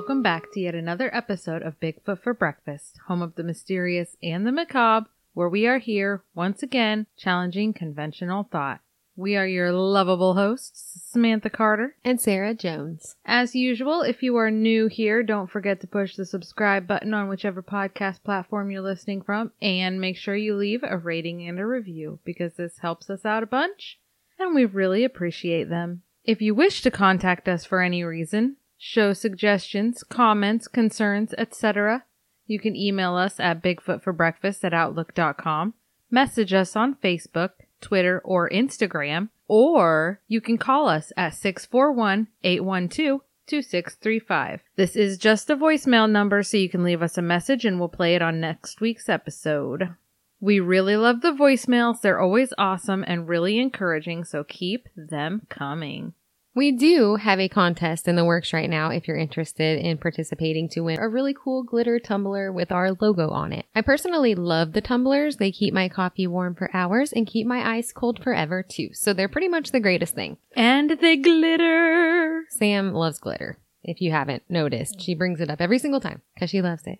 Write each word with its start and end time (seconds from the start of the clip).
welcome 0.00 0.22
back 0.22 0.50
to 0.50 0.60
yet 0.60 0.74
another 0.74 1.14
episode 1.14 1.60
of 1.60 1.78
Bigfoot 1.78 2.22
for 2.22 2.32
Breakfast, 2.32 2.98
home 3.08 3.20
of 3.20 3.34
the 3.34 3.42
mysterious 3.42 4.16
and 4.22 4.46
the 4.46 4.50
macabre, 4.50 5.10
where 5.34 5.50
we 5.50 5.66
are 5.66 5.76
here 5.76 6.22
once 6.34 6.62
again 6.62 7.06
challenging 7.18 7.74
conventional 7.74 8.48
thought. 8.50 8.80
We 9.14 9.36
are 9.36 9.46
your 9.46 9.72
lovable 9.72 10.32
hosts, 10.32 11.02
Samantha 11.04 11.50
Carter. 11.50 11.96
and 12.02 12.18
Sarah 12.18 12.54
Jones. 12.54 13.16
As 13.26 13.54
usual, 13.54 14.00
if 14.00 14.22
you 14.22 14.36
are 14.36 14.50
new 14.50 14.86
here, 14.86 15.22
don't 15.22 15.50
forget 15.50 15.82
to 15.82 15.86
push 15.86 16.16
the 16.16 16.24
subscribe 16.24 16.86
button 16.86 17.12
on 17.12 17.28
whichever 17.28 17.62
podcast 17.62 18.22
platform 18.22 18.70
you're 18.70 18.80
listening 18.80 19.20
from, 19.20 19.52
and 19.60 20.00
make 20.00 20.16
sure 20.16 20.34
you 20.34 20.56
leave 20.56 20.82
a 20.82 20.96
rating 20.96 21.46
and 21.46 21.58
a 21.58 21.66
review 21.66 22.20
because 22.24 22.54
this 22.54 22.78
helps 22.78 23.10
us 23.10 23.26
out 23.26 23.42
a 23.42 23.46
bunch, 23.46 23.98
and 24.38 24.54
we 24.54 24.64
really 24.64 25.04
appreciate 25.04 25.68
them. 25.68 26.00
If 26.24 26.40
you 26.40 26.54
wish 26.54 26.80
to 26.80 26.90
contact 26.90 27.50
us 27.50 27.66
for 27.66 27.82
any 27.82 28.02
reason, 28.02 28.56
show 28.82 29.12
suggestions, 29.12 30.02
comments, 30.02 30.66
concerns, 30.66 31.34
etc., 31.36 32.04
you 32.46 32.58
can 32.58 32.74
email 32.74 33.14
us 33.14 33.38
at 33.38 33.62
bigfootforbreakfast 33.62 34.64
at 34.64 34.74
outlook.com, 34.74 35.74
message 36.10 36.52
us 36.52 36.74
on 36.74 36.96
Facebook, 36.96 37.50
Twitter, 37.80 38.20
or 38.24 38.48
Instagram, 38.48 39.28
or 39.46 40.20
you 40.26 40.40
can 40.40 40.56
call 40.58 40.88
us 40.88 41.12
at 41.16 41.34
641 41.34 42.26
812 42.42 43.20
2635. 43.46 44.62
This 44.76 44.96
is 44.96 45.18
just 45.18 45.50
a 45.50 45.56
voicemail 45.56 46.10
number, 46.10 46.42
so 46.42 46.56
you 46.56 46.70
can 46.70 46.82
leave 46.82 47.02
us 47.02 47.18
a 47.18 47.22
message 47.22 47.64
and 47.64 47.78
we'll 47.78 47.88
play 47.88 48.14
it 48.14 48.22
on 48.22 48.40
next 48.40 48.80
week's 48.80 49.08
episode. 49.08 49.94
We 50.40 50.58
really 50.58 50.96
love 50.96 51.20
the 51.20 51.32
voicemails. 51.32 52.00
They're 52.00 52.18
always 52.18 52.54
awesome 52.56 53.04
and 53.06 53.28
really 53.28 53.58
encouraging, 53.58 54.24
so 54.24 54.42
keep 54.42 54.88
them 54.96 55.42
coming. 55.50 56.14
We 56.52 56.72
do 56.72 57.14
have 57.14 57.38
a 57.38 57.48
contest 57.48 58.08
in 58.08 58.16
the 58.16 58.24
works 58.24 58.52
right 58.52 58.68
now 58.68 58.90
if 58.90 59.06
you're 59.06 59.16
interested 59.16 59.78
in 59.78 59.98
participating 59.98 60.68
to 60.70 60.80
win 60.80 60.98
a 60.98 61.08
really 61.08 61.32
cool 61.32 61.62
glitter 61.62 62.00
tumbler 62.00 62.52
with 62.52 62.72
our 62.72 62.90
logo 62.92 63.30
on 63.30 63.52
it. 63.52 63.66
I 63.74 63.82
personally 63.82 64.34
love 64.34 64.72
the 64.72 64.80
tumblers. 64.80 65.36
They 65.36 65.52
keep 65.52 65.72
my 65.72 65.88
coffee 65.88 66.26
warm 66.26 66.56
for 66.56 66.68
hours 66.74 67.12
and 67.12 67.24
keep 67.26 67.46
my 67.46 67.76
ice 67.76 67.92
cold 67.92 68.20
forever 68.22 68.64
too. 68.64 68.90
So 68.94 69.12
they're 69.12 69.28
pretty 69.28 69.48
much 69.48 69.70
the 69.70 69.78
greatest 69.78 70.16
thing. 70.16 70.38
And 70.56 70.90
they 70.90 71.16
glitter. 71.16 72.42
Sam 72.48 72.94
loves 72.94 73.20
glitter. 73.20 73.58
If 73.84 74.00
you 74.00 74.10
haven't 74.10 74.42
noticed, 74.48 75.00
she 75.00 75.14
brings 75.14 75.40
it 75.40 75.50
up 75.50 75.60
every 75.60 75.78
single 75.78 76.00
time 76.00 76.20
because 76.34 76.50
she 76.50 76.62
loves 76.62 76.82
it. 76.86 76.98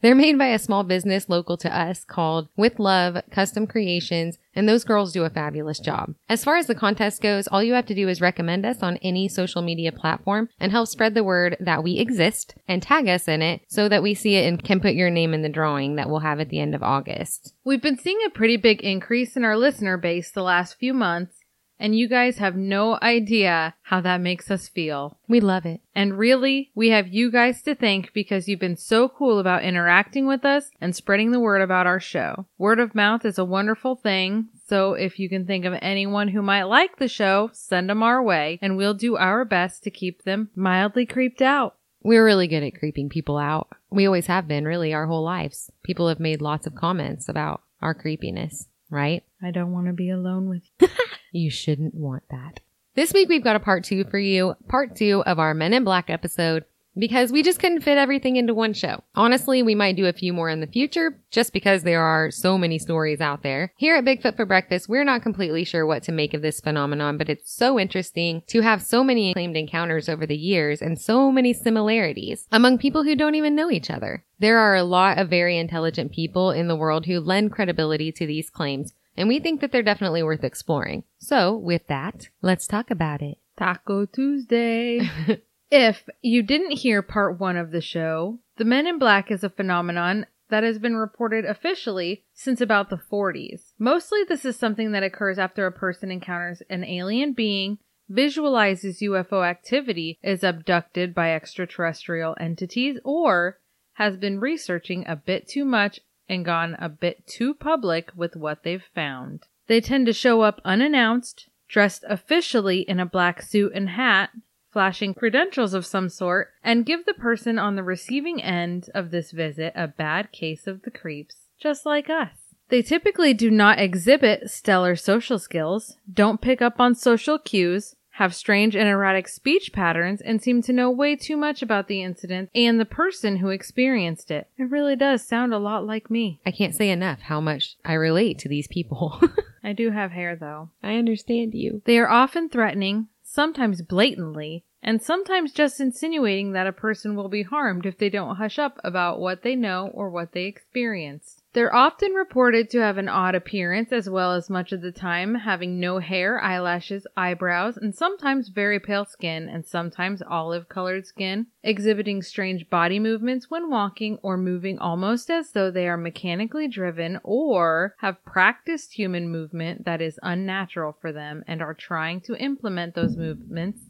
They're 0.00 0.14
made 0.14 0.38
by 0.38 0.46
a 0.46 0.60
small 0.60 0.84
business 0.84 1.28
local 1.28 1.56
to 1.56 1.76
us 1.76 2.04
called 2.04 2.48
With 2.56 2.78
Love 2.78 3.20
Custom 3.32 3.66
Creations, 3.66 4.38
and 4.54 4.68
those 4.68 4.84
girls 4.84 5.12
do 5.12 5.24
a 5.24 5.30
fabulous 5.30 5.80
job. 5.80 6.14
As 6.28 6.44
far 6.44 6.56
as 6.56 6.68
the 6.68 6.74
contest 6.76 7.20
goes, 7.20 7.48
all 7.48 7.64
you 7.64 7.74
have 7.74 7.86
to 7.86 7.96
do 7.96 8.08
is 8.08 8.20
recommend 8.20 8.64
us 8.64 8.80
on 8.80 8.98
any 8.98 9.26
social 9.26 9.60
media 9.60 9.90
platform 9.90 10.50
and 10.60 10.70
help 10.70 10.86
spread 10.86 11.14
the 11.14 11.24
word 11.24 11.56
that 11.58 11.82
we 11.82 11.98
exist 11.98 12.54
and 12.68 12.80
tag 12.80 13.08
us 13.08 13.26
in 13.26 13.42
it 13.42 13.62
so 13.66 13.88
that 13.88 14.02
we 14.02 14.14
see 14.14 14.36
it 14.36 14.46
and 14.46 14.62
can 14.62 14.78
put 14.78 14.94
your 14.94 15.10
name 15.10 15.34
in 15.34 15.42
the 15.42 15.48
drawing 15.48 15.96
that 15.96 16.08
we'll 16.08 16.20
have 16.20 16.38
at 16.38 16.48
the 16.48 16.60
end 16.60 16.76
of 16.76 16.82
August. 16.82 17.54
We've 17.64 17.82
been 17.82 17.98
seeing 17.98 18.20
a 18.24 18.30
pretty 18.30 18.56
big 18.56 18.80
increase 18.82 19.36
in 19.36 19.44
our 19.44 19.56
listener 19.56 19.96
base 19.96 20.30
the 20.30 20.42
last 20.42 20.78
few 20.78 20.94
months, 20.94 21.37
and 21.78 21.96
you 21.96 22.08
guys 22.08 22.38
have 22.38 22.56
no 22.56 22.98
idea 23.02 23.74
how 23.82 24.00
that 24.00 24.20
makes 24.20 24.50
us 24.50 24.68
feel. 24.68 25.18
We 25.28 25.40
love 25.40 25.64
it. 25.66 25.80
And 25.94 26.18
really, 26.18 26.70
we 26.74 26.90
have 26.90 27.08
you 27.08 27.30
guys 27.30 27.62
to 27.62 27.74
thank 27.74 28.12
because 28.12 28.48
you've 28.48 28.60
been 28.60 28.76
so 28.76 29.08
cool 29.08 29.38
about 29.38 29.64
interacting 29.64 30.26
with 30.26 30.44
us 30.44 30.70
and 30.80 30.94
spreading 30.94 31.30
the 31.30 31.40
word 31.40 31.60
about 31.60 31.86
our 31.86 32.00
show. 32.00 32.46
Word 32.58 32.80
of 32.80 32.94
mouth 32.94 33.24
is 33.24 33.38
a 33.38 33.44
wonderful 33.44 33.96
thing, 33.96 34.48
so 34.66 34.94
if 34.94 35.18
you 35.18 35.28
can 35.28 35.46
think 35.46 35.64
of 35.64 35.74
anyone 35.80 36.28
who 36.28 36.42
might 36.42 36.64
like 36.64 36.96
the 36.96 37.08
show, 37.08 37.50
send 37.52 37.88
them 37.88 38.02
our 38.02 38.22
way, 38.22 38.58
and 38.60 38.76
we'll 38.76 38.94
do 38.94 39.16
our 39.16 39.44
best 39.44 39.82
to 39.84 39.90
keep 39.90 40.22
them 40.22 40.50
mildly 40.54 41.06
creeped 41.06 41.42
out. 41.42 41.76
We're 42.02 42.24
really 42.24 42.46
good 42.46 42.62
at 42.62 42.78
creeping 42.78 43.08
people 43.08 43.38
out. 43.38 43.68
We 43.90 44.06
always 44.06 44.26
have 44.26 44.46
been, 44.46 44.64
really, 44.64 44.94
our 44.94 45.06
whole 45.06 45.24
lives. 45.24 45.70
People 45.82 46.08
have 46.08 46.20
made 46.20 46.40
lots 46.40 46.66
of 46.66 46.74
comments 46.74 47.28
about 47.28 47.62
our 47.82 47.94
creepiness, 47.94 48.68
right? 48.90 49.24
I 49.42 49.50
don't 49.50 49.72
want 49.72 49.86
to 49.86 49.92
be 49.92 50.10
alone 50.10 50.48
with 50.48 50.62
you. 50.80 50.88
You 51.30 51.50
shouldn't 51.50 51.94
want 51.94 52.22
that. 52.30 52.60
This 52.94 53.12
week 53.12 53.28
we've 53.28 53.44
got 53.44 53.54
a 53.54 53.60
part 53.60 53.84
two 53.84 54.04
for 54.04 54.18
you, 54.18 54.54
part 54.66 54.96
two 54.96 55.22
of 55.26 55.38
our 55.38 55.52
Men 55.52 55.74
in 55.74 55.84
Black 55.84 56.08
episode, 56.08 56.64
because 56.96 57.30
we 57.30 57.42
just 57.42 57.60
couldn't 57.60 57.82
fit 57.82 57.98
everything 57.98 58.36
into 58.36 58.54
one 58.54 58.72
show. 58.72 59.04
Honestly, 59.14 59.62
we 59.62 59.74
might 59.74 59.94
do 59.94 60.06
a 60.06 60.12
few 60.12 60.32
more 60.32 60.48
in 60.48 60.60
the 60.60 60.66
future, 60.66 61.20
just 61.30 61.52
because 61.52 61.82
there 61.82 62.00
are 62.00 62.30
so 62.30 62.58
many 62.58 62.78
stories 62.78 63.20
out 63.20 63.42
there. 63.42 63.72
Here 63.76 63.94
at 63.94 64.04
Bigfoot 64.04 64.36
for 64.36 64.46
Breakfast, 64.46 64.88
we're 64.88 65.04
not 65.04 65.22
completely 65.22 65.64
sure 65.64 65.86
what 65.86 66.02
to 66.04 66.12
make 66.12 66.34
of 66.34 66.42
this 66.42 66.60
phenomenon, 66.60 67.18
but 67.18 67.28
it's 67.28 67.52
so 67.52 67.78
interesting 67.78 68.42
to 68.48 68.62
have 68.62 68.82
so 68.82 69.04
many 69.04 69.34
claimed 69.34 69.56
encounters 69.56 70.08
over 70.08 70.26
the 70.26 70.36
years 70.36 70.82
and 70.82 70.98
so 70.98 71.30
many 71.30 71.52
similarities 71.52 72.48
among 72.50 72.78
people 72.78 73.04
who 73.04 73.14
don't 73.14 73.34
even 73.36 73.54
know 73.54 73.70
each 73.70 73.90
other. 73.90 74.24
There 74.40 74.58
are 74.58 74.74
a 74.74 74.82
lot 74.82 75.18
of 75.18 75.28
very 75.28 75.58
intelligent 75.58 76.10
people 76.10 76.50
in 76.50 76.68
the 76.68 76.76
world 76.76 77.06
who 77.06 77.20
lend 77.20 77.52
credibility 77.52 78.10
to 78.12 78.26
these 78.26 78.50
claims, 78.50 78.94
and 79.18 79.28
we 79.28 79.40
think 79.40 79.60
that 79.60 79.72
they're 79.72 79.82
definitely 79.82 80.22
worth 80.22 80.44
exploring. 80.44 81.02
So, 81.18 81.56
with 81.56 81.88
that, 81.88 82.28
let's 82.40 82.68
talk 82.68 82.90
about 82.90 83.20
it. 83.20 83.38
Taco 83.58 84.06
Tuesday. 84.06 85.00
if 85.70 86.08
you 86.22 86.42
didn't 86.44 86.78
hear 86.78 87.02
part 87.02 87.38
one 87.38 87.56
of 87.56 87.72
the 87.72 87.80
show, 87.80 88.38
the 88.56 88.64
Men 88.64 88.86
in 88.86 88.98
Black 88.98 89.30
is 89.32 89.42
a 89.42 89.50
phenomenon 89.50 90.26
that 90.50 90.62
has 90.62 90.78
been 90.78 90.96
reported 90.96 91.44
officially 91.44 92.24
since 92.32 92.60
about 92.60 92.90
the 92.90 93.00
40s. 93.10 93.72
Mostly, 93.78 94.20
this 94.26 94.44
is 94.44 94.56
something 94.56 94.92
that 94.92 95.02
occurs 95.02 95.38
after 95.38 95.66
a 95.66 95.72
person 95.72 96.12
encounters 96.12 96.62
an 96.70 96.84
alien 96.84 97.32
being, 97.32 97.78
visualizes 98.08 99.02
UFO 99.02 99.44
activity, 99.44 100.18
is 100.22 100.44
abducted 100.44 101.12
by 101.12 101.34
extraterrestrial 101.34 102.36
entities, 102.40 102.98
or 103.04 103.58
has 103.94 104.16
been 104.16 104.38
researching 104.38 105.04
a 105.08 105.16
bit 105.16 105.48
too 105.48 105.64
much 105.64 105.98
and 106.28 106.44
gone 106.44 106.76
a 106.78 106.88
bit 106.88 107.26
too 107.26 107.54
public 107.54 108.10
with 108.14 108.36
what 108.36 108.62
they've 108.62 108.88
found. 108.94 109.46
They 109.66 109.80
tend 109.80 110.06
to 110.06 110.12
show 110.12 110.42
up 110.42 110.60
unannounced, 110.64 111.48
dressed 111.68 112.04
officially 112.08 112.80
in 112.80 112.98
a 112.98 113.06
black 113.06 113.42
suit 113.42 113.72
and 113.74 113.90
hat, 113.90 114.30
flashing 114.70 115.14
credentials 115.14 115.74
of 115.74 115.86
some 115.86 116.08
sort, 116.08 116.48
and 116.62 116.86
give 116.86 117.04
the 117.04 117.14
person 117.14 117.58
on 117.58 117.76
the 117.76 117.82
receiving 117.82 118.42
end 118.42 118.90
of 118.94 119.10
this 119.10 119.30
visit 119.30 119.72
a 119.74 119.88
bad 119.88 120.32
case 120.32 120.66
of 120.66 120.82
the 120.82 120.90
creeps, 120.90 121.46
just 121.58 121.84
like 121.84 122.08
us. 122.10 122.54
They 122.68 122.82
typically 122.82 123.32
do 123.32 123.50
not 123.50 123.78
exhibit 123.78 124.50
stellar 124.50 124.94
social 124.94 125.38
skills, 125.38 125.96
don't 126.12 126.40
pick 126.40 126.60
up 126.60 126.78
on 126.78 126.94
social 126.94 127.38
cues, 127.38 127.94
have 128.18 128.34
strange 128.34 128.74
and 128.74 128.88
erratic 128.88 129.28
speech 129.28 129.72
patterns, 129.72 130.20
and 130.20 130.42
seem 130.42 130.60
to 130.60 130.72
know 130.72 130.90
way 130.90 131.14
too 131.14 131.36
much 131.36 131.62
about 131.62 131.86
the 131.86 132.02
incident 132.02 132.50
and 132.52 132.80
the 132.80 132.84
person 132.84 133.36
who 133.36 133.48
experienced 133.50 134.32
it. 134.32 134.48
It 134.58 134.64
really 134.64 134.96
does 134.96 135.24
sound 135.24 135.54
a 135.54 135.58
lot 135.58 135.86
like 135.86 136.10
me. 136.10 136.40
I 136.44 136.50
can't 136.50 136.74
say 136.74 136.90
enough 136.90 137.20
how 137.20 137.40
much 137.40 137.76
I 137.84 137.92
relate 137.92 138.40
to 138.40 138.48
these 138.48 138.66
people. 138.66 139.20
I 139.62 139.72
do 139.72 139.92
have 139.92 140.10
hair 140.10 140.34
though. 140.34 140.70
I 140.82 140.96
understand 140.96 141.54
you. 141.54 141.80
They 141.84 141.96
are 141.96 142.10
often 142.10 142.48
threatening, 142.48 143.06
sometimes 143.22 143.82
blatantly, 143.82 144.64
and 144.82 145.00
sometimes 145.00 145.52
just 145.52 145.78
insinuating 145.78 146.52
that 146.52 146.66
a 146.66 146.72
person 146.72 147.14
will 147.14 147.28
be 147.28 147.44
harmed 147.44 147.86
if 147.86 147.98
they 147.98 148.08
don't 148.08 148.36
hush 148.36 148.58
up 148.58 148.80
about 148.82 149.20
what 149.20 149.42
they 149.42 149.54
know 149.54 149.92
or 149.94 150.10
what 150.10 150.32
they 150.32 150.46
experienced. 150.46 151.37
They're 151.54 151.74
often 151.74 152.12
reported 152.12 152.68
to 152.70 152.80
have 152.80 152.98
an 152.98 153.08
odd 153.08 153.34
appearance 153.34 153.90
as 153.90 154.08
well 154.08 154.34
as 154.34 154.50
much 154.50 154.70
of 154.72 154.82
the 154.82 154.92
time 154.92 155.34
having 155.34 155.80
no 155.80 155.98
hair, 155.98 156.38
eyelashes, 156.40 157.06
eyebrows, 157.16 157.78
and 157.78 157.94
sometimes 157.94 158.50
very 158.50 158.78
pale 158.78 159.06
skin 159.06 159.48
and 159.48 159.64
sometimes 159.64 160.22
olive 160.28 160.68
colored 160.68 161.06
skin, 161.06 161.46
exhibiting 161.62 162.22
strange 162.22 162.68
body 162.68 162.98
movements 162.98 163.50
when 163.50 163.70
walking 163.70 164.18
or 164.22 164.36
moving 164.36 164.78
almost 164.78 165.30
as 165.30 165.52
though 165.52 165.70
they 165.70 165.88
are 165.88 165.96
mechanically 165.96 166.68
driven 166.68 167.18
or 167.24 167.94
have 168.00 168.24
practiced 168.26 168.92
human 168.92 169.30
movement 169.30 169.86
that 169.86 170.02
is 170.02 170.20
unnatural 170.22 170.96
for 171.00 171.12
them 171.12 171.42
and 171.46 171.62
are 171.62 171.74
trying 171.74 172.20
to 172.20 172.36
implement 172.36 172.94
those 172.94 173.16
movements 173.16 173.80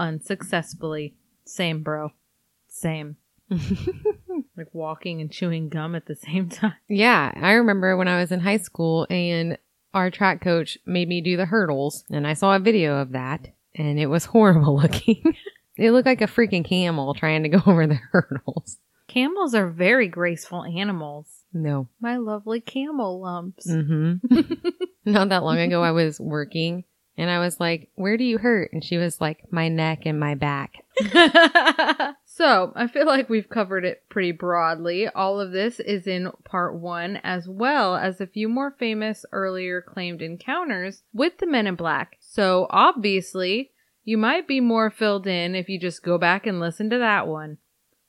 unsuccessfully. 0.00 1.14
Same, 1.44 1.82
bro. 1.84 2.10
Same. 2.66 3.16
like 4.56 4.68
walking 4.72 5.20
and 5.20 5.30
chewing 5.30 5.68
gum 5.68 5.94
at 5.94 6.06
the 6.06 6.16
same 6.16 6.48
time. 6.48 6.74
Yeah, 6.88 7.32
I 7.34 7.52
remember 7.52 7.96
when 7.96 8.08
I 8.08 8.20
was 8.20 8.32
in 8.32 8.40
high 8.40 8.58
school 8.58 9.06
and 9.10 9.58
our 9.92 10.10
track 10.10 10.40
coach 10.40 10.76
made 10.84 11.08
me 11.08 11.20
do 11.20 11.36
the 11.36 11.46
hurdles, 11.46 12.04
and 12.10 12.26
I 12.26 12.34
saw 12.34 12.56
a 12.56 12.60
video 12.60 12.96
of 12.96 13.12
that, 13.12 13.48
and 13.74 13.98
it 13.98 14.06
was 14.06 14.24
horrible 14.26 14.76
looking. 14.76 15.36
it 15.76 15.90
looked 15.92 16.06
like 16.06 16.20
a 16.20 16.26
freaking 16.26 16.64
camel 16.64 17.14
trying 17.14 17.44
to 17.44 17.48
go 17.48 17.62
over 17.66 17.86
the 17.86 18.00
hurdles. 18.12 18.78
Camels 19.06 19.54
are 19.54 19.68
very 19.68 20.08
graceful 20.08 20.64
animals. 20.64 21.26
No. 21.52 21.88
My 22.00 22.16
lovely 22.16 22.60
camel 22.60 23.20
lumps. 23.20 23.66
Mm-hmm. 23.68 24.52
Not 25.04 25.28
that 25.28 25.44
long 25.44 25.58
ago, 25.58 25.84
I 25.84 25.92
was 25.92 26.18
working 26.18 26.82
and 27.16 27.30
I 27.30 27.38
was 27.38 27.60
like, 27.60 27.90
Where 27.94 28.16
do 28.16 28.24
you 28.24 28.38
hurt? 28.38 28.72
And 28.72 28.82
she 28.82 28.96
was 28.96 29.20
like, 29.20 29.52
My 29.52 29.68
neck 29.68 30.02
and 30.04 30.18
my 30.18 30.34
back. 30.34 30.84
So, 32.36 32.72
I 32.74 32.88
feel 32.88 33.06
like 33.06 33.30
we've 33.30 33.48
covered 33.48 33.84
it 33.84 34.02
pretty 34.08 34.32
broadly. 34.32 35.06
All 35.06 35.38
of 35.40 35.52
this 35.52 35.78
is 35.78 36.08
in 36.08 36.32
part 36.42 36.74
one, 36.74 37.20
as 37.22 37.46
well 37.46 37.94
as 37.94 38.20
a 38.20 38.26
few 38.26 38.48
more 38.48 38.74
famous 38.76 39.24
earlier 39.30 39.80
claimed 39.80 40.20
encounters 40.20 41.04
with 41.12 41.38
the 41.38 41.46
Men 41.46 41.68
in 41.68 41.76
Black. 41.76 42.16
So, 42.18 42.66
obviously, 42.70 43.70
you 44.02 44.18
might 44.18 44.48
be 44.48 44.58
more 44.58 44.90
filled 44.90 45.28
in 45.28 45.54
if 45.54 45.68
you 45.68 45.78
just 45.78 46.02
go 46.02 46.18
back 46.18 46.44
and 46.44 46.58
listen 46.58 46.90
to 46.90 46.98
that 46.98 47.28
one. 47.28 47.58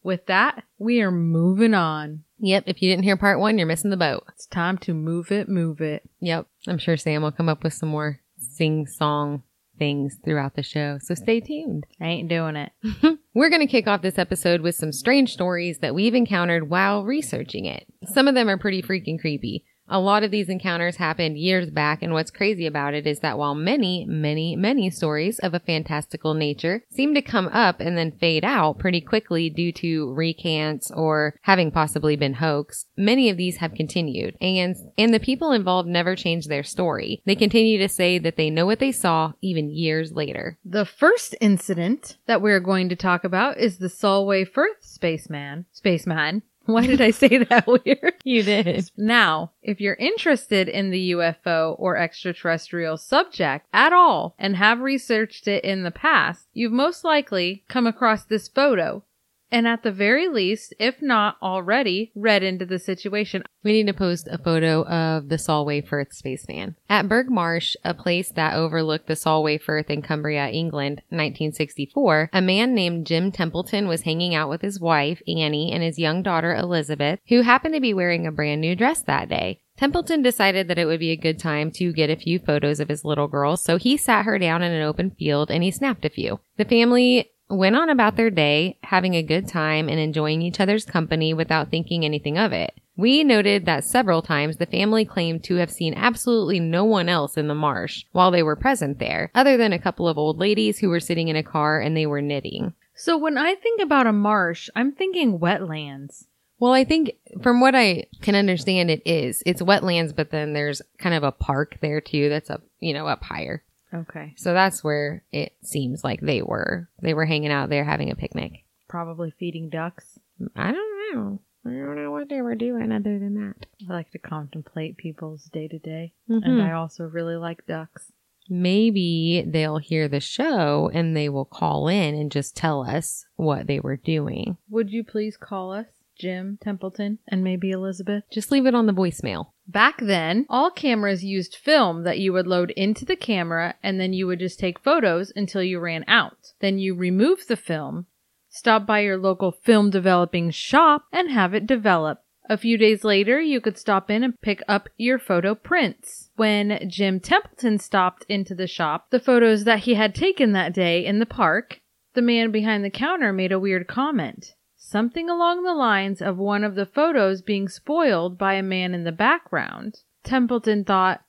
With 0.01 0.25
that, 0.25 0.63
we 0.79 1.01
are 1.01 1.11
moving 1.11 1.75
on. 1.75 2.23
Yep. 2.39 2.63
If 2.65 2.81
you 2.81 2.89
didn't 2.89 3.03
hear 3.03 3.17
part 3.17 3.39
one, 3.39 3.59
you're 3.59 3.67
missing 3.67 3.91
the 3.91 3.95
boat. 3.95 4.23
It's 4.29 4.47
time 4.47 4.79
to 4.79 4.95
move 4.95 5.31
it, 5.31 5.47
move 5.47 5.81
it. 5.81 6.01
Yep. 6.21 6.47
I'm 6.67 6.79
sure 6.79 6.97
Sam 6.97 7.21
will 7.21 7.31
come 7.31 7.47
up 7.47 7.63
with 7.63 7.73
some 7.73 7.89
more 7.89 8.21
sing 8.39 8.87
song 8.87 9.43
things 9.77 10.17
throughout 10.23 10.55
the 10.55 10.63
show. 10.63 10.97
So 11.01 11.15
stay 11.15 11.39
tuned. 11.39 11.85
I 12.01 12.07
ain't 12.07 12.29
doing 12.29 12.55
it. 12.55 12.71
We're 13.33 13.49
going 13.49 13.61
to 13.61 13.71
kick 13.71 13.87
off 13.87 14.01
this 14.01 14.17
episode 14.17 14.61
with 14.61 14.75
some 14.75 14.91
strange 14.91 15.33
stories 15.33 15.79
that 15.79 15.95
we've 15.95 16.15
encountered 16.15 16.69
while 16.69 17.03
researching 17.03 17.65
it. 17.65 17.85
Some 18.13 18.27
of 18.27 18.35
them 18.35 18.49
are 18.49 18.57
pretty 18.57 18.81
freaking 18.81 19.19
creepy. 19.19 19.65
A 19.87 19.99
lot 19.99 20.23
of 20.23 20.31
these 20.31 20.49
encounters 20.49 20.95
happened 20.95 21.37
years 21.37 21.69
back, 21.69 22.01
and 22.01 22.11
what's 22.11 22.31
crazy 22.31 22.65
about 22.65 22.93
it 22.93 23.05
is 23.05 23.19
that 23.19 23.37
while 23.37 23.53
many, 23.53 24.05
many, 24.05 24.55
many 24.55 24.89
stories 24.89 25.37
of 25.39 25.53
a 25.53 25.59
fantastical 25.59 26.33
nature 26.33 26.83
seem 26.89 27.13
to 27.13 27.21
come 27.21 27.47
up 27.49 27.79
and 27.79 27.97
then 27.97 28.11
fade 28.11 28.43
out 28.43 28.79
pretty 28.79 28.99
quickly 28.99 29.49
due 29.49 29.71
to 29.73 30.11
recants 30.13 30.89
or 30.91 31.35
having 31.43 31.71
possibly 31.71 32.15
been 32.15 32.35
hoaxed, 32.35 32.87
many 32.97 33.29
of 33.29 33.37
these 33.37 33.57
have 33.57 33.75
continued, 33.75 34.35
and 34.41 34.75
and 34.97 35.13
the 35.13 35.19
people 35.19 35.51
involved 35.51 35.87
never 35.87 36.15
change 36.15 36.47
their 36.47 36.63
story. 36.63 37.21
They 37.25 37.35
continue 37.35 37.77
to 37.77 37.89
say 37.89 38.17
that 38.19 38.37
they 38.37 38.49
know 38.49 38.65
what 38.65 38.79
they 38.79 38.91
saw 38.91 39.33
even 39.41 39.69
years 39.69 40.11
later. 40.13 40.57
The 40.65 40.85
first 40.85 41.35
incident 41.39 42.17
that 42.25 42.41
we're 42.41 42.59
going 42.59 42.89
to 42.89 42.95
talk 42.95 43.23
about 43.23 43.57
is 43.57 43.77
the 43.77 43.89
Solway 43.89 44.45
Firth 44.45 44.77
spaceman. 44.81 45.65
Spaceman. 45.71 46.41
Why 46.75 46.87
did 46.87 46.99
I 46.99 47.11
say 47.11 47.37
that 47.37 47.67
weird? 47.85 48.15
You 48.23 48.41
did. 48.41 48.89
Now, 48.97 49.51
if 49.61 49.79
you're 49.79 49.95
interested 49.95 50.67
in 50.67 50.89
the 50.89 51.11
UFO 51.11 51.75
or 51.77 51.95
extraterrestrial 51.95 52.97
subject 52.97 53.67
at 53.71 53.93
all 53.93 54.35
and 54.39 54.55
have 54.55 54.79
researched 54.79 55.47
it 55.47 55.63
in 55.63 55.83
the 55.83 55.91
past, 55.91 56.47
you've 56.53 56.71
most 56.71 57.03
likely 57.03 57.63
come 57.67 57.85
across 57.85 58.25
this 58.25 58.47
photo. 58.47 59.03
And 59.51 59.67
at 59.67 59.83
the 59.83 59.91
very 59.91 60.27
least, 60.27 60.73
if 60.79 61.01
not 61.01 61.37
already, 61.41 62.11
read 62.15 62.43
into 62.43 62.65
the 62.65 62.79
situation. 62.79 63.43
We 63.63 63.73
need 63.73 63.87
to 63.87 63.93
post 63.93 64.27
a 64.29 64.37
photo 64.37 64.83
of 64.85 65.29
the 65.29 65.37
Solway 65.37 65.81
Firth 65.81 66.13
spaceman. 66.13 66.75
At 66.89 67.07
Burgh 67.07 67.29
Marsh, 67.29 67.75
a 67.83 67.93
place 67.93 68.31
that 68.31 68.55
overlooked 68.55 69.07
the 69.07 69.15
Solway 69.15 69.57
Firth 69.57 69.89
in 69.89 70.01
Cumbria, 70.01 70.49
England, 70.49 71.01
1964, 71.09 72.29
a 72.33 72.41
man 72.41 72.73
named 72.73 73.07
Jim 73.07 73.31
Templeton 73.31 73.87
was 73.87 74.01
hanging 74.01 74.35
out 74.35 74.49
with 74.49 74.61
his 74.61 74.79
wife, 74.79 75.21
Annie, 75.27 75.71
and 75.71 75.83
his 75.83 75.99
young 75.99 76.21
daughter, 76.21 76.53
Elizabeth, 76.53 77.19
who 77.27 77.41
happened 77.41 77.73
to 77.75 77.81
be 77.81 77.93
wearing 77.93 78.27
a 78.27 78.31
brand 78.31 78.61
new 78.61 78.75
dress 78.75 79.01
that 79.03 79.29
day. 79.29 79.61
Templeton 79.77 80.21
decided 80.21 80.67
that 80.67 80.77
it 80.77 80.85
would 80.85 81.01
be 81.01 81.11
a 81.11 81.17
good 81.17 81.37
time 81.37 81.69
to 81.71 81.91
get 81.91 82.09
a 82.09 82.15
few 82.15 82.39
photos 82.39 82.79
of 82.79 82.87
his 82.87 83.03
little 83.03 83.27
girl, 83.27 83.57
so 83.57 83.77
he 83.77 83.97
sat 83.97 84.25
her 84.25 84.39
down 84.39 84.61
in 84.63 84.71
an 84.71 84.81
open 84.81 85.11
field 85.11 85.51
and 85.51 85.63
he 85.63 85.71
snapped 85.71 86.05
a 86.05 86.09
few. 86.09 86.39
The 86.57 86.63
family 86.65 87.31
went 87.49 87.75
on 87.75 87.89
about 87.89 88.15
their 88.15 88.29
day, 88.29 88.77
having 88.83 89.13
a 89.13 89.23
good 89.23 89.47
time 89.47 89.89
and 89.89 89.99
enjoying 89.99 90.41
each 90.41 90.59
other's 90.59 90.85
company 90.85 91.33
without 91.33 91.69
thinking 91.69 92.03
anything 92.03 92.37
of 92.37 92.51
it. 92.51 92.73
We 92.97 93.23
noted 93.23 93.65
that 93.65 93.83
several 93.83 94.21
times 94.21 94.57
the 94.57 94.65
family 94.65 95.03
claimed 95.03 95.43
to 95.45 95.55
have 95.55 95.69
seen 95.69 95.93
absolutely 95.95 96.59
no 96.59 96.85
one 96.85 97.09
else 97.09 97.37
in 97.37 97.47
the 97.47 97.55
marsh 97.55 98.05
while 98.13 98.31
they 98.31 98.41
were 98.41 98.55
present 98.55 98.99
there, 98.99 99.31
other 99.35 99.57
than 99.57 99.73
a 99.73 99.79
couple 99.79 100.07
of 100.07 100.17
old 100.17 100.39
ladies 100.39 100.79
who 100.79 100.89
were 100.89 101.01
sitting 101.01 101.27
in 101.27 101.35
a 101.35 101.43
car 101.43 101.79
and 101.79 101.95
they 101.95 102.05
were 102.05 102.21
knitting. 102.21 102.73
So 102.95 103.17
when 103.17 103.37
I 103.37 103.55
think 103.55 103.81
about 103.81 104.07
a 104.07 104.13
marsh, 104.13 104.69
I'm 104.75 104.93
thinking 104.93 105.39
wetlands. 105.39 106.27
Well, 106.57 106.71
I 106.71 106.85
think 106.85 107.11
from 107.43 107.59
what 107.59 107.75
I 107.75 108.05
can 108.21 108.33
understand, 108.33 108.89
it 108.89 109.01
is. 109.05 109.43
It's 109.45 109.61
wetlands, 109.61 110.15
but 110.15 110.31
then 110.31 110.53
there's 110.53 110.81
kind 110.97 111.13
of 111.13 111.23
a 111.23 111.33
park 111.33 111.77
there 111.81 111.99
too 111.99 112.29
that's 112.29 112.49
up, 112.49 112.63
you 112.79 112.93
know, 112.93 113.07
up 113.07 113.23
higher. 113.23 113.61
Okay. 113.93 114.33
So 114.37 114.53
that's 114.53 114.83
where 114.83 115.23
it 115.31 115.53
seems 115.63 116.03
like 116.03 116.21
they 116.21 116.41
were. 116.41 116.89
They 117.01 117.13
were 117.13 117.25
hanging 117.25 117.51
out 117.51 117.69
there 117.69 117.85
having 117.85 118.11
a 118.11 118.15
picnic. 118.15 118.63
Probably 118.87 119.31
feeding 119.31 119.69
ducks. 119.69 120.19
I 120.55 120.71
don't 120.71 121.15
know. 121.15 121.39
I 121.65 121.69
don't 121.69 121.95
know 121.95 122.11
what 122.11 122.29
they 122.29 122.41
were 122.41 122.55
doing 122.55 122.91
other 122.91 123.17
than 123.17 123.35
that. 123.35 123.65
I 123.89 123.93
like 123.93 124.11
to 124.11 124.19
contemplate 124.19 124.97
people's 124.97 125.45
day 125.45 125.67
to 125.67 125.79
day. 125.79 126.13
And 126.27 126.43
mm-hmm. 126.43 126.61
I 126.61 126.73
also 126.73 127.05
really 127.05 127.35
like 127.35 127.65
ducks. 127.65 128.11
Maybe 128.47 129.43
they'll 129.47 129.79
hear 129.79 130.07
the 130.07 130.19
show 130.19 130.91
and 130.93 131.17
they 131.17 131.29
will 131.29 131.45
call 131.45 131.87
in 131.87 132.13
and 132.13 132.31
just 132.31 132.55
tell 132.55 132.87
us 132.87 133.25
what 133.35 133.65
they 133.65 133.79
were 133.79 133.97
doing. 133.97 134.57
Would 134.69 134.91
you 134.91 135.03
please 135.03 135.37
call 135.37 135.73
us, 135.73 135.87
Jim 136.17 136.57
Templeton, 136.61 137.19
and 137.27 137.43
maybe 137.43 137.71
Elizabeth? 137.71 138.23
Just 138.31 138.51
leave 138.51 138.65
it 138.65 138.75
on 138.75 138.85
the 138.85 138.93
voicemail. 138.93 139.47
Back 139.67 139.99
then, 139.99 140.45
all 140.49 140.69
cameras 140.69 141.23
used 141.23 141.55
film 141.55 142.03
that 142.03 142.19
you 142.19 142.31
would 142.33 142.47
load 142.47 142.71
into 142.71 143.05
the 143.05 143.15
camera 143.15 143.75
and 143.81 143.99
then 143.99 144.13
you 144.13 144.27
would 144.27 144.39
just 144.39 144.59
take 144.59 144.79
photos 144.79 145.31
until 145.35 145.63
you 145.63 145.79
ran 145.79 146.05
out. 146.07 146.53
Then 146.59 146.77
you 146.77 146.95
remove 146.95 147.47
the 147.47 147.57
film, 147.57 148.05
stop 148.47 148.85
by 148.85 148.99
your 148.99 149.17
local 149.17 149.51
film 149.51 149.89
developing 149.89 150.51
shop, 150.51 151.05
and 151.11 151.31
have 151.31 151.53
it 151.53 151.65
develop. 151.67 152.19
A 152.47 152.57
few 152.57 152.77
days 152.77 153.03
later, 153.03 153.41
you 153.41 153.59
could 153.59 153.77
stop 153.77 154.11
in 154.11 154.23
and 154.23 154.39
pick 154.39 154.61
up 154.67 154.87
your 154.97 155.17
photo 155.17 155.55
prints. 155.55 156.29
When 156.35 156.87
Jim 156.87 157.19
Templeton 157.19 157.79
stopped 157.79 158.23
into 158.29 158.53
the 158.53 158.67
shop, 158.67 159.09
the 159.09 159.19
photos 159.19 159.63
that 159.63 159.79
he 159.79 159.95
had 159.95 160.13
taken 160.13 160.51
that 160.51 160.73
day 160.73 161.03
in 161.03 161.17
the 161.17 161.25
park, 161.25 161.81
the 162.13 162.21
man 162.21 162.51
behind 162.51 162.85
the 162.85 162.91
counter 162.91 163.33
made 163.33 163.51
a 163.51 163.59
weird 163.59 163.87
comment. 163.87 164.53
Something 164.95 165.29
along 165.29 165.63
the 165.63 165.73
lines 165.73 166.21
of 166.21 166.37
one 166.37 166.63
of 166.63 166.75
the 166.75 166.85
photos 166.85 167.41
being 167.41 167.67
spoiled 167.67 168.37
by 168.37 168.53
a 168.53 168.63
man 168.63 168.93
in 168.93 169.03
the 169.03 169.11
background. 169.11 169.99
Templeton 170.23 170.85
thought 170.85 171.25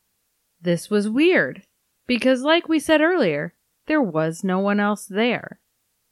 this 0.63 0.89
was 0.89 1.09
weird 1.09 1.63
because, 2.07 2.43
like 2.43 2.69
we 2.69 2.79
said 2.79 3.01
earlier, 3.01 3.55
there 3.89 4.01
was 4.01 4.45
no 4.45 4.61
one 4.61 4.79
else 4.79 5.07
there. 5.07 5.59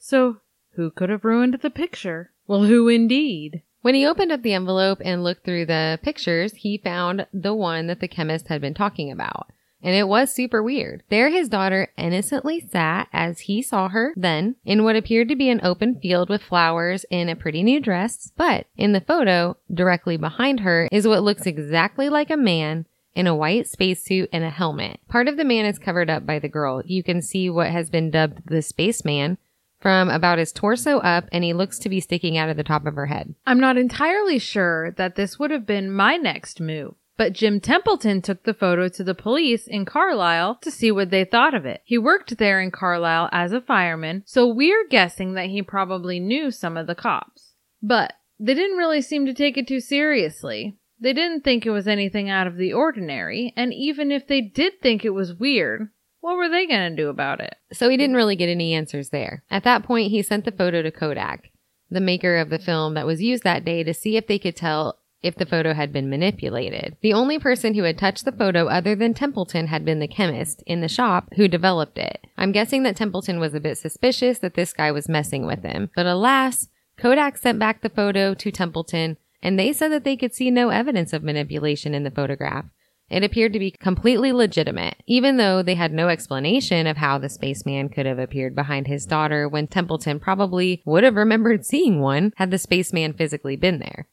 So, 0.00 0.38
who 0.72 0.90
could 0.90 1.10
have 1.10 1.24
ruined 1.24 1.54
the 1.62 1.70
picture? 1.70 2.32
Well, 2.48 2.64
who 2.64 2.88
indeed? 2.88 3.62
When 3.82 3.94
he 3.94 4.04
opened 4.04 4.32
up 4.32 4.42
the 4.42 4.54
envelope 4.54 5.00
and 5.04 5.22
looked 5.22 5.44
through 5.44 5.66
the 5.66 6.00
pictures, 6.02 6.54
he 6.54 6.78
found 6.78 7.28
the 7.32 7.54
one 7.54 7.86
that 7.86 8.00
the 8.00 8.08
chemist 8.08 8.48
had 8.48 8.62
been 8.62 8.74
talking 8.74 9.12
about. 9.12 9.52
And 9.84 9.94
it 9.94 10.08
was 10.08 10.32
super 10.32 10.62
weird. 10.62 11.02
There 11.10 11.28
his 11.28 11.50
daughter 11.50 11.92
innocently 11.96 12.66
sat 12.72 13.08
as 13.12 13.40
he 13.40 13.60
saw 13.60 13.90
her 13.90 14.14
then 14.16 14.56
in 14.64 14.82
what 14.82 14.96
appeared 14.96 15.28
to 15.28 15.36
be 15.36 15.50
an 15.50 15.60
open 15.62 16.00
field 16.00 16.30
with 16.30 16.42
flowers 16.42 17.04
in 17.10 17.28
a 17.28 17.36
pretty 17.36 17.62
new 17.62 17.80
dress. 17.80 18.32
But 18.36 18.66
in 18.76 18.92
the 18.92 19.02
photo, 19.02 19.58
directly 19.72 20.16
behind 20.16 20.60
her 20.60 20.88
is 20.90 21.06
what 21.06 21.22
looks 21.22 21.46
exactly 21.46 22.08
like 22.08 22.30
a 22.30 22.36
man 22.36 22.86
in 23.14 23.26
a 23.26 23.36
white 23.36 23.68
spacesuit 23.68 24.28
and 24.32 24.42
a 24.42 24.50
helmet. 24.50 24.98
Part 25.08 25.28
of 25.28 25.36
the 25.36 25.44
man 25.44 25.66
is 25.66 25.78
covered 25.78 26.10
up 26.10 26.26
by 26.26 26.38
the 26.38 26.48
girl. 26.48 26.82
You 26.84 27.02
can 27.02 27.22
see 27.22 27.50
what 27.50 27.70
has 27.70 27.90
been 27.90 28.10
dubbed 28.10 28.48
the 28.48 28.62
spaceman 28.62 29.38
from 29.80 30.08
about 30.08 30.38
his 30.38 30.50
torso 30.50 30.98
up 31.00 31.28
and 31.30 31.44
he 31.44 31.52
looks 31.52 31.78
to 31.80 31.90
be 31.90 32.00
sticking 32.00 32.38
out 32.38 32.48
of 32.48 32.56
the 32.56 32.64
top 32.64 32.86
of 32.86 32.94
her 32.94 33.06
head. 33.06 33.34
I'm 33.46 33.60
not 33.60 33.76
entirely 33.76 34.38
sure 34.38 34.92
that 34.92 35.14
this 35.14 35.38
would 35.38 35.50
have 35.50 35.66
been 35.66 35.92
my 35.92 36.16
next 36.16 36.58
move. 36.58 36.94
But 37.16 37.32
Jim 37.32 37.60
Templeton 37.60 38.22
took 38.22 38.42
the 38.42 38.54
photo 38.54 38.88
to 38.88 39.04
the 39.04 39.14
police 39.14 39.66
in 39.66 39.84
Carlisle 39.84 40.58
to 40.62 40.70
see 40.70 40.90
what 40.90 41.10
they 41.10 41.24
thought 41.24 41.54
of 41.54 41.64
it. 41.64 41.80
He 41.84 41.96
worked 41.96 42.38
there 42.38 42.60
in 42.60 42.70
Carlisle 42.70 43.28
as 43.30 43.52
a 43.52 43.60
fireman, 43.60 44.24
so 44.26 44.46
we're 44.46 44.88
guessing 44.88 45.34
that 45.34 45.50
he 45.50 45.62
probably 45.62 46.18
knew 46.18 46.50
some 46.50 46.76
of 46.76 46.86
the 46.86 46.94
cops. 46.94 47.54
But 47.80 48.14
they 48.40 48.54
didn't 48.54 48.78
really 48.78 49.00
seem 49.00 49.26
to 49.26 49.34
take 49.34 49.56
it 49.56 49.68
too 49.68 49.80
seriously. 49.80 50.76
They 50.98 51.12
didn't 51.12 51.42
think 51.42 51.64
it 51.64 51.70
was 51.70 51.86
anything 51.86 52.30
out 52.30 52.46
of 52.46 52.56
the 52.56 52.72
ordinary, 52.72 53.52
and 53.56 53.72
even 53.72 54.10
if 54.10 54.26
they 54.26 54.40
did 54.40 54.80
think 54.80 55.04
it 55.04 55.10
was 55.10 55.34
weird, 55.34 55.90
what 56.20 56.36
were 56.36 56.48
they 56.48 56.66
going 56.66 56.90
to 56.90 56.96
do 56.96 57.10
about 57.10 57.40
it? 57.40 57.54
So 57.72 57.88
he 57.88 57.96
didn't 57.96 58.16
really 58.16 58.36
get 58.36 58.48
any 58.48 58.72
answers 58.72 59.10
there. 59.10 59.44
At 59.50 59.64
that 59.64 59.84
point, 59.84 60.10
he 60.10 60.22
sent 60.22 60.46
the 60.46 60.52
photo 60.52 60.82
to 60.82 60.90
Kodak, 60.90 61.50
the 61.90 62.00
maker 62.00 62.38
of 62.38 62.48
the 62.48 62.58
film 62.58 62.94
that 62.94 63.06
was 63.06 63.22
used 63.22 63.44
that 63.44 63.64
day, 63.64 63.84
to 63.84 63.92
see 63.92 64.16
if 64.16 64.26
they 64.26 64.38
could 64.38 64.56
tell 64.56 64.98
if 65.24 65.36
the 65.36 65.46
photo 65.46 65.72
had 65.72 65.92
been 65.92 66.10
manipulated. 66.10 66.96
The 67.00 67.14
only 67.14 67.38
person 67.38 67.74
who 67.74 67.84
had 67.84 67.98
touched 67.98 68.26
the 68.26 68.32
photo 68.32 68.66
other 68.66 68.94
than 68.94 69.14
Templeton 69.14 69.68
had 69.68 69.84
been 69.84 69.98
the 69.98 70.06
chemist 70.06 70.62
in 70.66 70.82
the 70.82 70.88
shop 70.88 71.28
who 71.36 71.48
developed 71.48 71.96
it. 71.96 72.26
I'm 72.36 72.52
guessing 72.52 72.82
that 72.82 72.96
Templeton 72.96 73.40
was 73.40 73.54
a 73.54 73.60
bit 73.60 73.78
suspicious 73.78 74.38
that 74.40 74.54
this 74.54 74.74
guy 74.74 74.92
was 74.92 75.08
messing 75.08 75.46
with 75.46 75.62
him. 75.62 75.90
But 75.96 76.06
alas, 76.06 76.68
Kodak 76.98 77.38
sent 77.38 77.58
back 77.58 77.80
the 77.80 77.88
photo 77.88 78.34
to 78.34 78.50
Templeton 78.50 79.16
and 79.42 79.58
they 79.58 79.72
said 79.72 79.88
that 79.92 80.04
they 80.04 80.16
could 80.16 80.34
see 80.34 80.50
no 80.50 80.68
evidence 80.68 81.12
of 81.12 81.22
manipulation 81.22 81.94
in 81.94 82.04
the 82.04 82.10
photograph. 82.10 82.66
It 83.10 83.22
appeared 83.22 83.52
to 83.52 83.58
be 83.58 83.70
completely 83.70 84.32
legitimate, 84.32 84.96
even 85.06 85.36
though 85.36 85.62
they 85.62 85.74
had 85.74 85.92
no 85.92 86.08
explanation 86.08 86.86
of 86.86 86.96
how 86.96 87.18
the 87.18 87.28
spaceman 87.28 87.90
could 87.90 88.06
have 88.06 88.18
appeared 88.18 88.54
behind 88.54 88.86
his 88.86 89.04
daughter 89.04 89.46
when 89.46 89.66
Templeton 89.66 90.18
probably 90.18 90.82
would 90.86 91.04
have 91.04 91.14
remembered 91.14 91.66
seeing 91.66 92.00
one 92.00 92.32
had 92.36 92.50
the 92.50 92.58
spaceman 92.58 93.12
physically 93.12 93.56
been 93.56 93.78
there. 93.78 94.08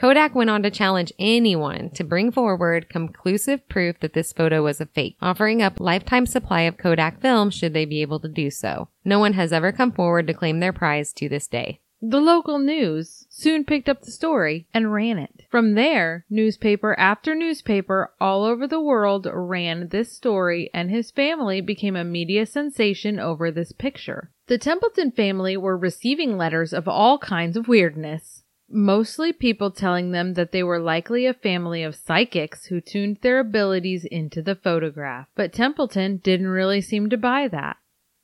Kodak 0.00 0.34
went 0.34 0.48
on 0.48 0.62
to 0.62 0.70
challenge 0.70 1.12
anyone 1.18 1.90
to 1.90 2.04
bring 2.04 2.32
forward 2.32 2.88
conclusive 2.88 3.68
proof 3.68 4.00
that 4.00 4.14
this 4.14 4.32
photo 4.32 4.62
was 4.62 4.80
a 4.80 4.86
fake, 4.86 5.18
offering 5.20 5.60
up 5.60 5.78
lifetime 5.78 6.24
supply 6.24 6.62
of 6.62 6.78
Kodak 6.78 7.20
film 7.20 7.50
should 7.50 7.74
they 7.74 7.84
be 7.84 8.00
able 8.00 8.18
to 8.20 8.28
do 8.28 8.50
so. 8.50 8.88
No 9.04 9.18
one 9.18 9.34
has 9.34 9.52
ever 9.52 9.72
come 9.72 9.92
forward 9.92 10.26
to 10.28 10.32
claim 10.32 10.60
their 10.60 10.72
prize 10.72 11.12
to 11.12 11.28
this 11.28 11.46
day. 11.46 11.80
The 12.00 12.18
local 12.18 12.58
news 12.58 13.26
soon 13.28 13.66
picked 13.66 13.90
up 13.90 14.00
the 14.00 14.10
story 14.10 14.66
and 14.72 14.90
ran 14.90 15.18
it. 15.18 15.42
From 15.50 15.74
there, 15.74 16.24
newspaper 16.30 16.98
after 16.98 17.34
newspaper 17.34 18.14
all 18.18 18.44
over 18.44 18.66
the 18.66 18.80
world 18.80 19.28
ran 19.30 19.88
this 19.88 20.16
story, 20.16 20.70
and 20.72 20.90
his 20.90 21.10
family 21.10 21.60
became 21.60 21.94
a 21.94 22.04
media 22.04 22.46
sensation 22.46 23.20
over 23.20 23.50
this 23.50 23.72
picture. 23.72 24.30
The 24.46 24.56
Templeton 24.56 25.10
family 25.10 25.58
were 25.58 25.76
receiving 25.76 26.38
letters 26.38 26.72
of 26.72 26.88
all 26.88 27.18
kinds 27.18 27.54
of 27.54 27.68
weirdness. 27.68 28.44
Mostly 28.70 29.32
people 29.32 29.70
telling 29.72 30.12
them 30.12 30.34
that 30.34 30.52
they 30.52 30.62
were 30.62 30.78
likely 30.78 31.26
a 31.26 31.34
family 31.34 31.82
of 31.82 31.96
psychics 31.96 32.66
who 32.66 32.80
tuned 32.80 33.18
their 33.20 33.40
abilities 33.40 34.04
into 34.04 34.42
the 34.42 34.54
photograph. 34.54 35.26
But 35.34 35.52
Templeton 35.52 36.18
didn't 36.18 36.46
really 36.48 36.80
seem 36.80 37.10
to 37.10 37.16
buy 37.16 37.48
that. 37.48 37.78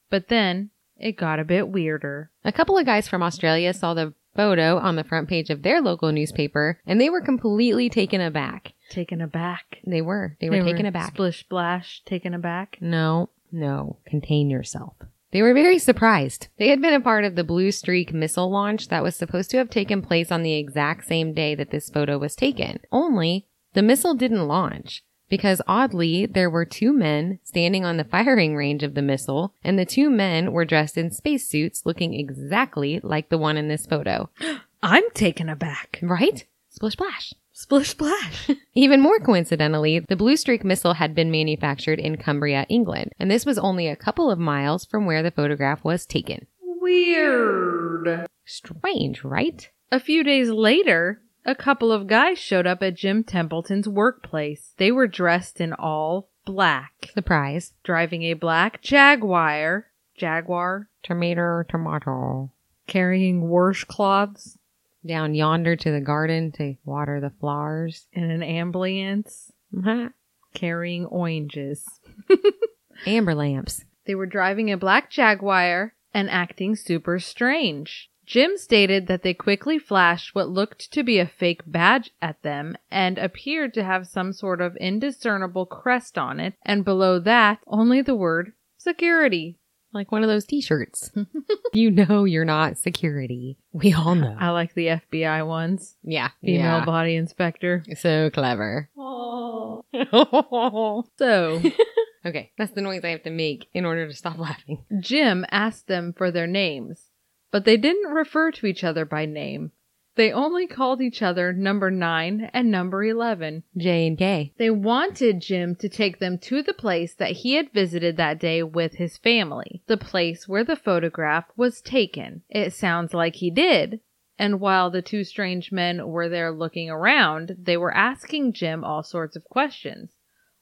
But 0.09 0.29
then 0.29 0.71
it 0.97 1.17
got 1.17 1.41
a 1.41 1.45
bit 1.45 1.69
weirder. 1.69 2.31
A 2.45 2.53
couple 2.53 2.79
of 2.79 2.87
guys 2.87 3.09
from 3.09 3.23
Australia 3.23 3.75
saw 3.75 3.95
the 3.95 4.15
photo 4.37 4.79
on 4.79 4.97
the 4.97 5.05
front 5.05 5.29
page 5.29 5.50
of 5.50 5.62
their 5.62 5.81
local 5.81 6.12
newspaper 6.12 6.79
and 6.87 7.00
they 7.00 7.11
were 7.11 7.23
completely 7.23 7.88
taken 7.88 8.21
aback. 8.21 8.75
Taken 8.91 9.21
aback. 9.21 9.79
They 9.85 10.03
were. 10.03 10.37
They 10.41 10.50
were 10.50 10.62
taken 10.62 10.87
aback. 10.87 11.15
Splish 11.15 11.41
splash, 11.41 12.03
taken 12.05 12.35
aback. 12.35 12.79
No, 12.81 13.31
no, 13.50 13.97
contain 14.07 14.49
yourself. 14.50 14.95
They 15.33 15.42
were 15.42 15.54
very 15.54 15.78
surprised. 15.78 16.49
They 16.59 16.68
had 16.68 16.80
been 16.80 16.95
a 16.95 17.00
part 17.00 17.25
of 17.25 17.35
the 17.35 17.45
Blue 17.45 17.71
Streak 17.71 18.12
missile 18.12 18.50
launch 18.50 18.88
that 18.88 19.02
was 19.02 19.16
supposed 19.16 19.50
to 19.50 19.59
have 19.59 19.71
taken 19.71 20.02
place 20.02 20.30
on 20.30 20.42
the 20.42 20.54
exact 20.54 21.06
same 21.06 21.33
day 21.35 21.54
that 21.54 21.71
this 21.71 21.90
photo 21.90 22.18
was 22.18 22.37
taken. 22.37 22.80
Only 22.92 23.47
the 23.75 23.83
missile 23.83 24.14
didn't 24.14 24.49
launch 24.49 25.02
because 25.28 25.61
oddly, 25.66 26.26
there 26.26 26.50
were 26.50 26.64
two 26.64 26.92
men 26.92 27.38
standing 27.42 27.85
on 27.85 27.97
the 27.97 28.04
firing 28.04 28.54
range 28.54 28.83
of 28.83 28.95
the 28.95 29.02
missile, 29.02 29.52
and 29.64 29.78
the 29.78 29.85
two 29.85 30.09
men 30.09 30.52
were 30.52 30.64
dressed 30.64 30.97
in 30.97 31.11
spacesuits 31.11 31.85
looking 31.85 32.14
exactly 32.14 33.00
like 33.02 33.28
the 33.28 33.38
one 33.38 33.56
in 33.56 33.68
this 33.68 33.87
photo. 33.87 34.30
I'm 34.83 35.11
taken 35.14 35.49
aback. 35.49 35.99
Right? 36.02 36.47
Splish 36.71 36.92
splash. 36.92 37.35
Splish 37.58 37.88
splash. 37.88 38.50
Even 38.75 39.00
more 39.00 39.18
coincidentally, 39.18 40.00
the 40.00 40.14
Blue 40.14 40.36
Streak 40.36 40.62
missile 40.62 40.92
had 40.92 41.14
been 41.14 41.30
manufactured 41.30 41.98
in 41.98 42.18
Cumbria, 42.18 42.66
England, 42.68 43.12
and 43.18 43.30
this 43.30 43.46
was 43.46 43.56
only 43.56 43.88
a 43.88 43.96
couple 43.96 44.30
of 44.30 44.38
miles 44.38 44.84
from 44.84 45.06
where 45.06 45.22
the 45.22 45.30
photograph 45.30 45.82
was 45.82 46.04
taken. 46.04 46.46
Weird. 46.60 48.26
Strange, 48.44 49.25
right? 49.25 49.70
A 49.90 49.98
few 49.98 50.22
days 50.22 50.50
later, 50.50 51.22
a 51.46 51.54
couple 51.54 51.90
of 51.92 52.06
guys 52.06 52.38
showed 52.38 52.66
up 52.66 52.82
at 52.82 52.94
Jim 52.94 53.25
Templeton's 53.25 53.88
workplace. 53.88 54.75
They 54.76 54.92
were 54.92 55.06
dressed 55.06 55.58
in 55.58 55.72
all 55.72 56.28
black, 56.44 57.10
Surprise. 57.14 57.72
driving 57.82 58.22
a 58.25 58.34
black 58.34 58.82
Jaguar, 58.82 59.86
Jaguar, 60.14 60.90
Tomato, 61.02 61.62
tomato. 61.66 62.50
carrying 62.86 63.44
washcloths 63.44 64.58
Down 65.06 65.34
yonder 65.34 65.76
to 65.76 65.90
the 65.92 66.00
garden 66.00 66.52
to 66.52 66.75
water 66.84 67.20
the 67.20 67.30
flowers. 67.30 68.06
and 68.12 68.30
an 68.30 68.42
ambulance, 68.42 69.52
Mhm. 69.72 70.12
carrying 70.54 71.06
oranges. 71.06 71.84
Amber 73.06 73.34
lamps. 73.34 73.84
They 74.06 74.14
were 74.14 74.26
driving 74.26 74.70
a 74.70 74.76
black 74.76 75.10
Jaguar 75.10 75.94
and 76.14 76.30
acting 76.30 76.76
super 76.76 77.18
strange. 77.18 78.10
Jim 78.25 78.56
stated 78.56 79.06
that 79.06 79.22
they 79.22 79.34
quickly 79.34 79.78
flashed 79.78 80.34
what 80.34 80.48
looked 80.48 80.90
to 80.92 81.04
be 81.04 81.18
a 81.18 81.26
fake 81.26 81.60
badge 81.66 82.10
at 82.20 82.42
them 82.42 82.76
and 82.90 83.18
appeared 83.18 83.72
to 83.75 83.84
have 83.84 84.08
some 84.08 84.32
sort 84.32 84.60
of 84.60 84.76
indiscernible 84.78 85.66
crest 85.66 86.18
on 86.18 86.40
it, 86.40 86.54
and 86.64 86.84
below 86.84 87.20
that, 87.20 87.58
only 87.68 88.02
the 88.02 88.16
word 88.16 88.52
security. 88.78 89.58
Like 89.97 90.12
one 90.12 90.23
of 90.23 90.29
those 90.29 90.45
t-shirts. 90.45 91.11
you 91.73 91.91
know 91.91 92.25
you're 92.25 92.45
not 92.45 92.76
security. 92.76 93.57
We 93.73 93.95
all 93.95 94.15
know. 94.15 94.37
I 94.38 94.50
like 94.50 94.75
the 94.75 94.88
FBI 94.88 95.47
ones. 95.47 95.97
Yeah. 96.03 96.29
Female 96.45 96.85
body 96.85 97.17
inspector. 97.17 97.83
So 97.99 98.29
clever. 98.31 98.91
Oh. 98.97 99.83
So, 101.19 101.62
okay. 102.26 102.53
That's 102.59 102.73
the 102.73 102.83
noise 102.83 103.00
I 103.05 103.09
have 103.09 103.23
to 103.23 103.31
make 103.31 103.69
in 103.73 103.87
order 103.87 104.07
to 104.07 104.15
stop 104.15 104.38
laughing. 104.38 104.85
Jim 105.00 105.47
asked 105.50 105.87
them 105.87 106.12
for 106.12 106.31
their 106.31 106.47
names, 106.47 107.07
but 107.50 107.65
they 107.65 107.79
didn't 107.79 108.12
refer 108.12 108.50
to 108.53 108.67
each 108.67 108.85
other 108.85 109.07
by 109.07 109.25
name. 109.25 109.73
They 110.16 110.32
only 110.32 110.66
called 110.66 111.02
each 111.02 111.20
other 111.20 111.52
number 111.52 111.90
9 111.90 112.50
and 112.54 112.70
number 112.70 113.04
11. 113.04 113.64
J 113.76 114.06
and 114.06 114.16
K. 114.16 114.54
They 114.56 114.70
wanted 114.70 115.42
Jim 115.42 115.76
to 115.76 115.90
take 115.90 116.20
them 116.20 116.38
to 116.38 116.62
the 116.62 116.73
place 116.73 117.14
that 117.14 117.32
he 117.32 117.52
had 117.52 117.70
visited 117.70 118.16
that 118.16 118.40
day 118.40 118.62
with 118.62 118.94
his 118.94 119.18
family, 119.18 119.82
the 119.87 119.99
place 119.99 120.49
where 120.49 120.64
the 120.64 120.75
photograph 120.75 121.44
was 121.54 121.82
taken. 121.82 122.40
It 122.49 122.73
sounds 122.73 123.12
like 123.12 123.37
he 123.37 123.50
did. 123.50 124.00
And 124.38 124.58
while 124.58 124.90
the 124.90 125.02
two 125.02 125.23
strange 125.23 125.70
men 125.70 126.06
were 126.08 126.30
there 126.30 126.50
looking 126.50 126.88
around, 126.88 127.54
they 127.58 127.76
were 127.76 127.94
asking 127.94 128.54
Jim 128.54 128.85
all 128.85 129.02
sorts 129.02 129.37
of 129.37 129.44
questions. 129.44 130.12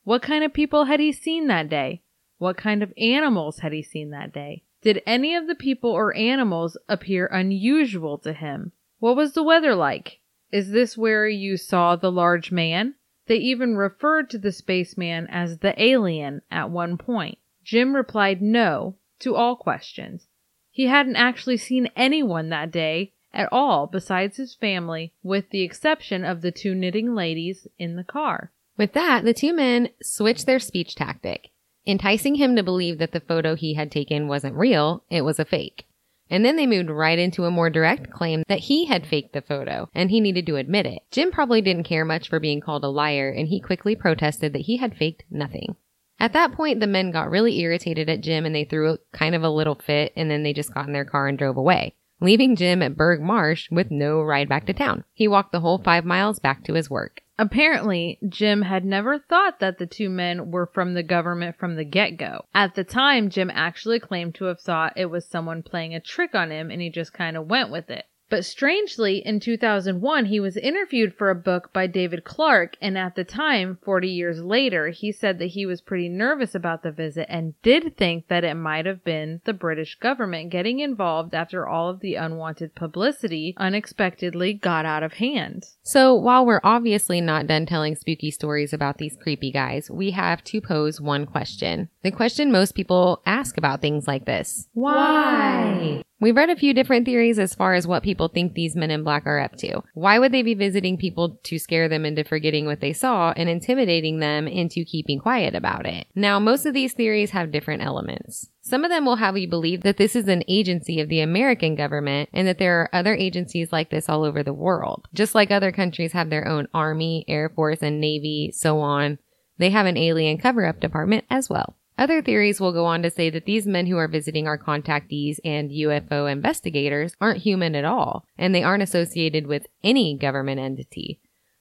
What 0.02 0.20
kind 0.20 0.42
of 0.42 0.52
people 0.52 0.86
had 0.86 0.98
he 0.98 1.12
seen 1.12 1.46
that 1.46 1.68
day? 1.68 2.02
What 2.38 2.56
kind 2.56 2.82
of 2.82 2.92
animals 2.98 3.60
had 3.60 3.72
he 3.72 3.84
seen 3.84 4.10
that 4.10 4.32
day? 4.32 4.64
Did 4.82 5.00
any 5.06 5.36
of 5.36 5.46
the 5.46 5.54
people 5.54 5.90
or 5.90 6.14
animals 6.16 6.76
appear 6.88 7.26
unusual 7.26 8.18
to 8.18 8.32
him? 8.32 8.72
What 9.04 9.16
was 9.16 9.34
the 9.34 9.42
weather 9.42 9.74
like? 9.74 10.20
Is 10.50 10.70
this 10.70 10.96
where 10.96 11.28
you 11.28 11.58
saw 11.58 11.94
the 11.94 12.10
large 12.10 12.50
man? 12.50 12.94
They 13.26 13.36
even 13.36 13.76
referred 13.76 14.30
to 14.30 14.38
the 14.38 14.50
spaceman 14.50 15.26
as 15.26 15.58
the 15.58 15.74
alien 15.76 16.40
at 16.50 16.70
one 16.70 16.96
point. 16.96 17.36
Jim 17.62 17.94
replied 17.94 18.40
no 18.40 18.96
to 19.18 19.34
all 19.36 19.56
questions. 19.56 20.28
He 20.70 20.86
hadn't 20.86 21.16
actually 21.16 21.58
seen 21.58 21.90
anyone 21.94 22.48
that 22.48 22.70
day 22.70 23.12
at 23.30 23.50
all 23.52 23.86
besides 23.86 24.38
his 24.38 24.54
family, 24.54 25.12
with 25.22 25.50
the 25.50 25.60
exception 25.60 26.24
of 26.24 26.40
the 26.40 26.50
two 26.50 26.74
knitting 26.74 27.14
ladies 27.14 27.68
in 27.78 27.96
the 27.96 28.04
car. 28.04 28.52
With 28.78 28.94
that, 28.94 29.26
the 29.26 29.34
two 29.34 29.52
men 29.52 29.90
switched 30.02 30.46
their 30.46 30.58
speech 30.58 30.94
tactic, 30.94 31.50
enticing 31.86 32.36
him 32.36 32.56
to 32.56 32.62
believe 32.62 32.96
that 32.96 33.12
the 33.12 33.20
photo 33.20 33.54
he 33.54 33.74
had 33.74 33.92
taken 33.92 34.28
wasn't 34.28 34.56
real, 34.56 35.04
it 35.10 35.26
was 35.26 35.38
a 35.38 35.44
fake. 35.44 35.86
And 36.30 36.44
then 36.44 36.56
they 36.56 36.66
moved 36.66 36.90
right 36.90 37.18
into 37.18 37.44
a 37.44 37.50
more 37.50 37.70
direct 37.70 38.10
claim 38.10 38.42
that 38.48 38.60
he 38.60 38.86
had 38.86 39.06
faked 39.06 39.32
the 39.32 39.42
photo 39.42 39.88
and 39.94 40.10
he 40.10 40.20
needed 40.20 40.46
to 40.46 40.56
admit 40.56 40.86
it. 40.86 41.02
Jim 41.10 41.30
probably 41.30 41.60
didn't 41.60 41.84
care 41.84 42.04
much 42.04 42.28
for 42.28 42.40
being 42.40 42.60
called 42.60 42.84
a 42.84 42.88
liar 42.88 43.30
and 43.30 43.48
he 43.48 43.60
quickly 43.60 43.94
protested 43.94 44.52
that 44.52 44.62
he 44.62 44.78
had 44.78 44.96
faked 44.96 45.24
nothing. 45.30 45.76
At 46.18 46.32
that 46.32 46.52
point, 46.52 46.80
the 46.80 46.86
men 46.86 47.10
got 47.10 47.30
really 47.30 47.58
irritated 47.60 48.08
at 48.08 48.20
Jim 48.20 48.46
and 48.46 48.54
they 48.54 48.64
threw 48.64 48.92
a, 48.92 48.98
kind 49.12 49.34
of 49.34 49.42
a 49.42 49.50
little 49.50 49.74
fit 49.74 50.12
and 50.16 50.30
then 50.30 50.42
they 50.42 50.52
just 50.52 50.72
got 50.72 50.86
in 50.86 50.92
their 50.92 51.04
car 51.04 51.26
and 51.26 51.36
drove 51.36 51.56
away, 51.56 51.94
leaving 52.20 52.56
Jim 52.56 52.82
at 52.82 52.96
Burgh 52.96 53.20
Marsh 53.20 53.68
with 53.70 53.90
no 53.90 54.22
ride 54.22 54.48
back 54.48 54.66
to 54.66 54.72
town. 54.72 55.04
He 55.12 55.28
walked 55.28 55.52
the 55.52 55.60
whole 55.60 55.78
five 55.78 56.04
miles 56.04 56.38
back 56.38 56.64
to 56.64 56.74
his 56.74 56.88
work. 56.88 57.20
Apparently, 57.36 58.18
Jim 58.28 58.62
had 58.62 58.84
never 58.84 59.18
thought 59.18 59.58
that 59.58 59.78
the 59.78 59.86
two 59.86 60.08
men 60.08 60.52
were 60.52 60.66
from 60.66 60.94
the 60.94 61.02
government 61.02 61.56
from 61.56 61.74
the 61.74 61.84
get 61.84 62.10
go. 62.10 62.44
At 62.54 62.74
the 62.74 62.84
time, 62.84 63.28
Jim 63.28 63.50
actually 63.52 63.98
claimed 63.98 64.36
to 64.36 64.44
have 64.44 64.60
thought 64.60 64.92
it 64.96 65.06
was 65.06 65.26
someone 65.26 65.64
playing 65.64 65.94
a 65.94 66.00
trick 66.00 66.34
on 66.34 66.50
him 66.52 66.70
and 66.70 66.80
he 66.80 66.90
just 66.90 67.12
kind 67.12 67.36
of 67.36 67.48
went 67.48 67.70
with 67.70 67.90
it. 67.90 68.04
But 68.34 68.44
strangely, 68.44 69.18
in 69.24 69.38
2001, 69.38 70.24
he 70.24 70.40
was 70.40 70.56
interviewed 70.56 71.14
for 71.14 71.30
a 71.30 71.36
book 71.36 71.72
by 71.72 71.86
David 71.86 72.24
Clarke, 72.24 72.76
and 72.82 72.98
at 72.98 73.14
the 73.14 73.22
time, 73.22 73.78
40 73.84 74.08
years 74.08 74.42
later, 74.42 74.88
he 74.88 75.12
said 75.12 75.38
that 75.38 75.52
he 75.52 75.66
was 75.66 75.80
pretty 75.80 76.08
nervous 76.08 76.52
about 76.52 76.82
the 76.82 76.90
visit 76.90 77.28
and 77.30 77.54
did 77.62 77.96
think 77.96 78.26
that 78.26 78.42
it 78.42 78.54
might 78.54 78.86
have 78.86 79.04
been 79.04 79.40
the 79.44 79.52
British 79.52 79.94
government 80.00 80.50
getting 80.50 80.80
involved 80.80 81.32
after 81.32 81.68
all 81.68 81.88
of 81.88 82.00
the 82.00 82.16
unwanted 82.16 82.74
publicity 82.74 83.54
unexpectedly 83.56 84.52
got 84.52 84.84
out 84.84 85.04
of 85.04 85.12
hand. 85.12 85.66
So 85.84 86.12
while 86.12 86.44
we're 86.44 86.60
obviously 86.64 87.20
not 87.20 87.46
done 87.46 87.66
telling 87.66 87.94
spooky 87.94 88.32
stories 88.32 88.72
about 88.72 88.98
these 88.98 89.16
creepy 89.22 89.52
guys, 89.52 89.92
we 89.92 90.10
have 90.10 90.42
to 90.42 90.60
pose 90.60 91.00
one 91.00 91.24
question. 91.24 91.88
The 92.02 92.10
question 92.10 92.50
most 92.50 92.74
people 92.74 93.22
ask 93.24 93.56
about 93.56 93.80
things 93.80 94.08
like 94.08 94.24
this. 94.24 94.66
Why? 94.72 96.02
We've 96.24 96.34
read 96.34 96.48
a 96.48 96.56
few 96.56 96.72
different 96.72 97.04
theories 97.04 97.38
as 97.38 97.54
far 97.54 97.74
as 97.74 97.86
what 97.86 98.02
people 98.02 98.28
think 98.28 98.54
these 98.54 98.74
men 98.74 98.90
in 98.90 99.04
black 99.04 99.26
are 99.26 99.40
up 99.40 99.56
to. 99.56 99.82
Why 99.92 100.18
would 100.18 100.32
they 100.32 100.40
be 100.40 100.54
visiting 100.54 100.96
people 100.96 101.38
to 101.42 101.58
scare 101.58 101.86
them 101.86 102.06
into 102.06 102.24
forgetting 102.24 102.64
what 102.64 102.80
they 102.80 102.94
saw 102.94 103.34
and 103.36 103.46
intimidating 103.46 104.20
them 104.20 104.48
into 104.48 104.86
keeping 104.86 105.18
quiet 105.18 105.54
about 105.54 105.84
it? 105.84 106.06
Now, 106.14 106.38
most 106.38 106.64
of 106.64 106.72
these 106.72 106.94
theories 106.94 107.32
have 107.32 107.52
different 107.52 107.82
elements. 107.82 108.48
Some 108.62 108.84
of 108.84 108.90
them 108.90 109.04
will 109.04 109.16
have 109.16 109.36
you 109.36 109.46
believe 109.46 109.82
that 109.82 109.98
this 109.98 110.16
is 110.16 110.26
an 110.26 110.44
agency 110.48 110.98
of 110.98 111.10
the 111.10 111.20
American 111.20 111.74
government 111.74 112.30
and 112.32 112.48
that 112.48 112.56
there 112.56 112.80
are 112.80 112.94
other 112.94 113.14
agencies 113.14 113.70
like 113.70 113.90
this 113.90 114.08
all 114.08 114.24
over 114.24 114.42
the 114.42 114.54
world. 114.54 115.06
Just 115.12 115.34
like 115.34 115.50
other 115.50 115.72
countries 115.72 116.12
have 116.12 116.30
their 116.30 116.48
own 116.48 116.68
army, 116.72 117.26
air 117.28 117.50
force, 117.50 117.82
and 117.82 118.00
navy, 118.00 118.50
so 118.50 118.78
on, 118.80 119.18
they 119.58 119.68
have 119.68 119.84
an 119.84 119.98
alien 119.98 120.38
cover 120.38 120.64
up 120.64 120.80
department 120.80 121.26
as 121.28 121.50
well. 121.50 121.76
Other 121.96 122.22
theories 122.22 122.60
will 122.60 122.72
go 122.72 122.86
on 122.86 123.02
to 123.02 123.10
say 123.10 123.30
that 123.30 123.44
these 123.44 123.66
men 123.66 123.86
who 123.86 123.96
are 123.96 124.08
visiting 124.08 124.48
our 124.48 124.58
contactees 124.58 125.38
and 125.44 125.70
UFO 125.70 126.30
investigators 126.30 127.14
aren't 127.20 127.42
human 127.42 127.76
at 127.76 127.84
all, 127.84 128.26
and 128.36 128.52
they 128.52 128.64
aren't 128.64 128.82
associated 128.82 129.46
with 129.46 129.66
any 129.82 130.16
government 130.16 130.60
entity. 130.60 131.20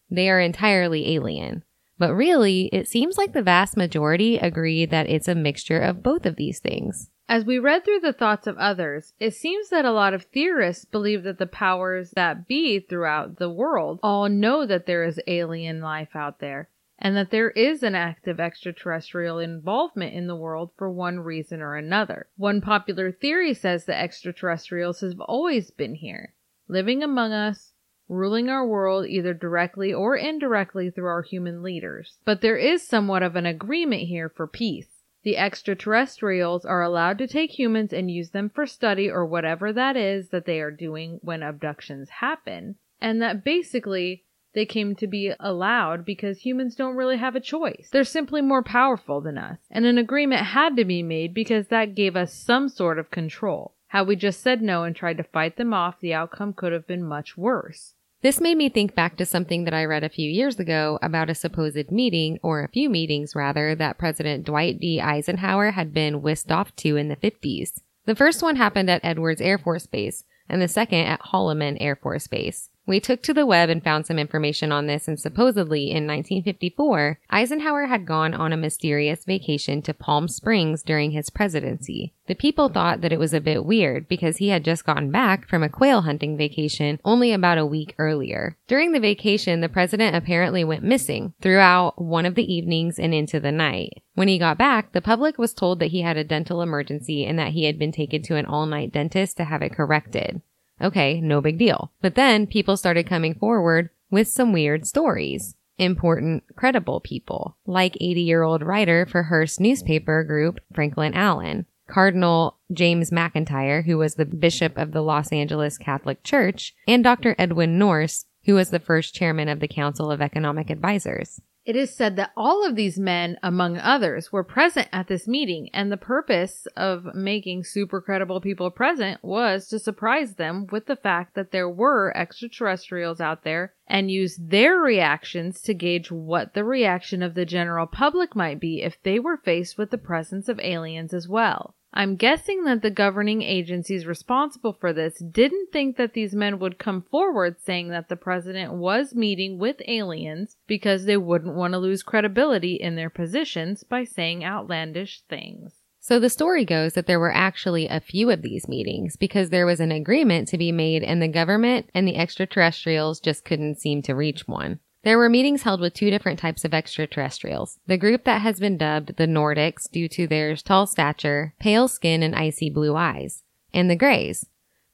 They 0.10 0.30
are 0.30 0.40
entirely 0.40 1.14
alien. 1.14 1.64
But 2.00 2.16
really, 2.16 2.70
it 2.74 2.88
seems 2.88 3.18
like 3.18 3.34
the 3.34 3.44
vast 3.44 3.78
majority 3.78 4.38
agree 4.38 4.86
that 4.86 5.08
it's 5.08 5.28
a 5.28 5.36
mixture 5.36 5.80
of 5.80 6.02
both 6.02 6.26
of 6.26 6.36
these 6.36 6.60
things. 6.60 7.12
As 7.30 7.46
we 7.46 7.60
read 7.60 7.86
through 7.86 8.02
the 8.02 8.12
thoughts 8.12 8.48
of 8.48 8.58
others, 8.58 9.14
it 9.20 9.34
seems 9.36 9.70
that 9.70 9.86
a 9.86 9.92
lot 9.92 10.14
of 10.14 10.24
theorists 10.26 10.84
believe 10.84 11.24
that 11.24 11.38
the 11.38 11.48
powers 11.48 12.12
that 12.12 12.48
be 12.48 12.80
throughout 12.80 13.38
the 13.38 13.50
world 13.50 14.00
all 14.04 14.28
know 14.28 14.66
that 14.66 14.88
there 14.88 15.04
is 15.04 15.22
alien 15.28 15.80
life 15.80 16.16
out 16.16 16.40
there 16.40 16.70
and 17.04 17.18
that 17.18 17.32
there 17.32 17.52
is 17.52 17.84
an 17.84 17.96
active 17.96 18.40
extraterrestrial 18.40 19.38
involvement 19.38 20.14
in 20.14 20.26
the 20.28 20.36
world 20.36 20.72
for 20.78 20.90
one 20.90 21.20
reason 21.20 21.62
or 21.62 21.76
another. 21.76 22.28
One 22.38 22.62
popular 22.62 23.12
theory 23.12 23.54
says 23.54 23.84
that 23.86 24.02
extraterrestrials 24.02 25.02
have 25.02 25.20
always 25.20 25.70
been 25.70 25.96
here, 25.96 26.34
living 26.70 27.04
among 27.04 27.34
us, 27.34 27.74
ruling 28.08 28.48
our 28.48 28.66
world 28.66 29.06
either 29.06 29.34
directly 29.34 29.94
or 29.94 30.16
indirectly 30.16 30.90
through 30.90 31.08
our 31.08 31.24
human 31.24 31.62
leaders. 31.62 32.20
But 32.24 32.40
there 32.40 32.58
is 32.58 32.88
somewhat 32.88 33.22
of 33.22 33.36
an 33.36 33.46
agreement 33.46 34.04
here 34.04 34.30
for 34.30 34.48
peace. 34.48 34.88
The 35.24 35.38
extraterrestrials 35.38 36.64
are 36.66 36.82
allowed 36.82 37.18
to 37.18 37.28
take 37.28 37.58
humans 37.58 37.92
and 37.92 38.10
use 38.10 38.30
them 38.30 38.50
for 38.50 38.66
study 38.66 39.10
or 39.10 39.26
whatever 39.26 39.74
that 39.74 39.98
is 39.98 40.30
that 40.30 40.46
they 40.46 40.62
are 40.62 40.72
doing 40.72 41.20
when 41.22 41.44
abductions 41.44 42.10
happen. 42.10 42.76
And 43.02 43.22
that 43.22 43.44
basically 43.44 44.24
they 44.54 44.66
came 44.66 44.96
to 44.96 45.08
be 45.08 45.34
allowed 45.40 46.06
because 46.06 46.40
humans 46.40 46.76
don't 46.76 46.96
really 46.96 47.18
have 47.18 47.36
a 47.36 47.40
choice. 47.40 47.90
They're 47.92 48.04
simply 48.04 48.42
more 48.42 48.64
powerful 48.64 49.22
than 49.22 49.38
us. 49.38 49.58
And 49.72 49.86
an 49.86 49.98
agreement 49.98 50.46
had 50.46 50.76
to 50.78 50.86
be 50.86 51.04
made 51.04 51.34
because 51.34 51.68
that 51.68 51.96
gave 51.96 52.16
us 52.16 52.34
some 52.34 52.70
sort 52.70 53.00
of 53.00 53.12
control. 53.12 53.74
Had 53.88 54.08
we 54.08 54.16
just 54.16 54.42
said 54.42 54.62
no 54.62 54.84
and 54.84 54.96
tried 54.96 55.18
to 55.18 55.24
fight 55.24 55.58
them 55.58 55.74
off, 55.74 56.00
the 56.00 56.14
outcome 56.14 56.54
could 56.54 56.72
have 56.72 56.88
been 56.88 57.04
much 57.04 57.38
worse. 57.38 57.94
This 58.24 58.40
made 58.40 58.58
me 58.58 58.70
think 58.70 58.96
back 58.96 59.18
to 59.18 59.26
something 59.26 59.66
that 59.66 59.74
I 59.74 59.84
read 59.84 60.04
a 60.04 60.10
few 60.10 60.30
years 60.30 60.58
ago 60.58 60.98
about 61.02 61.30
a 61.30 61.36
supposed 61.36 61.92
meeting, 61.92 62.40
or 62.42 62.64
a 62.64 62.70
few 62.70 62.90
meetings 62.90 63.36
rather, 63.36 63.76
that 63.76 63.98
President 63.98 64.46
Dwight 64.46 64.80
D. 64.80 65.02
Eisenhower 65.02 65.72
had 65.72 65.94
been 65.94 66.22
whisked 66.22 66.52
off 66.52 66.74
to 66.78 66.96
in 66.96 67.10
the 67.10 67.18
50s. 67.18 67.82
The 68.06 68.16
first 68.16 68.42
one 68.42 68.56
happened 68.56 68.90
at 68.90 69.04
Edwards 69.04 69.42
Air 69.42 69.58
Force 69.58 69.88
Base, 69.88 70.24
and 70.48 70.62
the 70.62 70.68
second 70.68 71.00
at 71.00 71.20
Holloman 71.20 71.78
Air 71.82 71.98
Force 71.98 72.28
Base. 72.28 72.70
We 72.86 73.00
took 73.00 73.24
to 73.24 73.34
the 73.34 73.46
web 73.46 73.70
and 73.70 73.82
found 73.82 74.06
some 74.06 74.20
information 74.20 74.74
on 74.74 74.88
this 74.88 75.08
and 75.08 75.18
supposedly 75.18 75.84
in 75.84 76.06
1954, 76.06 77.20
Eisenhower 77.30 77.86
had 77.86 78.06
gone 78.06 78.34
on 78.34 78.52
a 78.52 78.58
mysterious 78.58 79.24
vacation 79.24 79.82
to 79.84 79.94
Palm 79.94 80.28
Springs 80.28 80.84
during 80.84 81.12
his 81.12 81.30
presidency. 81.30 82.14
The 82.28 82.36
people 82.36 82.68
thought 82.68 83.00
that 83.00 83.14
it 83.14 83.20
was 83.20 83.34
a 83.34 83.40
bit 83.40 83.64
weird 83.66 84.10
because 84.10 84.38
he 84.38 84.50
had 84.50 84.66
just 84.66 84.86
gotten 84.86 85.12
back 85.12 85.48
from 85.48 85.64
a 85.64 85.70
quail 85.70 86.02
hunting 86.02 86.36
vacation 86.36 87.00
only 87.06 87.32
about 87.32 87.58
a 87.58 87.66
week 87.66 87.96
earlier. 87.98 88.58
During 88.68 88.92
the 88.92 89.00
vacation, 89.00 89.62
the 89.62 89.70
president 89.70 90.16
apparently 90.16 90.66
went 90.66 90.84
missing 90.84 91.34
throughout 91.42 92.02
one 92.02 92.26
of 92.26 92.36
the 92.36 92.54
evenings 92.54 93.00
and 93.00 93.14
into 93.14 93.40
the 93.40 93.52
night. 93.52 94.04
When 94.16 94.28
he 94.28 94.38
got 94.38 94.58
back, 94.58 94.92
the 94.92 95.02
public 95.02 95.38
was 95.38 95.54
told 95.54 95.80
that 95.80 95.92
he 95.92 96.02
had 96.02 96.18
a 96.18 96.24
dental 96.24 96.62
emergency 96.62 97.26
and 97.26 97.40
that 97.40 97.54
he 97.54 97.64
had 97.64 97.80
been 97.80 97.94
taken 97.94 98.22
to 98.24 98.36
an 98.36 98.46
all-night 98.46 98.92
dentist 98.92 99.38
to 99.38 99.46
have 99.46 99.62
it 99.62 99.74
corrected. 99.74 100.42
Okay, 100.84 101.22
no 101.22 101.40
big 101.42 101.58
deal. 101.58 101.92
But 102.02 102.16
then 102.16 102.46
people 102.46 102.76
started 102.76 103.08
coming 103.08 103.36
forward 103.36 103.90
with 104.12 104.28
some 104.28 104.52
weird 104.52 104.86
stories. 104.86 105.56
Important, 105.78 106.44
credible 106.56 107.00
people, 107.00 107.58
like 107.66 107.98
80 108.00 108.22
year 108.22 108.44
old 108.44 108.62
writer 108.62 109.06
for 109.06 109.24
Hearst 109.24 109.60
newspaper 109.60 110.24
group, 110.24 110.60
Franklin 110.74 111.14
Allen, 111.14 111.66
Cardinal 111.88 112.58
James 112.72 113.12
McIntyre, 113.12 113.86
who 113.86 113.98
was 113.98 114.16
the 114.16 114.26
bishop 114.26 114.78
of 114.78 114.92
the 114.92 115.02
Los 115.02 115.32
Angeles 115.32 115.78
Catholic 115.78 116.24
Church, 116.24 116.76
and 116.88 117.04
Dr. 117.04 117.36
Edwin 117.40 117.80
Nourse, 117.80 118.26
who 118.46 118.56
was 118.56 118.70
the 118.70 118.80
first 118.80 119.16
chairman 119.16 119.50
of 119.50 119.60
the 119.60 119.68
Council 119.68 120.12
of 120.12 120.22
Economic 120.22 120.70
Advisors. 120.70 121.42
It 121.66 121.78
is 121.78 121.96
said 121.96 122.18
that 122.18 122.34
all 122.36 122.66
of 122.66 122.76
these 122.76 123.00
men, 123.00 123.38
among 123.42 123.78
others, 123.78 124.34
were 124.34 124.44
present 124.44 124.90
at 124.92 125.08
this 125.08 125.30
meeting, 125.30 125.70
and 125.74 125.90
the 125.90 125.96
purpose 125.96 126.68
of 126.76 127.16
making 127.16 127.64
super 127.64 128.02
credible 128.02 128.42
people 128.42 128.70
present 128.70 129.24
was 129.24 129.70
to 129.70 129.80
surprise 129.80 130.36
them 130.36 130.68
with 130.68 130.88
the 130.88 130.98
fact 130.98 131.36
that 131.36 131.52
there 131.52 131.70
were 131.70 132.12
extraterrestrials 132.18 133.22
out 133.22 133.46
there 133.46 133.74
and 133.88 134.12
use 134.12 134.36
their 134.36 134.76
reactions 134.78 135.62
to 135.62 135.74
gauge 135.74 136.12
what 136.12 136.54
the 136.54 136.66
reaction 136.66 137.24
of 137.24 137.34
the 137.34 137.46
general 137.46 137.88
public 137.88 138.36
might 138.36 138.60
be 138.60 138.82
if 138.82 139.02
they 139.04 139.18
were 139.18 139.38
faced 139.38 139.78
with 139.78 139.90
the 139.90 139.98
presence 139.98 140.50
of 140.50 140.60
aliens 140.60 141.14
as 141.14 141.30
well. 141.30 141.76
I'm 141.96 142.16
guessing 142.16 142.64
that 142.64 142.82
the 142.82 142.90
governing 142.90 143.44
agencies 143.44 144.08
responsible 144.08 144.74
for 144.74 144.94
this 144.94 145.20
didn't 145.20 145.72
think 145.72 145.96
that 145.98 146.14
these 146.14 146.34
men 146.34 146.58
would 146.58 146.80
come 146.80 147.04
forward 147.04 147.58
saying 147.62 147.90
that 147.90 148.10
the 148.10 148.16
president 148.16 148.74
was 148.74 149.14
meeting 149.14 149.60
with 149.60 149.76
aliens 149.88 150.58
because 150.66 151.06
they 151.06 151.18
wouldn't 151.18 151.54
want 151.54 151.74
to 151.74 151.78
lose 151.78 152.02
credibility 152.02 152.74
in 152.74 152.96
their 152.96 153.12
positions 153.12 153.84
by 153.84 154.06
saying 154.06 154.44
outlandish 154.44 155.22
things. 155.30 155.74
So 156.00 156.20
the 156.20 156.30
story 156.30 156.66
goes 156.66 156.94
that 156.94 157.06
there 157.06 157.20
were 157.20 157.34
actually 157.34 157.88
a 157.88 158.02
few 158.02 158.32
of 158.32 158.42
these 158.42 158.68
meetings 158.68 159.16
because 159.16 159.52
there 159.52 159.66
was 159.66 159.80
an 159.80 159.92
agreement 159.92 160.48
to 160.50 160.58
be 160.58 160.72
made 160.72 161.04
and 161.04 161.22
the 161.22 161.28
government 161.28 161.90
and 161.94 162.08
the 162.08 162.18
extraterrestrials 162.18 163.20
just 163.20 163.46
couldn't 163.46 163.80
seem 163.80 164.02
to 164.02 164.16
reach 164.16 164.48
one. 164.48 164.80
There 165.04 165.18
were 165.18 165.30
meetings 165.30 165.64
held 165.64 165.82
with 165.82 165.94
two 165.94 166.10
different 166.10 166.40
types 166.40 166.64
of 166.64 166.74
extraterrestrials. 166.74 167.78
The 167.88 167.98
group 167.98 168.24
that 168.24 168.42
has 168.42 168.60
been 168.60 168.78
dubbed 168.78 169.18
the 169.18 169.28
Nordics 169.28 169.92
due 169.92 170.08
to 170.10 170.28
their 170.28 170.56
tall 170.56 170.88
stature, 170.88 171.54
pale 171.60 171.90
skin, 171.90 172.24
and 172.24 172.34
icy 172.34 172.70
blue 172.70 172.96
eyes, 172.96 173.44
and 173.74 173.90
the 173.90 173.98
Greys. 173.98 174.46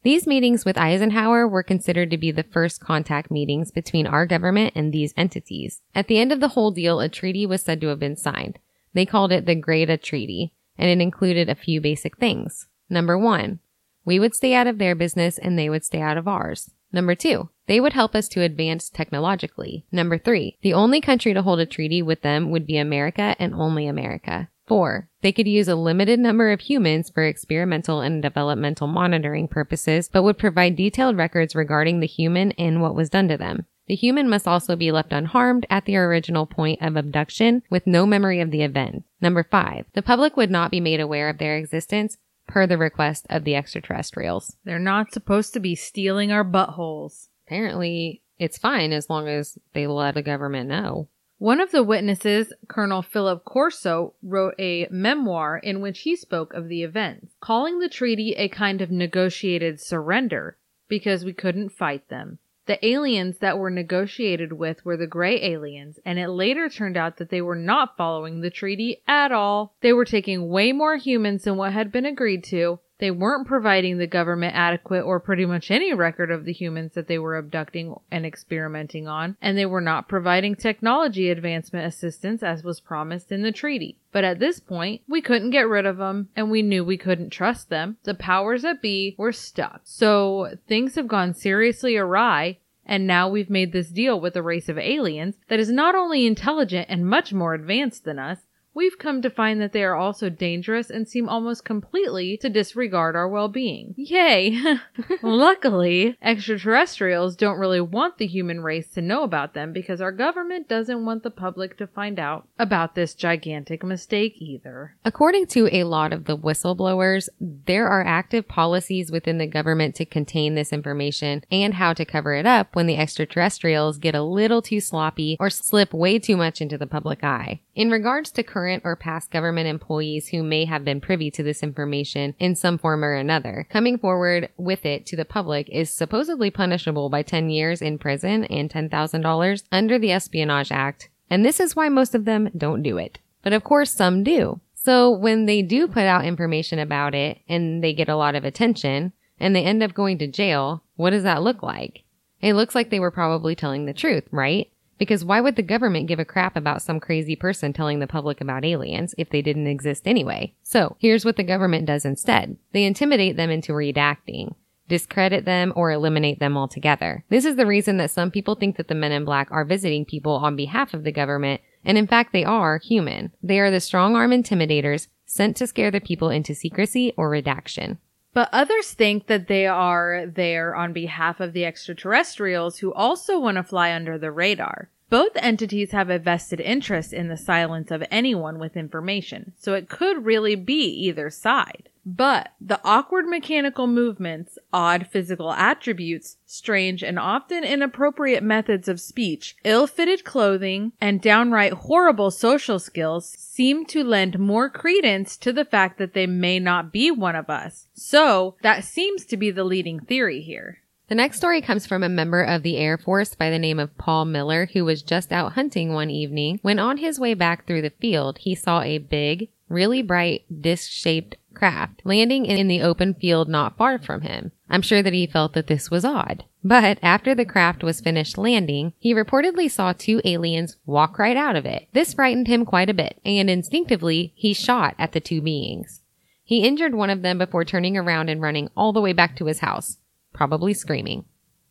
These 0.02 0.26
meetings 0.26 0.65
with 0.65 0.78
Eisenhower 0.78 1.48
were 1.48 1.62
considered 1.62 2.10
to 2.10 2.17
be 2.17 2.32
the 2.32 2.43
first 2.43 2.80
contact 2.80 3.30
meetings 3.30 3.69
between 3.69 4.08
our 4.08 4.26
government 4.26 4.74
and 4.76 4.91
these 4.91 5.13
entities. 5.15 5.82
At 5.93 6.08
the 6.08 6.17
end 6.17 6.32
of 6.32 6.39
the 6.39 6.50
whole 6.50 6.72
deal, 6.72 7.00
a 7.00 7.10
treaty 7.10 7.45
was 7.45 7.62
said 7.62 7.80
to 7.82 7.88
have 7.88 8.00
been 8.00 8.15
signed. 8.15 8.58
They 8.93 9.06
called 9.06 9.32
it 9.32 9.45
the 9.45 9.56
Greada 9.56 10.02
Treaty, 10.02 10.54
and 10.78 10.89
it 10.89 11.04
included 11.04 11.50
a 11.50 11.56
few 11.56 11.82
basic 11.82 12.17
things. 12.17 12.67
Number 12.89 13.17
one, 13.17 13.60
we 14.06 14.19
would 14.19 14.34
stay 14.34 14.56
out 14.56 14.65
of 14.65 14.80
their 14.80 14.95
business 14.95 15.38
and 15.38 15.60
they 15.60 15.69
would 15.69 15.86
stay 15.86 16.02
out 16.02 16.17
of 16.17 16.28
ours. 16.28 16.72
Number 16.91 17.15
two, 17.15 17.49
they 17.67 17.80
would 17.80 17.93
help 17.93 18.15
us 18.15 18.28
to 18.30 18.41
advance 18.41 18.89
technologically. 18.89 19.86
Number 19.91 20.17
three, 20.17 20.58
the 20.62 20.73
only 20.73 21.02
country 21.02 21.34
to 21.34 21.41
hold 21.41 21.60
a 21.60 21.65
treaty 21.65 22.02
with 22.02 22.21
them 22.21 22.49
would 22.52 22.65
be 22.65 22.78
America 22.78 23.36
and 23.38 23.54
only 23.54 23.88
America. 23.88 24.49
Four, 24.65 25.10
they 25.21 25.32
could 25.32 25.47
use 25.47 25.67
a 25.67 25.75
limited 25.75 26.19
number 26.19 26.52
of 26.52 26.62
humans 26.62 27.10
for 27.10 27.23
experimental 27.23 28.02
and 28.02 28.21
developmental 28.21 28.86
monitoring 28.88 29.47
purposes, 29.47 30.08
but 30.12 30.21
would 30.21 30.38
provide 30.38 30.75
detailed 30.75 31.17
records 31.17 31.56
regarding 31.56 31.99
the 31.99 32.08
human 32.08 32.52
and 32.52 32.82
what 32.82 32.95
was 32.95 33.10
done 33.10 33.28
to 33.30 33.38
them. 33.38 33.65
The 33.88 33.95
human 33.95 34.30
must 34.30 34.47
also 34.47 34.75
be 34.75 34.91
left 34.91 35.12
unharmed 35.12 35.65
at 35.71 35.86
the 35.86 35.97
original 35.97 36.45
point 36.45 36.84
of 36.84 36.95
abduction 36.95 37.63
with 37.71 37.88
no 37.88 38.06
memory 38.06 38.39
of 38.39 38.52
the 38.52 38.62
event. 38.62 39.04
Number 39.19 39.43
five, 39.43 39.86
the 39.93 40.04
public 40.04 40.38
would 40.38 40.52
not 40.52 40.69
be 40.69 40.80
made 40.80 40.99
aware 40.99 41.28
of 41.30 41.39
their 41.39 41.58
existence 41.58 42.19
per 42.50 42.66
the 42.66 42.78
request 42.78 43.28
of 43.30 43.44
the 43.44 43.56
extraterrestrials. 43.56 44.58
They're 44.66 44.80
not 44.80 45.14
supposed 45.14 45.54
to 45.54 45.60
be 45.60 45.76
stealing 45.76 46.32
our 46.32 46.44
buttholes. 46.44 47.28
Apparently, 47.46 48.22
it's 48.40 48.58
fine 48.58 48.92
as 48.92 49.10
long 49.10 49.28
as 49.28 49.58
they 49.74 49.86
let 49.88 50.16
the 50.16 50.22
government 50.22 50.68
know. 50.68 51.08
One 51.38 51.62
of 51.62 51.72
the 51.72 51.84
witnesses, 51.84 52.52
Colonel 52.68 53.02
Philip 53.02 53.46
Corso, 53.46 54.14
wrote 54.22 54.56
a 54.60 54.88
memoir 54.92 55.58
in 55.58 55.80
which 55.80 56.02
he 56.02 56.16
spoke 56.16 56.54
of 56.54 56.68
the 56.68 56.84
events, 56.84 57.34
calling 57.40 57.80
the 57.80 57.88
treaty 57.88 58.34
a 58.34 58.50
kind 58.50 58.82
of 58.82 58.92
negotiated 58.92 59.80
surrender 59.80 60.58
because 60.90 61.24
we 61.24 61.32
couldn't 61.32 61.70
fight 61.70 62.10
them. 62.10 62.40
The 62.69 62.86
aliens 62.86 63.39
that 63.39 63.58
were 63.58 63.71
negotiated 63.71 64.53
with 64.53 64.86
were 64.86 64.95
the 64.95 65.08
gray 65.08 65.41
aliens, 65.41 65.99
and 66.05 66.19
it 66.19 66.27
later 66.29 66.69
turned 66.69 66.97
out 66.97 67.17
that 67.17 67.32
they 67.32 67.41
were 67.41 67.55
not 67.55 67.97
following 67.97 68.41
the 68.41 68.51
treaty 68.51 69.01
at 69.08 69.32
all. 69.32 69.75
They 69.82 69.91
were 69.91 70.05
taking 70.05 70.49
way 70.49 70.71
more 70.71 70.95
humans 70.95 71.45
than 71.45 71.58
what 71.58 71.73
had 71.73 71.91
been 71.91 72.05
agreed 72.05 72.43
to. 72.43 72.79
They 73.00 73.12
weren't 73.12 73.48
providing 73.48 73.98
the 73.98 74.08
government 74.08 74.56
adequate 74.56 75.02
or 75.02 75.20
pretty 75.20 75.46
much 75.46 75.72
any 75.72 75.94
record 75.94 76.30
of 76.32 76.44
the 76.44 76.54
humans 76.54 76.94
that 76.94 77.08
they 77.08 77.18
were 77.18 77.38
abducting 77.38 77.96
and 78.12 78.26
experimenting 78.26 79.08
on, 79.08 79.38
and 79.42 79.58
they 79.58 79.66
were 79.66 79.82
not 79.82 80.10
providing 80.10 80.56
technology 80.56 81.30
advancement 81.30 81.86
assistance 81.86 82.44
as 82.44 82.64
was 82.64 82.82
promised 82.82 83.32
in 83.32 83.42
the 83.42 83.54
treaty. 83.54 83.98
But 84.12 84.26
at 84.26 84.40
this 84.40 84.60
point, 84.60 85.02
we 85.08 85.22
couldn't 85.22 85.52
get 85.52 85.68
rid 85.68 85.86
of 85.86 85.98
them, 85.98 86.30
and 86.36 86.52
we 86.52 86.62
knew 86.62 86.84
we 86.84 86.98
couldn't 86.98 87.30
trust 87.30 87.70
them. 87.70 87.98
The 88.04 88.14
powers 88.14 88.64
that 88.64 88.82
be 88.82 89.16
were 89.18 89.32
stuck. 89.32 89.82
So 89.86 90.58
things 90.68 90.96
have 90.96 91.08
gone 91.08 91.34
seriously 91.34 91.96
awry, 91.96 92.58
and 92.86 93.08
now 93.08 93.30
we've 93.30 93.52
made 93.52 93.72
this 93.72 93.90
deal 93.90 94.20
with 94.20 94.36
a 94.36 94.42
race 94.42 94.68
of 94.68 94.78
aliens 94.78 95.36
that 95.48 95.60
is 95.60 95.72
not 95.72 95.96
only 95.96 96.26
intelligent 96.26 96.88
and 96.90 97.08
much 97.08 97.32
more 97.32 97.54
advanced 97.54 98.04
than 98.04 98.20
us, 98.20 98.40
we've 98.80 98.98
come 98.98 99.22
to 99.22 99.30
find 99.30 99.60
that 99.60 99.74
they 99.74 99.84
are 99.84 99.94
also 99.94 100.30
dangerous 100.30 100.89
and 100.89 101.06
seem 101.06 101.28
almost 101.28 101.65
completely 101.65 102.38
to 102.38 102.50
disregard 102.50 103.13
our 103.13 103.28
well-being. 103.28 103.94
Yay! 103.98 104.58
Luckily, 105.22 106.18
extraterrestrials 106.22 107.36
don't 107.36 107.60
really 107.60 107.82
want 107.82 108.18
the 108.18 108.26
human 108.26 108.62
race 108.62 108.88
to 108.94 109.02
know 109.02 109.24
about 109.24 109.54
them 109.54 109.74
because 109.74 110.00
our 110.00 110.13
government 110.13 110.70
doesn't 110.70 111.04
want 111.04 111.24
the 111.24 111.30
public 111.30 111.78
to 111.78 111.88
find 111.88 112.18
out 112.20 112.48
about 112.58 112.96
this 112.96 113.13
gigantic 113.13 113.84
mistake 113.84 114.36
either. 114.38 114.96
According 115.04 115.48
to 115.48 115.68
a 115.76 115.84
lot 115.84 116.13
of 116.13 116.24
the 116.24 116.38
whistleblowers, 116.38 117.28
there 117.42 117.89
are 117.89 118.06
active 118.06 118.48
policies 118.48 119.12
within 119.12 119.39
the 119.39 119.46
government 119.46 119.94
to 119.96 120.06
contain 120.06 120.56
this 120.56 120.72
information 120.72 121.44
and 121.52 121.74
how 121.74 121.92
to 121.92 122.06
cover 122.06 122.34
it 122.34 122.46
up 122.46 122.74
when 122.78 122.88
the 122.88 122.96
extraterrestrials 122.96 123.98
get 123.98 124.15
a 124.15 124.24
little 124.24 124.62
too 124.62 124.80
sloppy 124.80 125.36
or 125.38 125.50
slip 125.50 125.94
way 125.94 126.18
too 126.18 126.38
much 126.38 126.62
into 126.62 126.78
the 126.78 126.88
public 126.88 127.26
eye. 127.26 127.60
In 127.76 127.92
regards 127.92 128.32
to 128.32 128.44
current 128.44 128.68
or 128.84 128.95
past 128.95 129.32
government 129.32 129.67
employees 129.67 130.29
who 130.29 130.43
may 130.43 130.65
have 130.65 130.86
been 130.86 131.01
privy 131.01 131.32
to 131.32 131.43
this 131.43 131.63
information 131.63 132.36
in 132.39 132.55
some 132.55 132.77
form 132.77 133.03
or 133.03 133.13
another, 133.13 133.67
coming 133.69 133.97
forward 133.97 134.49
with 134.58 134.86
it 134.86 135.05
to 135.08 135.15
the 135.15 135.25
public 135.25 135.69
is 135.69 135.89
supposedly 135.89 136.49
punishable 136.49 137.10
by 137.10 137.21
10 137.21 137.49
years 137.49 137.82
in 137.82 137.97
prison 137.97 138.45
and 138.45 138.69
$10,000 138.69 139.63
under 139.71 139.99
the 139.99 140.12
Espionage 140.12 140.71
Act. 140.71 141.10
And 141.29 141.45
this 141.45 141.60
is 141.60 141.75
why 141.75 141.89
most 141.89 142.15
of 142.15 142.25
them 142.25 142.49
don't 142.58 142.84
do 142.84 142.97
it. 142.97 143.19
But 143.41 143.53
of 143.53 143.63
course, 143.63 143.91
some 143.91 144.23
do. 144.23 144.60
So 144.73 145.12
when 145.12 145.45
they 145.45 145.62
do 145.62 145.88
put 145.88 146.03
out 146.03 146.25
information 146.25 146.79
about 146.79 147.13
it 147.13 147.39
and 147.47 147.84
they 147.84 147.93
get 147.93 148.10
a 148.10 148.15
lot 148.15 148.36
of 148.36 148.45
attention 148.45 149.13
and 149.39 149.55
they 149.55 149.63
end 149.63 149.84
up 149.84 149.93
going 149.93 150.17
to 150.19 150.27
jail, 150.27 150.84
what 150.95 151.12
does 151.12 151.23
that 151.23 151.43
look 151.43 151.62
like? 151.62 152.03
It 152.41 152.53
looks 152.53 152.75
like 152.75 152.89
they 152.89 152.99
were 152.99 153.12
probably 153.12 153.55
telling 153.55 153.86
the 153.86 153.93
truth, 153.93 154.23
right? 154.32 154.69
Because 155.00 155.26
why 155.26 155.42
would 155.42 155.56
the 155.56 155.64
government 155.64 156.08
give 156.08 156.20
a 156.20 156.26
crap 156.26 156.56
about 156.56 156.84
some 156.84 157.00
crazy 157.00 157.36
person 157.36 157.74
telling 157.74 158.00
the 158.00 158.06
public 158.06 158.42
about 158.42 158.64
aliens 158.64 159.16
if 159.18 159.30
they 159.32 159.42
didn't 159.42 159.66
exist 159.66 160.08
anyway? 160.08 160.54
So 160.62 160.98
here's 161.00 161.26
what 161.26 161.38
the 161.38 161.44
government 161.44 161.88
does 161.88 162.06
instead. 162.06 162.58
They 162.74 162.84
intimidate 162.84 163.38
them 163.38 163.50
into 163.50 163.72
redacting 163.72 164.54
discredit 164.90 165.46
them, 165.46 165.72
or 165.76 165.92
eliminate 165.92 166.40
them 166.40 166.58
altogether. 166.58 167.24
This 167.30 167.46
is 167.46 167.56
the 167.56 167.66
reason 167.66 167.98
that 167.98 168.12
some 168.12 168.32
people 168.32 168.56
think 168.56 168.76
that 168.76 168.90
the 168.90 168.96
men 168.96 169.14
in 169.14 169.24
black 169.24 169.48
are 169.52 169.64
visiting 169.64 170.04
people 170.04 170.34
on 170.34 170.58
behalf 170.58 170.94
of 170.94 171.04
the 171.04 171.12
government, 171.12 171.62
and 171.86 171.98
in 171.98 172.08
fact 172.08 172.34
they 172.34 172.44
are 172.44 172.80
human. 172.80 173.32
They 173.42 173.60
are 173.60 173.72
the 173.72 173.80
strong 173.80 174.16
arm 174.16 174.32
intimidators 174.32 175.08
sent 175.26 175.56
to 175.58 175.68
scare 175.68 175.92
the 175.92 176.02
people 176.02 176.30
into 176.30 176.56
secrecy 176.56 177.14
or 177.16 177.30
redaction. 177.30 178.00
But 178.34 178.50
others 178.52 178.94
think 178.94 179.28
that 179.28 179.48
they 179.48 179.65
are 179.65 180.26
there 180.28 180.76
on 180.76 180.94
behalf 180.94 181.39
of 181.39 181.54
the 181.54 181.65
extraterrestrials 181.65 182.80
who 182.80 182.94
also 182.94 183.39
want 183.39 183.58
to 183.58 183.63
fly 183.63 183.94
under 183.94 184.18
the 184.18 184.32
radar. 184.32 184.89
Both 185.10 185.32
entities 185.36 185.91
have 185.91 186.10
a 186.10 186.19
vested 186.19 186.60
interest 186.60 187.13
in 187.13 187.30
the 187.30 187.38
silence 187.38 187.89
of 187.89 188.04
anyone 188.12 188.60
with 188.60 188.78
information, 188.78 189.54
so 189.58 189.74
it 189.74 189.89
could 189.89 190.26
really 190.26 190.56
be 190.56 190.84
either 190.84 191.30
side. 191.30 191.89
But 192.06 192.54
the 192.60 192.80
awkward 192.84 193.28
mechanical 193.28 193.86
movements, 193.86 194.58
odd 194.74 195.08
physical 195.08 195.52
attributes, 195.52 196.38
strange 196.45 197.04
and 197.04 197.19
often 197.19 197.63
inappropriate 197.63 198.41
methods 198.41 198.88
of 198.88 199.02
speech, 199.02 199.56
ill-fitted 199.63 200.24
clothing, 200.24 200.93
and 201.00 201.22
downright 201.22 201.74
horrible 201.74 202.32
social 202.32 202.80
skills 202.80 203.30
seem 203.30 203.86
to 203.88 204.04
lend 204.04 204.39
more 204.39 204.69
credence 204.69 205.38
to 205.38 205.52
the 205.54 205.65
fact 205.65 205.98
that 205.98 206.13
they 206.13 206.26
may 206.26 206.60
not 206.60 206.91
be 206.91 207.12
one 207.12 207.36
of 207.36 207.50
us. 207.50 207.88
So 207.93 208.56
that 208.63 208.84
seems 208.84 209.26
to 209.26 209.38
be 209.38 209.52
the 209.52 209.63
leading 209.63 210.00
theory 210.00 210.41
here. 210.41 210.80
The 211.10 211.15
next 211.15 211.38
story 211.38 211.60
comes 211.60 211.88
from 211.88 212.04
a 212.04 212.10
member 212.10 212.43
of 212.43 212.62
the 212.62 212.78
Air 212.78 212.95
Force 212.95 213.34
by 213.34 213.50
the 213.50 213.58
name 213.58 213.80
of 213.80 213.98
Paul 213.98 214.26
Miller, 214.26 214.69
who 214.74 214.86
was 214.86 215.02
just 215.02 215.32
out 215.32 215.54
hunting 215.54 215.91
one 215.91 216.12
evening. 216.12 216.60
When 216.62 216.78
on 216.78 216.98
his 216.98 217.19
way 217.19 217.34
back 217.34 217.65
through 217.65 217.82
the 217.82 217.89
field, 217.89 218.38
he 218.38 218.54
saw 218.54 218.84
a 218.84 219.00
big, 219.00 219.50
really 219.67 220.04
bright, 220.04 220.45
disc 220.62 220.91
shaped 220.91 221.36
craft 221.56 222.02
landing 222.04 222.45
in 222.45 222.67
the 222.67 222.84
open 222.84 223.15
field 223.15 223.50
not 223.50 223.76
far 223.76 223.98
from 223.98 224.22
him. 224.22 224.52
I'm 224.69 224.84
sure 224.84 225.02
that 225.02 225.13
he 225.13 225.26
felt 225.26 225.54
that 225.54 225.65
this 225.65 225.89
was 225.89 226.06
odd. 226.06 226.45
But 226.63 227.00
after 227.02 227.34
the 227.34 227.43
craft 227.43 227.84
was 227.84 228.02
finished 228.02 228.38
landing, 228.38 228.93
he 229.00 229.15
reportedly 229.15 229.69
saw 229.69 229.93
two 229.93 230.22
aliens 230.24 230.78
walk 230.86 231.17
right 231.17 231.36
out 231.36 231.56
of 231.56 231.65
it. 231.65 231.88
This 231.91 232.13
frightened 232.13 232.48
him 232.48 232.65
quite 232.65 232.89
a 232.89 232.93
bit, 232.93 233.19
and 233.26 233.50
instinctively, 233.50 234.32
he 234.36 234.54
shot 234.54 234.93
at 235.00 235.13
the 235.13 235.19
two 235.19 235.41
beings. 235.41 236.02
He 236.43 236.63
injured 236.63 236.93
one 236.93 237.10
of 237.10 237.24
them 237.24 237.39
before 237.39 237.65
turning 237.65 237.98
around 237.98 238.30
and 238.30 238.43
running 238.43 238.69
all 238.78 238.93
the 238.93 239.02
way 239.02 239.13
back 239.13 239.36
to 239.38 239.45
his 239.45 239.60
house, 239.60 239.98
probably 240.39 240.73
screaming. 240.73 241.25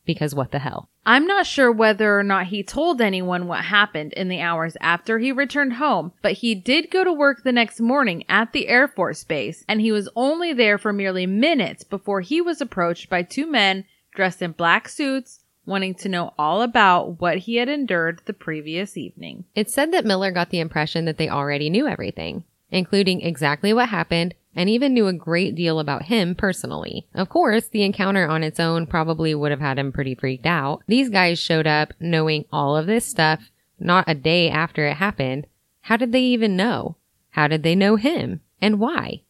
Because 0.04 0.34
what 0.34 0.50
the 0.50 0.58
hell? 0.58 0.90
I'm 1.06 1.26
not 1.26 1.46
sure 1.46 1.72
whether 1.72 2.18
or 2.18 2.22
not 2.22 2.48
he 2.48 2.62
told 2.62 3.00
anyone 3.00 3.46
what 3.46 3.64
happened 3.64 4.12
in 4.12 4.28
the 4.28 4.42
hours 4.42 4.76
after 4.82 5.18
he 5.18 5.32
returned 5.32 5.72
home, 5.74 6.12
but 6.20 6.34
he 6.34 6.54
did 6.54 6.90
go 6.90 7.02
to 7.02 7.10
work 7.10 7.44
the 7.44 7.52
next 7.52 7.80
morning 7.80 8.24
at 8.28 8.52
the 8.52 8.68
Air 8.68 8.86
Force 8.86 9.24
Base, 9.24 9.64
and 9.66 9.80
he 9.80 9.90
was 9.90 10.10
only 10.14 10.52
there 10.52 10.76
for 10.76 10.92
merely 10.92 11.24
minutes 11.24 11.82
before 11.82 12.20
he 12.20 12.42
was 12.42 12.60
approached 12.60 13.08
by 13.08 13.22
two 13.22 13.46
men 13.46 13.86
dressed 14.14 14.42
in 14.42 14.52
black 14.52 14.86
suits 14.90 15.40
wanting 15.64 15.94
to 15.94 16.10
know 16.10 16.34
all 16.38 16.60
about 16.60 17.22
what 17.22 17.38
he 17.38 17.56
had 17.56 17.70
endured 17.70 18.20
the 18.26 18.34
previous 18.34 18.98
evening. 18.98 19.46
It's 19.54 19.72
said 19.72 19.92
that 19.92 20.04
Miller 20.04 20.30
got 20.30 20.50
the 20.50 20.60
impression 20.60 21.06
that 21.06 21.16
they 21.16 21.30
already 21.30 21.70
knew 21.70 21.86
everything, 21.86 22.44
including 22.70 23.22
exactly 23.22 23.72
what 23.72 23.88
happened 23.88 24.34
and 24.54 24.68
even 24.68 24.94
knew 24.94 25.06
a 25.06 25.12
great 25.12 25.54
deal 25.54 25.78
about 25.78 26.04
him 26.04 26.34
personally. 26.34 27.06
Of 27.14 27.28
course, 27.28 27.68
the 27.68 27.82
encounter 27.82 28.28
on 28.28 28.42
its 28.42 28.58
own 28.58 28.86
probably 28.86 29.34
would 29.34 29.50
have 29.50 29.60
had 29.60 29.78
him 29.78 29.92
pretty 29.92 30.14
freaked 30.14 30.46
out. 30.46 30.82
These 30.86 31.10
guys 31.10 31.38
showed 31.38 31.66
up 31.66 31.92
knowing 32.00 32.44
all 32.52 32.76
of 32.76 32.86
this 32.86 33.04
stuff 33.04 33.50
not 33.78 34.04
a 34.08 34.14
day 34.14 34.50
after 34.50 34.86
it 34.86 34.96
happened. 34.96 35.46
How 35.82 35.96
did 35.96 36.12
they 36.12 36.22
even 36.22 36.56
know? 36.56 36.96
How 37.30 37.46
did 37.46 37.62
they 37.62 37.74
know 37.74 37.96
him? 37.96 38.40
And 38.60 38.80
why? 38.80 39.22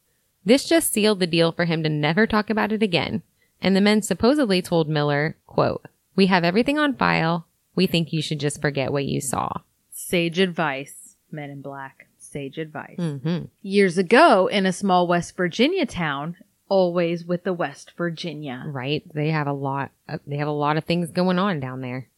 This 0.45 0.67
just 0.67 0.93
sealed 0.93 1.21
the 1.21 1.27
deal 1.27 1.53
for 1.53 1.67
him 1.67 1.83
to 1.83 1.89
never 1.89 2.27
talk 2.27 2.49
about 2.49 2.73
it 2.73 2.83
again. 2.83 3.23
And 3.61 3.77
the 3.77 3.81
men 3.81 4.03
supposedly 4.03 4.63
told 4.63 4.89
Miller, 4.89 5.37
quote, 5.47 5.87
we 6.17 6.27
have 6.27 6.45
everything 6.45 6.79
on 6.79 6.97
file. 6.97 7.47
We 7.75 7.87
think 7.87 8.13
you 8.13 8.23
should 8.23 8.41
just 8.41 8.61
forget 8.61 8.93
what 8.93 9.05
you 9.05 9.21
saw. 9.21 9.61
Sage 9.91 10.39
advice, 10.39 11.17
men 11.31 11.51
in 11.51 11.61
black 11.61 12.08
sage 12.31 12.59
advice. 12.59 12.99
Mm-hmm. 12.99 13.47
Years 13.63 13.99
ago, 13.99 14.47
in 14.47 14.67
a 14.67 14.73
small 14.73 15.07
West 15.07 15.37
Virginia 15.37 15.87
town, 15.87 16.37
always 16.69 17.25
with 17.25 17.45
the 17.45 17.53
West 17.53 17.93
Virginia. 17.97 18.65
Right? 18.67 19.03
They 19.15 19.31
have 19.31 19.47
a 19.47 19.53
lot. 19.53 19.91
Of, 20.09 20.21
they 20.27 20.37
have 20.37 20.49
a 20.49 20.53
lot 20.53 20.77
of 20.77 20.85
things 20.85 21.11
going 21.11 21.39
on 21.39 21.61
down 21.61 21.81
there. 21.81 22.09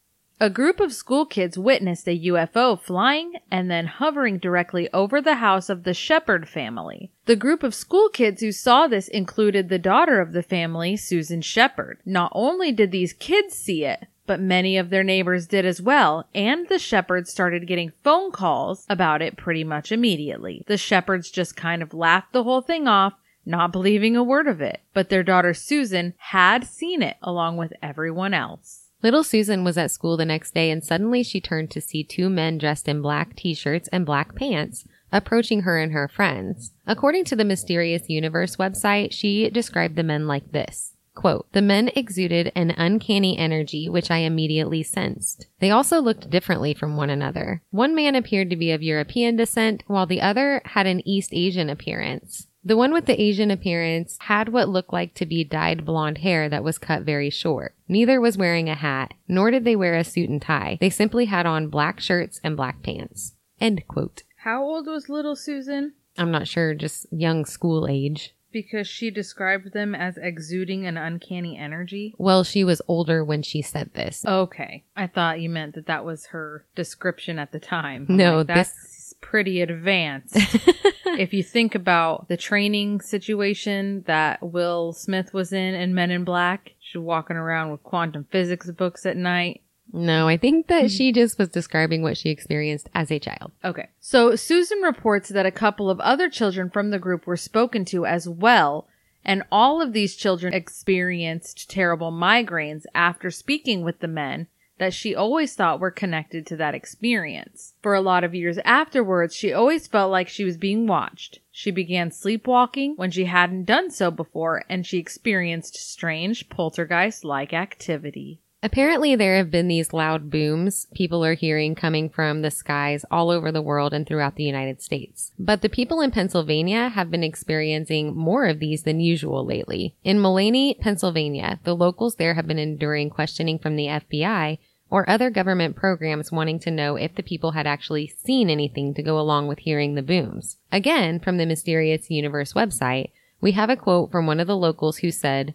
A 0.42 0.48
group 0.48 0.80
of 0.80 0.94
school 0.94 1.26
kids 1.26 1.58
witnessed 1.58 2.08
a 2.08 2.18
UFO 2.18 2.80
flying 2.80 3.34
and 3.50 3.70
then 3.70 3.86
hovering 3.86 4.38
directly 4.38 4.88
over 4.90 5.20
the 5.20 5.34
house 5.34 5.68
of 5.68 5.82
the 5.82 5.92
Shepherd 5.92 6.48
family. 6.48 7.12
The 7.26 7.36
group 7.36 7.62
of 7.62 7.74
school 7.74 8.08
kids 8.08 8.40
who 8.40 8.50
saw 8.50 8.86
this 8.86 9.06
included 9.08 9.68
the 9.68 9.78
daughter 9.78 10.18
of 10.18 10.32
the 10.32 10.42
family, 10.42 10.96
Susan 10.96 11.42
Shepherd. 11.42 11.98
Not 12.06 12.32
only 12.34 12.72
did 12.72 12.90
these 12.90 13.12
kids 13.12 13.54
see 13.54 13.84
it, 13.84 14.06
but 14.30 14.38
many 14.38 14.76
of 14.76 14.90
their 14.90 15.02
neighbors 15.02 15.48
did 15.48 15.66
as 15.66 15.82
well, 15.82 16.24
and 16.32 16.68
the 16.68 16.78
Shepherds 16.78 17.32
started 17.32 17.66
getting 17.66 17.90
phone 18.04 18.30
calls 18.30 18.86
about 18.88 19.20
it 19.20 19.36
pretty 19.36 19.64
much 19.64 19.90
immediately. 19.90 20.62
The 20.68 20.76
Shepherds 20.76 21.32
just 21.32 21.56
kind 21.56 21.82
of 21.82 21.92
laughed 21.92 22.32
the 22.32 22.44
whole 22.44 22.60
thing 22.60 22.86
off, 22.86 23.14
not 23.44 23.72
believing 23.72 24.14
a 24.14 24.22
word 24.22 24.46
of 24.46 24.60
it, 24.60 24.82
but 24.94 25.08
their 25.08 25.24
daughter 25.24 25.52
Susan 25.52 26.14
had 26.16 26.64
seen 26.64 27.02
it 27.02 27.16
along 27.20 27.56
with 27.56 27.72
everyone 27.82 28.32
else. 28.32 28.90
Little 29.02 29.24
Susan 29.24 29.64
was 29.64 29.76
at 29.76 29.90
school 29.90 30.16
the 30.16 30.24
next 30.24 30.54
day 30.54 30.70
and 30.70 30.84
suddenly 30.84 31.24
she 31.24 31.40
turned 31.40 31.72
to 31.72 31.80
see 31.80 32.04
two 32.04 32.30
men 32.30 32.56
dressed 32.56 32.86
in 32.86 33.02
black 33.02 33.34
t-shirts 33.34 33.88
and 33.88 34.06
black 34.06 34.36
pants 34.36 34.86
approaching 35.10 35.62
her 35.62 35.76
and 35.76 35.90
her 35.90 36.06
friends. 36.06 36.70
According 36.86 37.24
to 37.24 37.34
the 37.34 37.44
Mysterious 37.44 38.08
Universe 38.08 38.54
website, 38.54 39.10
she 39.10 39.50
described 39.50 39.96
the 39.96 40.04
men 40.04 40.28
like 40.28 40.52
this. 40.52 40.94
Quote, 41.20 41.52
the 41.52 41.60
men 41.60 41.90
exuded 41.94 42.50
an 42.54 42.70
uncanny 42.70 43.36
energy 43.36 43.90
which 43.90 44.10
I 44.10 44.20
immediately 44.20 44.82
sensed. 44.82 45.48
They 45.58 45.70
also 45.70 46.00
looked 46.00 46.30
differently 46.30 46.72
from 46.72 46.96
one 46.96 47.10
another. 47.10 47.60
One 47.68 47.94
man 47.94 48.14
appeared 48.14 48.48
to 48.48 48.56
be 48.56 48.70
of 48.70 48.82
European 48.82 49.36
descent, 49.36 49.84
while 49.86 50.06
the 50.06 50.22
other 50.22 50.62
had 50.64 50.86
an 50.86 51.06
East 51.06 51.34
Asian 51.34 51.68
appearance. 51.68 52.46
The 52.64 52.74
one 52.74 52.94
with 52.94 53.04
the 53.04 53.20
Asian 53.20 53.50
appearance 53.50 54.16
had 54.20 54.48
what 54.48 54.70
looked 54.70 54.94
like 54.94 55.12
to 55.16 55.26
be 55.26 55.44
dyed 55.44 55.84
blonde 55.84 56.18
hair 56.18 56.48
that 56.48 56.64
was 56.64 56.78
cut 56.78 57.02
very 57.02 57.28
short. 57.28 57.74
Neither 57.86 58.18
was 58.18 58.38
wearing 58.38 58.70
a 58.70 58.74
hat, 58.74 59.12
nor 59.28 59.50
did 59.50 59.64
they 59.64 59.76
wear 59.76 59.96
a 59.96 60.04
suit 60.04 60.30
and 60.30 60.40
tie. 60.40 60.78
They 60.80 60.88
simply 60.88 61.26
had 61.26 61.44
on 61.44 61.68
black 61.68 62.00
shirts 62.00 62.40
and 62.42 62.56
black 62.56 62.82
pants. 62.82 63.34
End 63.60 63.86
quote. 63.86 64.22
How 64.44 64.62
old 64.62 64.86
was 64.86 65.10
little 65.10 65.36
Susan? 65.36 65.92
I'm 66.16 66.30
not 66.30 66.48
sure, 66.48 66.72
just 66.72 67.06
young 67.12 67.44
school 67.44 67.86
age. 67.86 68.34
Because 68.52 68.88
she 68.88 69.10
described 69.10 69.72
them 69.72 69.94
as 69.94 70.16
exuding 70.16 70.86
an 70.86 70.96
uncanny 70.96 71.56
energy? 71.56 72.14
Well, 72.18 72.44
she 72.44 72.64
was 72.64 72.82
older 72.88 73.24
when 73.24 73.42
she 73.42 73.62
said 73.62 73.94
this. 73.94 74.24
Okay. 74.26 74.84
I 74.96 75.06
thought 75.06 75.40
you 75.40 75.48
meant 75.48 75.74
that 75.74 75.86
that 75.86 76.04
was 76.04 76.26
her 76.26 76.66
description 76.74 77.38
at 77.38 77.52
the 77.52 77.60
time. 77.60 78.06
No, 78.08 78.38
like, 78.38 78.48
that's 78.48 78.72
this- 78.72 79.14
pretty 79.20 79.60
advanced. 79.60 80.34
if 81.06 81.32
you 81.32 81.42
think 81.42 81.74
about 81.74 82.28
the 82.28 82.36
training 82.36 83.00
situation 83.00 84.02
that 84.06 84.42
Will 84.42 84.92
Smith 84.92 85.32
was 85.34 85.52
in 85.52 85.74
in 85.74 85.94
Men 85.94 86.10
in 86.10 86.24
Black, 86.24 86.72
she's 86.80 87.00
walking 87.00 87.36
around 87.36 87.70
with 87.70 87.82
quantum 87.82 88.26
physics 88.30 88.70
books 88.70 89.06
at 89.06 89.16
night. 89.16 89.62
No, 89.92 90.28
I 90.28 90.36
think 90.36 90.68
that 90.68 90.84
mm-hmm. 90.84 90.88
she 90.88 91.12
just 91.12 91.38
was 91.38 91.48
describing 91.48 92.02
what 92.02 92.16
she 92.16 92.30
experienced 92.30 92.88
as 92.94 93.10
a 93.10 93.18
child. 93.18 93.52
Okay. 93.64 93.88
So 93.98 94.36
Susan 94.36 94.80
reports 94.80 95.28
that 95.30 95.46
a 95.46 95.50
couple 95.50 95.90
of 95.90 96.00
other 96.00 96.28
children 96.28 96.70
from 96.70 96.90
the 96.90 96.98
group 96.98 97.26
were 97.26 97.36
spoken 97.36 97.84
to 97.86 98.06
as 98.06 98.28
well, 98.28 98.86
and 99.24 99.42
all 99.50 99.82
of 99.82 99.92
these 99.92 100.16
children 100.16 100.54
experienced 100.54 101.68
terrible 101.68 102.12
migraines 102.12 102.84
after 102.94 103.30
speaking 103.30 103.82
with 103.82 104.00
the 104.00 104.08
men 104.08 104.46
that 104.78 104.94
she 104.94 105.14
always 105.14 105.54
thought 105.54 105.78
were 105.78 105.90
connected 105.90 106.46
to 106.46 106.56
that 106.56 106.74
experience. 106.74 107.74
For 107.82 107.94
a 107.94 108.00
lot 108.00 108.24
of 108.24 108.34
years 108.34 108.58
afterwards, 108.64 109.34
she 109.34 109.52
always 109.52 109.86
felt 109.86 110.10
like 110.10 110.28
she 110.28 110.42
was 110.42 110.56
being 110.56 110.86
watched. 110.86 111.40
She 111.50 111.70
began 111.70 112.10
sleepwalking 112.10 112.94
when 112.96 113.10
she 113.10 113.26
hadn't 113.26 113.64
done 113.64 113.90
so 113.90 114.10
before, 114.10 114.64
and 114.70 114.86
she 114.86 114.96
experienced 114.96 115.76
strange 115.76 116.48
poltergeist 116.48 117.26
like 117.26 117.52
activity. 117.52 118.40
Apparently, 118.62 119.16
there 119.16 119.38
have 119.38 119.50
been 119.50 119.68
these 119.68 119.94
loud 119.94 120.28
booms 120.28 120.86
people 120.94 121.24
are 121.24 121.34
hearing 121.34 121.74
coming 121.74 122.10
from 122.10 122.42
the 122.42 122.50
skies 122.50 123.06
all 123.10 123.30
over 123.30 123.50
the 123.50 123.62
world 123.62 123.94
and 123.94 124.06
throughout 124.06 124.36
the 124.36 124.44
United 124.44 124.82
States. 124.82 125.32
But 125.38 125.62
the 125.62 125.70
people 125.70 126.02
in 126.02 126.10
Pennsylvania 126.10 126.90
have 126.90 127.10
been 127.10 127.24
experiencing 127.24 128.14
more 128.14 128.44
of 128.46 128.58
these 128.58 128.82
than 128.82 129.00
usual 129.00 129.46
lately. 129.46 129.96
In 130.04 130.18
Mullany, 130.18 130.78
Pennsylvania, 130.78 131.58
the 131.64 131.74
locals 131.74 132.16
there 132.16 132.34
have 132.34 132.46
been 132.46 132.58
enduring 132.58 133.08
questioning 133.08 133.58
from 133.58 133.76
the 133.76 133.86
FBI 133.86 134.58
or 134.90 135.08
other 135.08 135.30
government 135.30 135.74
programs 135.74 136.30
wanting 136.30 136.58
to 136.58 136.70
know 136.70 136.96
if 136.96 137.14
the 137.14 137.22
people 137.22 137.52
had 137.52 137.66
actually 137.66 138.08
seen 138.08 138.50
anything 138.50 138.92
to 138.92 139.02
go 139.02 139.18
along 139.18 139.46
with 139.46 139.60
hearing 139.60 139.94
the 139.94 140.02
booms. 140.02 140.58
Again, 140.70 141.18
from 141.18 141.38
the 141.38 141.46
Mysterious 141.46 142.10
Universe 142.10 142.52
website, 142.52 143.10
we 143.40 143.52
have 143.52 143.70
a 143.70 143.76
quote 143.76 144.10
from 144.10 144.26
one 144.26 144.40
of 144.40 144.46
the 144.46 144.56
locals 144.56 144.98
who 144.98 145.10
said, 145.10 145.54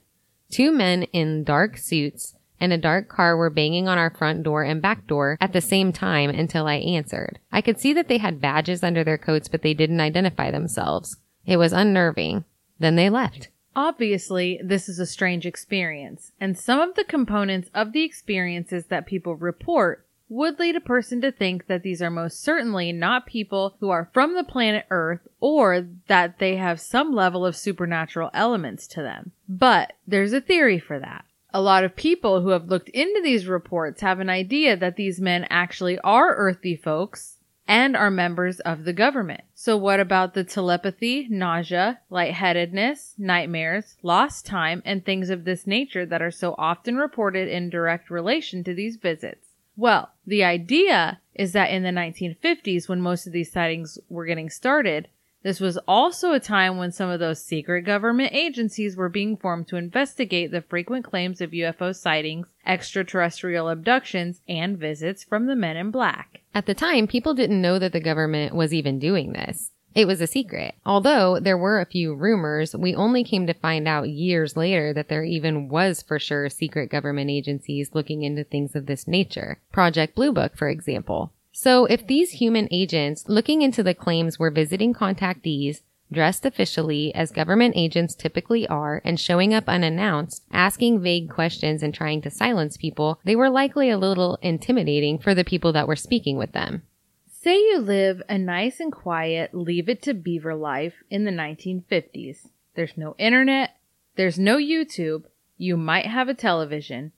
Two 0.50 0.72
men 0.72 1.04
in 1.04 1.44
dark 1.44 1.78
suits 1.78 2.36
and 2.60 2.74
a 2.74 2.78
dark 2.78 3.10
car 3.10 3.36
were 3.36 3.50
banging 3.50 3.88
on 3.88 3.98
our 3.98 4.10
front 4.10 4.44
door 4.44 4.63
and 4.63 4.82
back 4.82 5.08
door 5.08 5.38
at 5.41 5.54
the 5.54 5.62
same 5.62 5.91
time 5.91 6.30
until 6.30 6.68
I 6.68 6.76
answered. 6.76 7.39
I 7.52 7.62
could 7.62 7.80
see 7.80 7.94
that 7.94 8.08
they 8.08 8.18
had 8.18 8.41
badges 8.41 8.84
under 8.84 9.04
their 9.04 9.18
coats, 9.18 9.48
but 9.48 9.62
they 9.62 9.74
didn't 9.74 10.02
identify 10.02 10.52
themselves. 10.52 11.18
It 11.46 11.58
was 11.58 11.74
unnerving. 11.74 12.46
Then 12.80 12.96
they 12.96 13.10
left. 13.10 13.50
Obviously, 13.76 14.60
this 14.63 14.88
is 14.88 15.00
a 15.00 15.06
strange 15.06 15.46
experience, 15.46 16.32
and 16.39 16.58
some 16.58 16.80
of 16.80 16.96
the 16.96 17.04
components 17.04 17.70
of 17.74 17.91
the 17.91 18.04
experiences 18.04 18.86
that 18.86 19.06
people 19.06 19.36
report 19.36 20.06
would 20.30 20.60
lead 20.60 20.76
a 20.76 20.82
person 20.82 21.22
to 21.22 21.32
think 21.32 21.68
that 21.68 21.84
these 21.84 22.02
are 22.02 22.10
most 22.10 22.41
certainly 22.41 22.91
not 22.91 23.26
people 23.26 23.76
who 23.80 23.89
are 23.89 24.10
from 24.13 24.34
the 24.34 24.44
planet 24.44 24.86
Earth 24.89 25.20
or 25.39 25.86
that 26.08 26.39
they 26.39 26.56
have 26.56 26.80
some 26.80 27.13
level 27.13 27.46
of 27.46 27.56
supernatural 27.56 28.32
elements 28.34 28.88
to 28.88 29.02
them. 29.02 29.32
But 29.48 29.94
there's 30.08 30.34
a 30.34 30.41
theory 30.41 30.80
for 30.80 30.98
that. 31.00 31.26
A 31.56 31.62
lot 31.62 31.86
of 31.86 31.96
people 31.96 32.41
who 32.41 32.50
have 32.50 32.68
looked 32.68 32.89
into 32.89 33.22
these 33.24 33.48
reports 33.48 34.02
have 34.02 34.20
an 34.20 34.30
idea 34.30 34.76
that 34.76 34.98
these 34.98 35.22
men 35.22 35.48
actually 35.50 35.98
are 36.00 36.36
earthy 36.36 36.76
folks 36.76 37.38
and 37.65 37.96
are 37.96 38.12
members 38.12 38.60
of 38.60 38.84
the 38.84 38.91
government. 38.91 39.39
So 39.54 39.78
what 39.78 40.02
about 40.02 40.34
the 40.34 40.44
telepathy, 40.44 41.28
nausea, 41.30 42.02
lightheadedness, 42.10 43.13
nightmares, 43.18 43.96
lost 44.04 44.46
time, 44.46 44.82
and 44.84 45.06
things 45.06 45.30
of 45.30 45.46
this 45.46 45.65
nature 45.65 46.06
that 46.06 46.22
are 46.22 46.30
so 46.30 46.56
often 46.58 46.98
reported 46.98 47.48
in 47.48 47.70
direct 47.70 48.10
relation 48.10 48.62
to 48.65 48.74
these 48.74 48.98
visits? 48.98 49.48
Well, 49.78 50.12
the 50.28 50.44
idea 50.44 51.22
is 51.34 51.54
that 51.54 51.70
in 51.70 51.84
the 51.84 51.89
1950s, 51.89 52.89
when 52.89 53.00
most 53.00 53.28
of 53.28 53.32
these 53.32 53.54
sightings 53.54 53.98
were 54.10 54.26
getting 54.26 54.50
started, 54.50 55.08
this 55.45 55.60
was 55.60 55.77
also 55.88 56.34
a 56.34 56.39
time 56.39 56.77
when 56.77 56.91
some 56.91 57.12
of 57.12 57.19
those 57.19 57.45
secret 57.45 57.84
government 57.84 58.34
agencies 58.34 58.97
were 58.97 59.10
being 59.10 59.38
formed 59.38 59.67
to 59.67 59.75
investigate 59.75 60.49
the 60.49 60.63
frequent 60.63 61.05
claims 61.05 61.39
of 61.39 61.51
UFO 61.51 61.95
sightings, 61.95 62.47
extraterrestrial 62.65 63.69
abductions, 63.69 64.41
and 64.49 64.75
visits 64.75 65.23
from 65.23 65.45
the 65.45 65.55
men 65.55 65.77
in 65.77 65.91
black. 65.91 66.41
At 66.55 66.65
the 66.65 66.73
time, 66.73 67.05
people 67.05 67.36
didn't 67.36 67.62
know 67.62 67.77
that 67.77 67.93
the 67.93 67.99
government 67.99 68.55
was 68.55 68.73
even 68.73 68.97
doing 68.97 69.34
this. 69.34 69.69
It 69.93 70.08
was 70.08 70.19
a 70.19 70.25
secret. 70.25 70.73
Although 70.84 71.39
there 71.39 71.60
were 71.60 71.79
a 71.79 71.86
few 71.86 72.15
rumors, 72.15 72.75
we 72.75 72.95
only 72.95 73.23
came 73.23 73.45
to 73.45 73.53
find 73.53 73.88
out 73.88 74.10
years 74.10 74.58
later 74.58 74.93
that 74.93 75.10
there 75.10 75.23
even 75.23 75.69
was 75.69 76.01
for 76.01 76.17
sure 76.17 76.49
secret 76.49 76.89
government 76.89 77.29
agencies 77.29 77.91
looking 77.93 78.23
into 78.23 78.43
things 78.43 78.75
of 78.75 78.88
this 78.88 79.08
nature. 79.08 79.62
Project 79.71 80.15
Blue 80.15 80.34
Book, 80.34 80.58
for 80.58 80.69
example. 80.69 81.34
So 81.58 81.86
if 81.86 82.06
these 82.06 82.32
human 82.32 82.68
agents 82.70 83.30
looking 83.30 83.62
into 83.62 83.82
the 83.82 83.94
claims 83.94 84.38
were 84.38 84.52
visiting 84.52 84.94
contactees, 84.94 85.84
dressed 86.12 86.46
officially 86.46 87.15
as 87.15 87.32
government 87.32 87.76
agents 87.78 88.13
typically 88.13 88.68
are 88.68 89.02
and 89.06 89.18
showing 89.18 89.54
up 89.54 89.70
unannounced, 89.70 90.44
asking 90.52 91.02
vague 91.02 91.30
questions 91.30 91.82
and 91.82 91.94
trying 91.94 92.22
to 92.24 92.30
silence 92.30 92.76
people, 92.76 93.22
they 93.24 93.38
were 93.38 93.50
likely 93.50 93.89
a 93.89 93.98
little 93.98 94.38
intimidating 94.41 95.18
for 95.18 95.34
the 95.34 95.46
people 95.46 95.72
that 95.72 95.88
were 95.88 95.96
speaking 95.96 96.36
with 96.36 96.52
them. 96.52 96.84
Say 97.26 97.56
you 97.56 97.80
live 97.80 98.22
a 98.28 98.38
nice 98.38 98.82
and 98.82 98.91
quiet 98.91 99.54
leave 99.54 99.88
it 99.88 100.02
to 100.02 100.13
beaver 100.13 100.56
life 100.56 101.06
in 101.10 101.24
the 101.24 101.32
1950s. 101.32 102.50
There's 102.76 102.98
no 102.98 103.15
internet, 103.18 103.78
there's 104.18 104.38
no 104.38 104.58
YouTube, 104.58 105.24
you 105.58 105.78
might 105.78 106.08
have 106.08 106.28
a 106.28 106.34
television, 106.34 107.13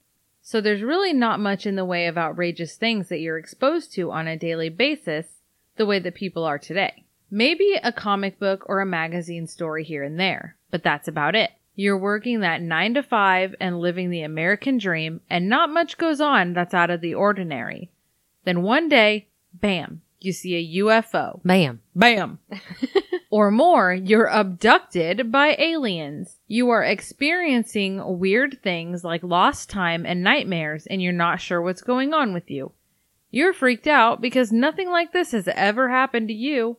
so 0.47 0.62
there's 0.62 0.81
really 0.81 1.12
not 1.12 1.41
much 1.41 1.65
in 1.65 1.75
the 1.75 1.83
way 1.83 2.07
of 2.07 2.17
outrageous 2.17 2.77
things 2.77 3.10
that 3.10 3.19
you're 3.19 3.38
exposed 3.38 3.91
to 3.91 4.12
on 4.12 4.29
a 4.29 4.38
daily 4.38 4.69
basis 4.69 5.25
the 5.75 5.86
way 5.86 5.99
that 5.99 6.15
people 6.15 6.45
are 6.45 6.57
today. 6.57 7.03
Maybe 7.29 7.77
a 7.83 7.91
comic 7.91 8.39
book 8.39 8.63
or 8.67 8.79
a 8.79 8.86
magazine 8.86 9.47
story 9.47 9.83
here 9.83 10.03
and 10.03 10.17
there, 10.17 10.55
but 10.71 10.83
that's 10.83 11.10
about 11.10 11.36
it. 11.36 11.51
You're 11.75 11.97
working 11.97 12.39
that 12.39 12.62
9 12.62 12.93
to 12.93 13.03
5 13.03 13.55
and 13.60 13.81
living 13.81 14.10
the 14.10 14.21
American 14.21 14.77
dream 14.77 15.19
and 15.29 15.49
not 15.49 15.69
much 15.69 15.97
goes 15.97 16.21
on 16.21 16.53
that's 16.53 16.73
out 16.73 16.91
of 16.91 17.01
the 17.01 17.13
ordinary. 17.13 17.91
Then 18.45 18.62
one 18.62 18.88
day, 18.88 19.27
bam, 19.53 20.01
you 20.21 20.31
see 20.31 20.55
a 20.55 20.81
UFO. 20.81 21.41
Bam. 21.43 21.81
Bam. 21.93 22.39
or 23.29 23.51
more, 23.51 23.93
you're 23.93 24.27
abducted 24.27 25.31
by 25.31 25.55
aliens. 25.59 26.37
You 26.47 26.69
are 26.69 26.83
experiencing 26.83 28.19
weird 28.19 28.59
things 28.61 29.03
like 29.03 29.23
lost 29.23 29.69
time 29.69 30.05
and 30.05 30.23
nightmares, 30.23 30.87
and 30.87 31.01
you're 31.01 31.11
not 31.13 31.41
sure 31.41 31.61
what's 31.61 31.81
going 31.81 32.13
on 32.13 32.33
with 32.33 32.49
you. 32.49 32.71
You're 33.29 33.53
freaked 33.53 33.87
out 33.87 34.21
because 34.21 34.51
nothing 34.51 34.89
like 34.89 35.11
this 35.11 35.31
has 35.31 35.47
ever 35.49 35.89
happened 35.89 36.29
to 36.29 36.33
you. 36.33 36.77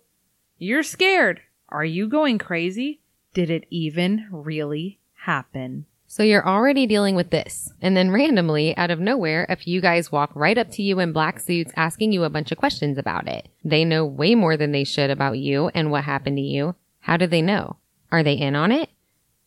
You're 0.56 0.82
scared. 0.82 1.42
Are 1.68 1.84
you 1.84 2.08
going 2.08 2.38
crazy? 2.38 3.00
Did 3.34 3.50
it 3.50 3.66
even 3.70 4.26
really 4.30 4.98
happen? 5.14 5.84
So 6.10 6.22
you're 6.22 6.46
already 6.46 6.86
dealing 6.86 7.14
with 7.14 7.28
this. 7.28 7.70
And 7.82 7.94
then 7.94 8.10
randomly, 8.10 8.74
out 8.78 8.90
of 8.90 8.98
nowhere, 8.98 9.44
a 9.50 9.56
few 9.56 9.82
guys 9.82 10.10
walk 10.10 10.30
right 10.34 10.56
up 10.56 10.70
to 10.72 10.82
you 10.82 10.98
in 11.00 11.12
black 11.12 11.38
suits 11.38 11.70
asking 11.76 12.12
you 12.12 12.24
a 12.24 12.30
bunch 12.30 12.50
of 12.50 12.56
questions 12.56 12.96
about 12.96 13.28
it. 13.28 13.46
They 13.62 13.84
know 13.84 14.06
way 14.06 14.34
more 14.34 14.56
than 14.56 14.72
they 14.72 14.84
should 14.84 15.10
about 15.10 15.38
you 15.38 15.68
and 15.74 15.90
what 15.90 16.04
happened 16.04 16.38
to 16.38 16.42
you. 16.42 16.74
How 17.00 17.18
do 17.18 17.26
they 17.26 17.42
know? 17.42 17.76
Are 18.10 18.22
they 18.22 18.32
in 18.32 18.56
on 18.56 18.72
it? 18.72 18.88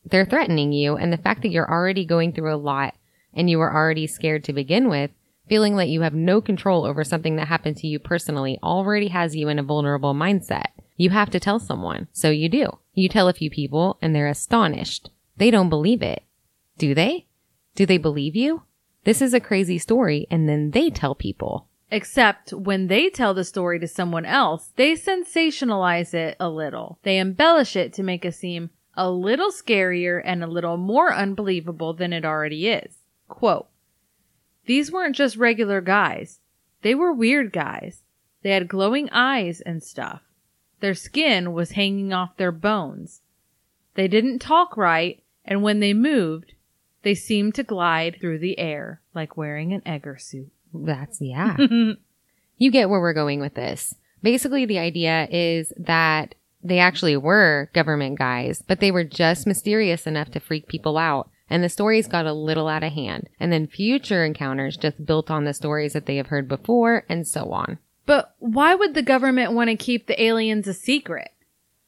They're 0.06 0.26
threatening 0.26 0.72
you, 0.72 0.96
and 0.96 1.12
the 1.12 1.18
fact 1.18 1.42
that 1.42 1.50
you're 1.50 1.70
already 1.70 2.06
going 2.06 2.32
through 2.32 2.54
a 2.54 2.56
lot 2.56 2.96
and 3.34 3.50
you 3.50 3.58
were 3.58 3.74
already 3.74 4.06
scared 4.06 4.44
to 4.44 4.54
begin 4.54 4.88
with, 4.88 5.10
feeling 5.48 5.76
like 5.76 5.90
you 5.90 6.02
have 6.02 6.14
no 6.14 6.42
control 6.42 6.86
over 6.86 7.04
something 7.04 7.38
that 7.38 7.48
happened 7.48 7.78
to 7.78 7.88
you 7.88 7.98
personally 7.98 8.60
already 8.62 9.08
has 9.08 9.36
you 9.36 9.50
in 9.50 9.58
a 9.58 9.64
vulnerable 9.64 10.14
mindset. 10.14 10.68
You 10.96 11.10
have 11.10 11.32
to 11.32 11.40
tell 11.40 11.60
someone. 11.60 12.08
So 12.14 12.30
you 12.30 12.50
do. 12.50 12.78
You 12.94 13.10
tell 13.10 13.28
a 13.28 13.34
few 13.34 13.50
people 13.50 13.98
and 14.02 14.16
they're 14.16 14.28
astonished. 14.28 15.10
They 15.38 15.50
don't 15.50 15.70
believe 15.70 16.02
it. 16.02 16.24
Do 16.82 16.96
they? 16.96 17.28
Do 17.76 17.86
they 17.86 18.00
believe 18.00 18.36
you? 18.36 18.64
This 19.04 19.22
is 19.22 19.36
a 19.36 19.40
crazy 19.40 19.78
story, 19.78 20.26
and 20.32 20.50
then 20.50 20.72
they 20.72 20.90
tell 20.90 21.14
people. 21.14 21.68
Except 21.92 22.54
when 22.54 22.88
they 22.88 23.08
tell 23.08 23.36
the 23.36 23.44
story 23.44 23.78
to 23.82 23.88
someone 23.88 24.26
else, 24.26 24.74
they 24.78 24.94
sensationalize 24.94 26.16
it 26.16 26.38
a 26.40 26.50
little. 26.50 26.98
They 27.04 27.20
embellish 27.20 27.76
it 27.76 27.94
to 27.94 28.02
make 28.02 28.26
it 28.26 28.34
seem 28.34 28.72
a 28.96 29.12
little 29.12 29.52
scarier 29.52 30.24
and 30.26 30.44
a 30.44 30.48
little 30.48 30.76
more 30.76 31.14
unbelievable 31.14 31.94
than 31.94 32.14
it 32.14 32.26
already 32.26 32.68
is. 32.68 32.98
Quote, 33.28 33.68
These 34.66 34.92
weren't 34.92 35.16
just 35.16 35.38
regular 35.38 35.82
guys. 35.82 36.40
They 36.82 36.96
were 36.96 37.14
weird 37.14 37.54
guys. 37.54 38.02
They 38.42 38.50
had 38.50 38.68
glowing 38.68 39.08
eyes 39.12 39.62
and 39.62 39.84
stuff. 39.84 40.24
Their 40.80 40.96
skin 40.96 41.54
was 41.54 41.74
hanging 41.74 42.12
off 42.12 42.38
their 42.38 42.52
bones. 42.52 43.22
They 43.94 44.08
didn't 44.08 44.40
talk 44.40 44.76
right, 44.76 45.22
and 45.46 45.62
when 45.62 45.80
they 45.80 45.94
moved, 45.94 46.56
they 47.04 47.16
seemed 47.16 47.56
to 47.56 47.64
glide 47.64 48.18
through 48.20 48.40
the 48.40 48.60
air 48.60 49.02
like 49.14 49.38
wearing 49.38 49.74
an 49.74 49.82
Egger 49.86 50.18
suit. 50.18 50.52
That's, 50.74 51.20
yeah. 51.22 51.58
you 52.58 52.72
get 52.72 52.90
where 52.90 53.02
we're 53.02 53.14
going 53.14 53.40
with 53.40 53.56
this. 53.56 53.96
Basically, 54.22 54.66
the 54.66 54.80
idea 54.80 55.28
is 55.32 55.74
that 55.78 56.36
they 56.64 56.80
actually 56.80 57.18
were 57.18 57.70
government 57.74 58.20
guys, 58.20 58.64
but 58.66 58.80
they 58.80 58.92
were 58.92 59.04
just 59.04 59.48
mysterious 59.48 60.06
enough 60.06 60.32
to 60.32 60.40
freak 60.40 60.68
people 60.68 60.98
out. 60.98 61.30
And 61.50 61.64
the 61.64 61.70
stories 61.70 62.08
got 62.08 62.26
a 62.26 62.34
little 62.34 62.68
out 62.68 62.84
of 62.84 62.94
hand. 62.94 63.28
And 63.40 63.52
then 63.52 63.68
future 63.68 64.24
encounters 64.24 64.78
just 64.78 65.06
built 65.06 65.30
on 65.30 65.44
the 65.44 65.54
stories 65.54 65.94
that 65.94 66.06
they 66.06 66.16
have 66.16 66.28
heard 66.28 66.48
before 66.48 67.04
and 67.10 67.28
so 67.28 67.52
on. 67.52 67.80
But 68.06 68.36
why 68.40 68.74
would 68.74 68.94
the 68.94 69.02
government 69.02 69.52
want 69.52 69.70
to 69.70 69.76
keep 69.76 70.08
the 70.08 70.22
aliens 70.22 70.68
a 70.68 70.74
secret? 70.74 71.32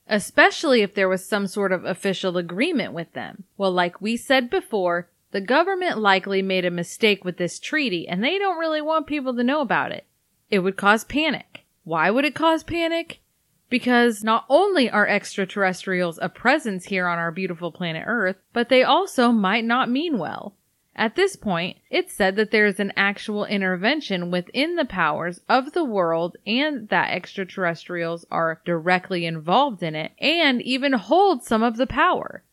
Especially 0.08 0.82
if 0.82 0.94
there 0.94 1.10
was 1.10 1.26
some 1.26 1.48
sort 1.48 1.72
of 1.72 1.86
official 1.86 2.38
agreement 2.38 2.94
with 2.94 3.14
them. 3.14 3.46
Well, 3.58 3.72
like 3.72 4.02
we 4.02 4.18
said 4.18 4.50
before, 4.50 5.10
The 5.34 5.42
government 5.42 5.98
likely 5.98 6.44
made 6.44 6.64
a 6.64 6.70
mistake 6.70 7.26
with 7.26 7.38
this 7.38 7.60
treaty 7.60 8.08
and 8.08 8.24
they 8.24 8.38
don't 8.38 8.60
really 8.60 8.82
want 8.82 9.08
people 9.08 9.36
to 9.36 9.44
know 9.44 9.62
about 9.62 9.92
it. 9.92 10.06
It 10.52 10.60
would 10.60 10.78
cause 10.78 11.04
panic. 11.04 11.66
Why 11.84 12.12
would 12.12 12.24
it 12.24 12.36
cause 12.36 12.64
panic? 12.64 13.20
Because 13.68 14.24
not 14.24 14.46
only 14.48 14.92
are 14.92 15.08
extraterrestrials 15.08 16.20
a 16.22 16.30
presence 16.30 16.86
here 16.86 17.08
on 17.08 17.18
our 17.18 17.32
beautiful 17.32 17.72
planet 17.72 18.04
Earth, 18.06 18.36
but 18.54 18.70
they 18.70 18.84
also 18.84 19.32
might 19.32 19.66
not 19.66 19.90
mean 19.90 20.20
well. 20.20 20.54
At 20.96 21.16
this 21.16 21.36
point, 21.36 21.78
it's 21.90 22.14
said 22.14 22.36
that 22.36 22.52
there 22.52 22.68
is 22.68 22.80
an 22.80 22.94
actual 22.96 23.46
intervention 23.46 24.30
within 24.30 24.76
the 24.76 24.86
powers 24.86 25.42
of 25.50 25.74
the 25.74 25.84
world 25.84 26.38
and 26.46 26.88
that 26.90 27.10
extraterrestrials 27.10 28.26
are 28.30 28.62
directly 28.64 29.26
involved 29.26 29.82
in 29.82 29.96
it 29.96 30.12
and 30.20 30.62
even 30.62 30.94
hold 30.94 31.44
some 31.44 31.64
of 31.64 31.78
the 31.78 31.88
power, 31.88 32.44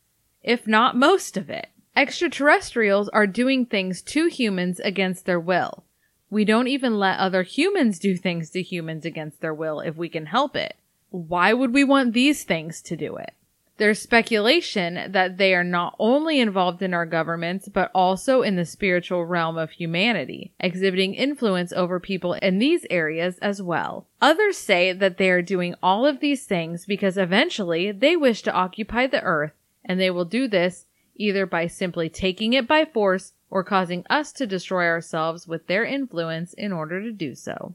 if 0.42 0.66
not 0.66 0.96
most 0.96 1.36
of 1.36 1.50
it. 1.50 1.68
Extraterrestrials 1.94 3.10
are 3.10 3.26
doing 3.26 3.66
things 3.66 4.00
to 4.00 4.28
humans 4.28 4.80
against 4.80 5.26
their 5.26 5.40
will. 5.40 5.84
We 6.30 6.46
don't 6.46 6.68
even 6.68 6.98
let 6.98 7.18
other 7.18 7.42
humans 7.42 7.98
do 7.98 8.16
things 8.16 8.48
to 8.50 8.62
humans 8.62 9.04
against 9.04 9.40
their 9.40 9.52
will 9.52 9.80
if 9.80 9.96
we 9.96 10.08
can 10.08 10.26
help 10.26 10.56
it. 10.56 10.76
Why 11.10 11.52
would 11.52 11.74
we 11.74 11.84
want 11.84 12.14
these 12.14 12.44
things 12.44 12.80
to 12.82 12.96
do 12.96 13.16
it? 13.16 13.34
There's 13.80 13.98
speculation 13.98 15.10
that 15.12 15.38
they 15.38 15.54
are 15.54 15.64
not 15.64 15.96
only 15.98 16.38
involved 16.38 16.82
in 16.82 16.92
our 16.92 17.06
governments, 17.06 17.66
but 17.66 17.90
also 17.94 18.42
in 18.42 18.56
the 18.56 18.66
spiritual 18.66 19.24
realm 19.24 19.56
of 19.56 19.70
humanity, 19.70 20.52
exhibiting 20.60 21.14
influence 21.14 21.72
over 21.72 21.98
people 21.98 22.34
in 22.34 22.58
these 22.58 22.84
areas 22.90 23.38
as 23.38 23.62
well. 23.62 24.06
Others 24.20 24.58
say 24.58 24.92
that 24.92 25.16
they 25.16 25.30
are 25.30 25.40
doing 25.40 25.74
all 25.82 26.04
of 26.04 26.20
these 26.20 26.44
things 26.44 26.84
because 26.84 27.16
eventually 27.16 27.90
they 27.90 28.16
wish 28.16 28.42
to 28.42 28.52
occupy 28.52 29.06
the 29.06 29.22
earth, 29.22 29.54
and 29.82 29.98
they 29.98 30.10
will 30.10 30.26
do 30.26 30.46
this 30.46 30.84
either 31.16 31.46
by 31.46 31.66
simply 31.66 32.10
taking 32.10 32.52
it 32.52 32.68
by 32.68 32.84
force 32.84 33.32
or 33.48 33.64
causing 33.64 34.04
us 34.10 34.30
to 34.32 34.46
destroy 34.46 34.88
ourselves 34.88 35.48
with 35.48 35.68
their 35.68 35.86
influence 35.86 36.52
in 36.52 36.70
order 36.70 37.00
to 37.00 37.12
do 37.12 37.34
so. 37.34 37.74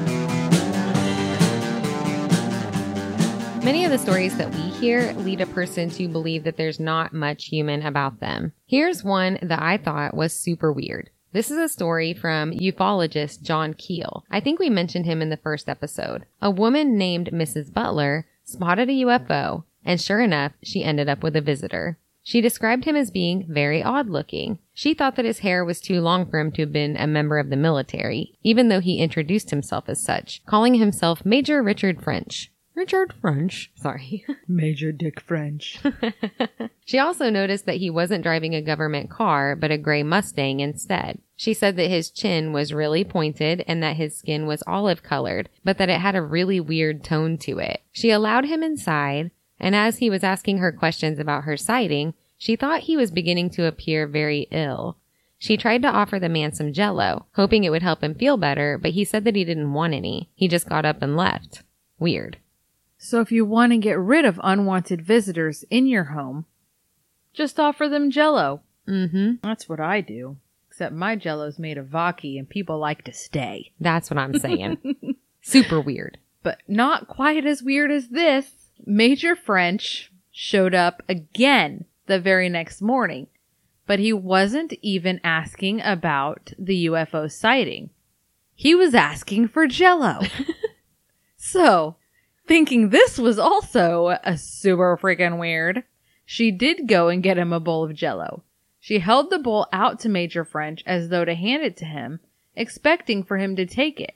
Many 3.63 3.85
of 3.85 3.91
the 3.91 3.99
stories 3.99 4.35
that 4.37 4.49
we 4.49 4.61
hear 4.61 5.13
lead 5.13 5.39
a 5.39 5.45
person 5.45 5.91
to 5.91 6.07
believe 6.07 6.45
that 6.45 6.57
there's 6.57 6.79
not 6.79 7.13
much 7.13 7.45
human 7.45 7.85
about 7.85 8.19
them. 8.19 8.53
Here's 8.65 9.03
one 9.03 9.37
that 9.43 9.61
I 9.61 9.77
thought 9.77 10.15
was 10.15 10.33
super 10.33 10.73
weird. 10.73 11.11
This 11.31 11.51
is 11.51 11.59
a 11.59 11.69
story 11.69 12.15
from 12.15 12.53
ufologist 12.53 13.43
John 13.43 13.75
Keel. 13.75 14.25
I 14.31 14.39
think 14.39 14.59
we 14.59 14.71
mentioned 14.71 15.05
him 15.05 15.21
in 15.21 15.29
the 15.29 15.37
first 15.37 15.69
episode. 15.69 16.25
A 16.41 16.49
woman 16.49 16.97
named 16.97 17.29
Mrs. 17.31 17.71
Butler 17.71 18.25
spotted 18.43 18.89
a 18.89 18.93
UFO, 18.93 19.63
and 19.85 20.01
sure 20.01 20.21
enough, 20.21 20.53
she 20.63 20.83
ended 20.83 21.07
up 21.07 21.21
with 21.21 21.35
a 21.35 21.41
visitor. 21.41 21.99
She 22.23 22.41
described 22.41 22.85
him 22.85 22.95
as 22.95 23.11
being 23.11 23.45
very 23.47 23.83
odd 23.83 24.09
looking. 24.09 24.57
She 24.73 24.95
thought 24.95 25.15
that 25.17 25.25
his 25.25 25.39
hair 25.39 25.63
was 25.63 25.79
too 25.79 26.01
long 26.01 26.25
for 26.25 26.39
him 26.39 26.51
to 26.53 26.63
have 26.63 26.73
been 26.73 26.97
a 26.97 27.05
member 27.05 27.37
of 27.37 27.51
the 27.51 27.55
military, 27.57 28.33
even 28.43 28.69
though 28.69 28.81
he 28.81 28.97
introduced 28.97 29.51
himself 29.51 29.85
as 29.87 30.03
such, 30.03 30.43
calling 30.47 30.73
himself 30.73 31.23
Major 31.23 31.61
Richard 31.61 32.01
French. 32.01 32.51
Richard 32.73 33.13
French. 33.19 33.71
Sorry. 33.75 34.25
Major 34.47 34.91
Dick 34.91 35.19
French. 35.19 35.79
she 36.85 36.97
also 36.97 37.29
noticed 37.29 37.65
that 37.65 37.77
he 37.77 37.89
wasn't 37.89 38.23
driving 38.23 38.55
a 38.55 38.61
government 38.61 39.09
car, 39.09 39.55
but 39.55 39.71
a 39.71 39.77
gray 39.77 40.03
Mustang 40.03 40.61
instead. 40.61 41.19
She 41.35 41.53
said 41.53 41.75
that 41.75 41.89
his 41.89 42.09
chin 42.09 42.53
was 42.53 42.73
really 42.73 43.03
pointed 43.03 43.63
and 43.67 43.83
that 43.83 43.97
his 43.97 44.17
skin 44.17 44.45
was 44.45 44.63
olive 44.65 45.03
colored, 45.03 45.49
but 45.63 45.77
that 45.79 45.89
it 45.89 45.99
had 45.99 46.15
a 46.15 46.21
really 46.21 46.59
weird 46.59 47.03
tone 47.03 47.37
to 47.39 47.59
it. 47.59 47.81
She 47.91 48.09
allowed 48.09 48.45
him 48.45 48.63
inside, 48.63 49.31
and 49.59 49.75
as 49.75 49.97
he 49.97 50.09
was 50.09 50.23
asking 50.23 50.59
her 50.59 50.71
questions 50.71 51.19
about 51.19 51.43
her 51.43 51.57
sighting, 51.57 52.13
she 52.37 52.55
thought 52.55 52.81
he 52.81 52.97
was 52.97 53.11
beginning 53.11 53.49
to 53.51 53.67
appear 53.67 54.07
very 54.07 54.47
ill. 54.51 54.97
She 55.37 55.57
tried 55.57 55.81
to 55.81 55.87
offer 55.87 56.19
the 56.19 56.29
man 56.29 56.53
some 56.53 56.71
jello, 56.71 57.25
hoping 57.33 57.63
it 57.63 57.71
would 57.71 57.81
help 57.81 58.03
him 58.03 58.15
feel 58.15 58.37
better, 58.37 58.77
but 58.77 58.91
he 58.91 59.03
said 59.03 59.25
that 59.25 59.35
he 59.35 59.43
didn't 59.43 59.73
want 59.73 59.93
any. 59.93 60.29
He 60.35 60.47
just 60.47 60.69
got 60.69 60.85
up 60.85 61.01
and 61.01 61.17
left. 61.17 61.63
Weird. 61.97 62.37
So 63.03 63.19
if 63.19 63.31
you 63.31 63.45
want 63.45 63.71
to 63.71 63.79
get 63.79 63.97
rid 63.97 64.25
of 64.25 64.39
unwanted 64.43 65.01
visitors 65.01 65.65
in 65.71 65.87
your 65.87 66.03
home, 66.03 66.45
just 67.33 67.59
offer 67.59 67.89
them 67.89 68.11
jello. 68.11 68.61
Mm-hmm. 68.87 69.37
That's 69.41 69.67
what 69.67 69.79
I 69.79 70.01
do. 70.01 70.37
Except 70.69 70.93
my 70.93 71.15
jello's 71.15 71.57
made 71.57 71.79
of 71.79 71.87
Vaki 71.87 72.37
and 72.37 72.47
people 72.47 72.77
like 72.77 73.03
to 73.05 73.11
stay. 73.11 73.71
That's 73.79 74.11
what 74.11 74.19
I'm 74.19 74.37
saying. 74.37 75.17
Super 75.41 75.81
weird. 75.81 76.19
But 76.43 76.59
not 76.67 77.07
quite 77.07 77.43
as 77.43 77.63
weird 77.63 77.89
as 77.89 78.09
this. 78.09 78.51
Major 78.85 79.35
French 79.35 80.11
showed 80.31 80.75
up 80.75 81.01
again 81.09 81.85
the 82.05 82.19
very 82.19 82.49
next 82.49 82.83
morning, 82.83 83.25
but 83.87 83.97
he 83.97 84.13
wasn't 84.13 84.73
even 84.83 85.19
asking 85.23 85.81
about 85.81 86.53
the 86.59 86.85
UFO 86.85 87.31
sighting. 87.31 87.89
He 88.53 88.75
was 88.75 88.93
asking 88.93 89.47
for 89.47 89.65
jello. 89.65 90.19
so, 91.35 91.95
thinking 92.51 92.89
this 92.89 93.17
was 93.17 93.39
also 93.39 94.17
a 94.25 94.37
super 94.37 94.97
freaking 95.01 95.39
weird, 95.39 95.85
she 96.25 96.51
did 96.51 96.85
go 96.85 97.07
and 97.07 97.23
get 97.23 97.37
him 97.37 97.53
a 97.53 97.61
bowl 97.61 97.85
of 97.85 97.95
jello. 97.95 98.43
She 98.77 98.99
held 98.99 99.29
the 99.29 99.39
bowl 99.39 99.67
out 99.71 100.01
to 100.01 100.09
Major 100.09 100.43
French 100.43 100.83
as 100.85 101.07
though 101.07 101.23
to 101.23 101.33
hand 101.33 101.63
it 101.63 101.77
to 101.77 101.85
him, 101.85 102.19
expecting 102.53 103.23
for 103.23 103.37
him 103.37 103.55
to 103.55 103.65
take 103.65 104.01
it. 104.01 104.15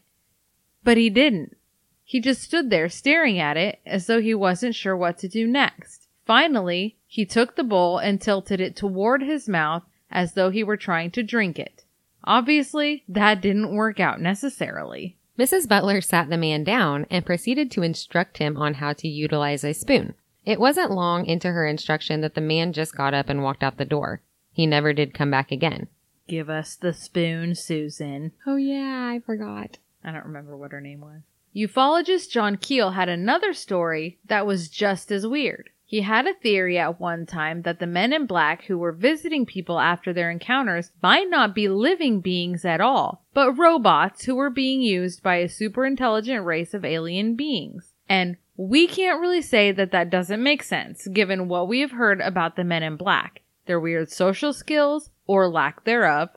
But 0.83 0.97
he 0.97 1.09
didn't. 1.09 1.55
He 2.03 2.19
just 2.19 2.41
stood 2.41 2.69
there 2.69 2.89
staring 2.89 3.39
at 3.39 3.55
it 3.55 3.79
as 3.85 4.05
though 4.05 4.19
he 4.19 4.33
wasn't 4.33 4.75
sure 4.75 4.97
what 4.97 5.17
to 5.19 5.29
do 5.29 5.47
next. 5.47 6.09
Finally, 6.25 6.97
he 7.07 7.25
took 7.25 7.55
the 7.55 7.63
bowl 7.63 7.99
and 7.99 8.19
tilted 8.19 8.59
it 8.59 8.75
toward 8.75 9.23
his 9.23 9.47
mouth 9.47 9.83
as 10.11 10.33
though 10.33 10.49
he 10.49 10.61
were 10.61 10.75
trying 10.75 11.09
to 11.11 11.23
drink 11.23 11.57
it. 11.57 11.85
Obviously, 12.25 13.05
that 13.07 13.39
didn't 13.39 13.73
work 13.73 14.01
out 14.01 14.19
necessarily. 14.19 15.15
Mrs. 15.37 15.67
Butler 15.67 15.99
sat 15.99 16.29
the 16.29 16.37
man 16.37 16.63
down 16.63 17.05
and 17.09 17.25
proceeded 17.25 17.69
to 17.71 17.81
instruct 17.81 18.37
him 18.37 18.55
on 18.55 18.75
how 18.75 18.93
to 18.93 19.07
utilize 19.07 19.63
a 19.63 19.73
spoon. 19.73 20.13
It 20.45 20.59
wasn't 20.59 20.91
long 20.91 21.25
into 21.25 21.51
her 21.51 21.65
instruction 21.65 22.21
that 22.21 22.35
the 22.35 22.41
man 22.41 22.71
just 22.71 22.95
got 22.95 23.13
up 23.13 23.27
and 23.27 23.43
walked 23.43 23.63
out 23.63 23.77
the 23.77 23.85
door. 23.85 24.21
He 24.53 24.65
never 24.65 24.93
did 24.93 25.13
come 25.13 25.31
back 25.31 25.51
again. 25.51 25.87
Give 26.27 26.49
us 26.49 26.75
the 26.75 26.93
spoon, 26.93 27.55
Susan. 27.55 28.31
Oh 28.47 28.55
yeah, 28.55 29.09
I 29.11 29.19
forgot. 29.19 29.77
I 30.03 30.11
don't 30.11 30.25
remember 30.25 30.55
what 30.55 30.71
her 30.71 30.81
name 30.81 31.01
was. 31.01 31.21
Ufologist 31.55 32.29
John 32.29 32.57
Keel 32.57 32.91
had 32.91 33.09
another 33.09 33.53
story 33.53 34.19
that 34.25 34.45
was 34.45 34.69
just 34.69 35.11
as 35.11 35.27
weird. 35.27 35.69
He 35.87 36.01
had 36.01 36.25
a 36.25 36.33
theory 36.33 36.79
at 36.79 36.99
one 36.99 37.27
time 37.27 37.61
that 37.61 37.79
the 37.79 37.85
men 37.85 38.11
in 38.11 38.25
black 38.25 38.63
who 38.65 38.77
were 38.77 38.91
visiting 38.91 39.45
people 39.45 39.79
after 39.79 40.11
their 40.11 40.31
encounters 40.31 40.91
might 41.01 41.29
not 41.29 41.53
be 41.53 41.67
living 41.67 42.21
beings 42.21 42.65
at 42.65 42.81
all, 42.81 43.23
but 43.35 43.53
robots 43.53 44.25
who 44.25 44.35
were 44.35 44.49
being 44.49 44.81
used 44.81 45.21
by 45.21 45.35
a 45.35 45.47
super 45.47 45.85
intelligent 45.85 46.43
race 46.43 46.73
of 46.73 46.83
alien 46.83 47.35
beings. 47.35 47.93
And 48.09 48.37
we 48.57 48.87
can't 48.87 49.19
really 49.19 49.41
say 49.41 49.71
that 49.73 49.91
that 49.91 50.09
doesn't 50.09 50.41
make 50.41 50.63
sense 50.63 51.07
given 51.07 51.47
what 51.47 51.67
we 51.67 51.81
have 51.81 51.91
heard 51.91 52.19
about 52.19 52.55
the 52.55 52.63
men 52.63 52.81
in 52.81 52.95
black, 52.95 53.41
their 53.67 53.79
weird 53.79 54.09
social 54.09 54.53
skills 54.53 55.11
or 55.27 55.47
lack 55.47 55.83
thereof, 55.83 56.29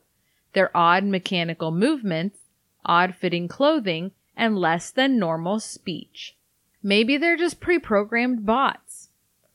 their 0.52 0.76
odd 0.76 1.04
mechanical 1.04 1.70
movements, 1.70 2.40
odd 2.84 3.14
fitting 3.14 3.48
clothing, 3.48 4.12
and 4.36 4.58
less 4.58 4.90
than 4.90 5.18
normal 5.18 5.58
speech. 5.58 6.36
Maybe 6.82 7.16
they're 7.16 7.36
just 7.36 7.60
pre-programmed 7.60 8.46
bots. 8.46 8.87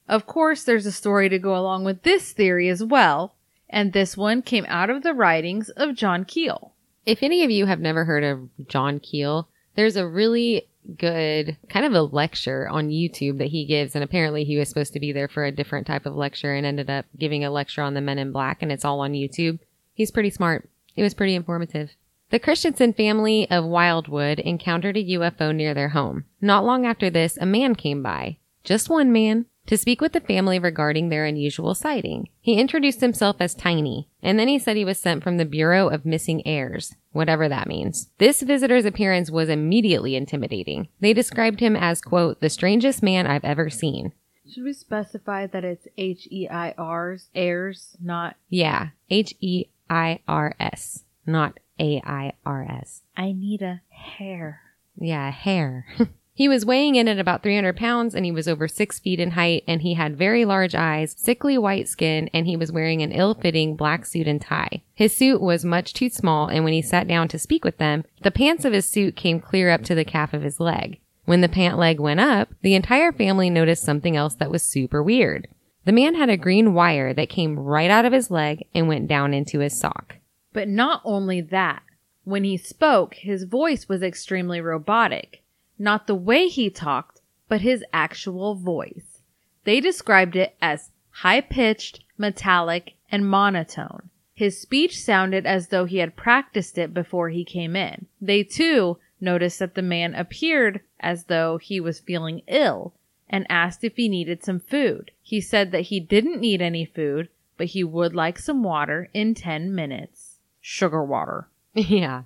Of 0.07 0.25
course, 0.25 0.63
there's 0.63 0.85
a 0.85 0.91
story 0.91 1.29
to 1.29 1.39
go 1.39 1.55
along 1.55 1.85
with 1.85 2.03
this 2.03 2.31
theory 2.33 2.69
as 2.69 2.83
well, 2.83 3.35
and 3.69 3.93
this 3.93 4.17
one 4.17 4.41
came 4.41 4.65
out 4.67 4.89
of 4.89 5.03
the 5.03 5.13
writings 5.13 5.69
of 5.69 5.95
John 5.95 6.25
Keel. 6.25 6.73
If 7.05 7.23
any 7.23 7.43
of 7.43 7.51
you 7.51 7.65
have 7.65 7.79
never 7.79 8.05
heard 8.05 8.23
of 8.23 8.49
John 8.67 8.99
Keel, 8.99 9.47
there's 9.75 9.95
a 9.95 10.07
really 10.07 10.67
good 10.97 11.57
kind 11.69 11.85
of 11.85 11.93
a 11.93 12.01
lecture 12.01 12.67
on 12.67 12.89
YouTube 12.89 13.37
that 13.37 13.49
he 13.49 13.65
gives. 13.65 13.95
And 13.95 14.03
apparently 14.03 14.43
he 14.43 14.57
was 14.57 14.69
supposed 14.69 14.93
to 14.93 14.99
be 14.99 15.11
there 15.11 15.27
for 15.27 15.45
a 15.45 15.51
different 15.51 15.87
type 15.87 16.05
of 16.05 16.15
lecture 16.15 16.53
and 16.53 16.65
ended 16.65 16.89
up 16.89 17.05
giving 17.17 17.43
a 17.43 17.51
lecture 17.51 17.81
on 17.81 17.93
the 17.93 18.01
men 18.01 18.19
in 18.19 18.31
black 18.31 18.61
and 18.61 18.71
it's 18.71 18.85
all 18.85 18.99
on 18.99 19.13
YouTube. 19.13 19.59
He's 19.93 20.11
pretty 20.11 20.29
smart. 20.29 20.69
It 20.95 21.03
was 21.03 21.13
pretty 21.13 21.35
informative. 21.35 21.91
The 22.29 22.39
Christensen 22.39 22.93
family 22.93 23.49
of 23.49 23.65
Wildwood 23.65 24.39
encountered 24.39 24.97
a 24.97 25.03
UFO 25.03 25.53
near 25.53 25.73
their 25.73 25.89
home. 25.89 26.25
Not 26.41 26.65
long 26.65 26.85
after 26.85 27.09
this, 27.09 27.37
a 27.37 27.45
man 27.45 27.75
came 27.75 28.01
by. 28.01 28.37
Just 28.63 28.89
one 28.89 29.11
man. 29.11 29.45
To 29.67 29.77
speak 29.77 30.01
with 30.01 30.11
the 30.11 30.19
family 30.19 30.59
regarding 30.59 31.07
their 31.07 31.25
unusual 31.25 31.73
sighting. 31.73 32.27
He 32.41 32.59
introduced 32.59 32.99
himself 32.99 33.37
as 33.39 33.55
Tiny, 33.55 34.09
and 34.21 34.37
then 34.37 34.49
he 34.49 34.59
said 34.59 34.75
he 34.75 34.83
was 34.83 34.99
sent 34.99 35.23
from 35.23 35.37
the 35.37 35.45
Bureau 35.45 35.87
of 35.87 36.05
Missing 36.05 36.45
Heirs, 36.45 36.95
whatever 37.13 37.47
that 37.47 37.67
means. 37.67 38.09
This 38.17 38.41
visitor's 38.41 38.83
appearance 38.85 39.31
was 39.31 39.47
immediately 39.47 40.17
intimidating. 40.17 40.89
They 40.99 41.13
described 41.13 41.61
him 41.61 41.77
as, 41.77 42.01
quote, 42.01 42.41
the 42.41 42.49
strangest 42.49 43.01
man 43.01 43.25
I've 43.25 43.45
ever 43.45 43.69
seen. 43.69 44.11
Should 44.49 44.65
we 44.65 44.73
specify 44.73 45.47
that 45.47 45.63
it's 45.63 45.87
H 45.97 46.27
E 46.29 46.49
I 46.49 46.73
R's 46.77 47.29
heirs, 47.33 47.95
not 48.01 48.35
Yeah, 48.49 48.89
H 49.09 49.33
E 49.39 49.67
I 49.89 50.19
R 50.27 50.53
S, 50.59 51.05
not 51.25 51.57
A 51.79 52.01
I 52.05 52.33
R 52.45 52.63
S. 52.69 53.03
I 53.15 53.31
need 53.31 53.61
a 53.61 53.81
hair? 53.89 54.59
Yeah, 54.97 55.31
hair. 55.31 55.85
he 56.35 56.49
was 56.49 56.65
weighing 56.65 56.95
in 56.95 57.07
at 57.07 57.19
about 57.19 57.43
300 57.43 57.77
pounds 57.77 58.15
and 58.15 58.25
he 58.25 58.31
was 58.31 58.47
over 58.47 58.67
six 58.67 58.97
feet 58.97 59.19
in 59.19 59.31
height 59.31 59.63
and 59.67 59.83
he 59.83 59.93
had 59.93 60.17
very 60.17 60.45
large 60.45 60.73
eyes, 60.73 61.13
sickly 61.15 61.59
white 61.59 61.87
skin, 61.87 62.27
and 62.33 62.47
he 62.47 62.57
was 62.57 62.71
wearing 62.71 63.03
an 63.03 63.11
ill 63.11 63.35
fitting 63.35 63.75
black 63.75 64.03
suit 64.03 64.27
and 64.27 64.41
tie. 64.41 64.81
His 64.95 65.15
suit 65.15 65.41
was 65.41 65.63
much 65.63 65.93
too 65.93 66.09
small 66.09 66.47
and 66.47 66.63
when 66.63 66.73
he 66.73 66.81
sat 66.81 67.07
down 67.07 67.27
to 67.27 67.39
speak 67.39 67.63
with 67.63 67.77
them, 67.77 68.03
the 68.23 68.31
pants 68.31 68.65
of 68.65 68.73
his 68.73 68.87
suit 68.87 69.15
came 69.15 69.39
clear 69.39 69.69
up 69.69 69.83
to 69.83 69.95
the 69.95 70.03
calf 70.03 70.33
of 70.33 70.41
his 70.41 70.59
leg. 70.59 70.99
When 71.25 71.41
the 71.41 71.49
pant 71.49 71.77
leg 71.77 71.99
went 71.99 72.19
up, 72.19 72.49
the 72.63 72.73
entire 72.73 73.11
family 73.11 73.49
noticed 73.51 73.83
something 73.83 74.17
else 74.17 74.35
that 74.35 74.51
was 74.51 74.63
super 74.63 75.03
weird. 75.03 75.47
The 75.85 75.91
man 75.91 76.15
had 76.15 76.29
a 76.29 76.37
green 76.37 76.73
wire 76.73 77.13
that 77.13 77.29
came 77.29 77.59
right 77.59 77.91
out 77.91 78.05
of 78.05 78.13
his 78.13 78.31
leg 78.31 78.65
and 78.73 78.87
went 78.87 79.07
down 79.07 79.33
into 79.33 79.59
his 79.59 79.77
sock. 79.79 80.15
But 80.51 80.67
not 80.67 81.01
only 81.05 81.41
that, 81.41 81.83
when 82.23 82.43
he 82.43 82.57
spoke, 82.57 83.15
his 83.15 83.43
voice 83.43 83.87
was 83.87 84.01
extremely 84.01 84.61
robotic. 84.61 85.42
Not 85.83 86.07
the 86.07 86.15
way 86.15 86.47
he 86.47 86.69
talked, 86.69 87.19
but 87.49 87.59
his 87.59 87.83
actual 87.91 88.55
voice. 88.55 89.19
They 89.65 89.81
described 89.81 90.37
it 90.37 90.55
as 90.61 90.91
high 91.09 91.41
pitched, 91.41 92.05
metallic, 92.17 92.93
and 93.11 93.29
monotone. 93.29 94.09
His 94.33 94.57
speech 94.57 94.97
sounded 94.97 95.45
as 95.45 95.67
though 95.67 95.83
he 95.83 95.97
had 95.97 96.15
practiced 96.15 96.77
it 96.77 96.93
before 96.93 97.31
he 97.31 97.43
came 97.43 97.75
in. 97.75 98.05
They 98.21 98.43
too 98.43 98.97
noticed 99.19 99.59
that 99.59 99.75
the 99.75 99.81
man 99.81 100.15
appeared 100.15 100.79
as 101.01 101.25
though 101.25 101.57
he 101.57 101.81
was 101.81 101.99
feeling 101.99 102.43
ill 102.47 102.93
and 103.29 103.45
asked 103.49 103.83
if 103.83 103.97
he 103.97 104.07
needed 104.07 104.41
some 104.41 104.61
food. 104.61 105.11
He 105.21 105.41
said 105.41 105.73
that 105.73 105.87
he 105.91 105.99
didn't 105.99 106.39
need 106.39 106.61
any 106.61 106.85
food, 106.85 107.27
but 107.57 107.67
he 107.67 107.83
would 107.83 108.15
like 108.15 108.39
some 108.39 108.63
water 108.63 109.09
in 109.13 109.35
10 109.35 109.75
minutes. 109.75 110.39
Sugar 110.61 111.03
water. 111.03 111.49
Yeah. 111.73 112.23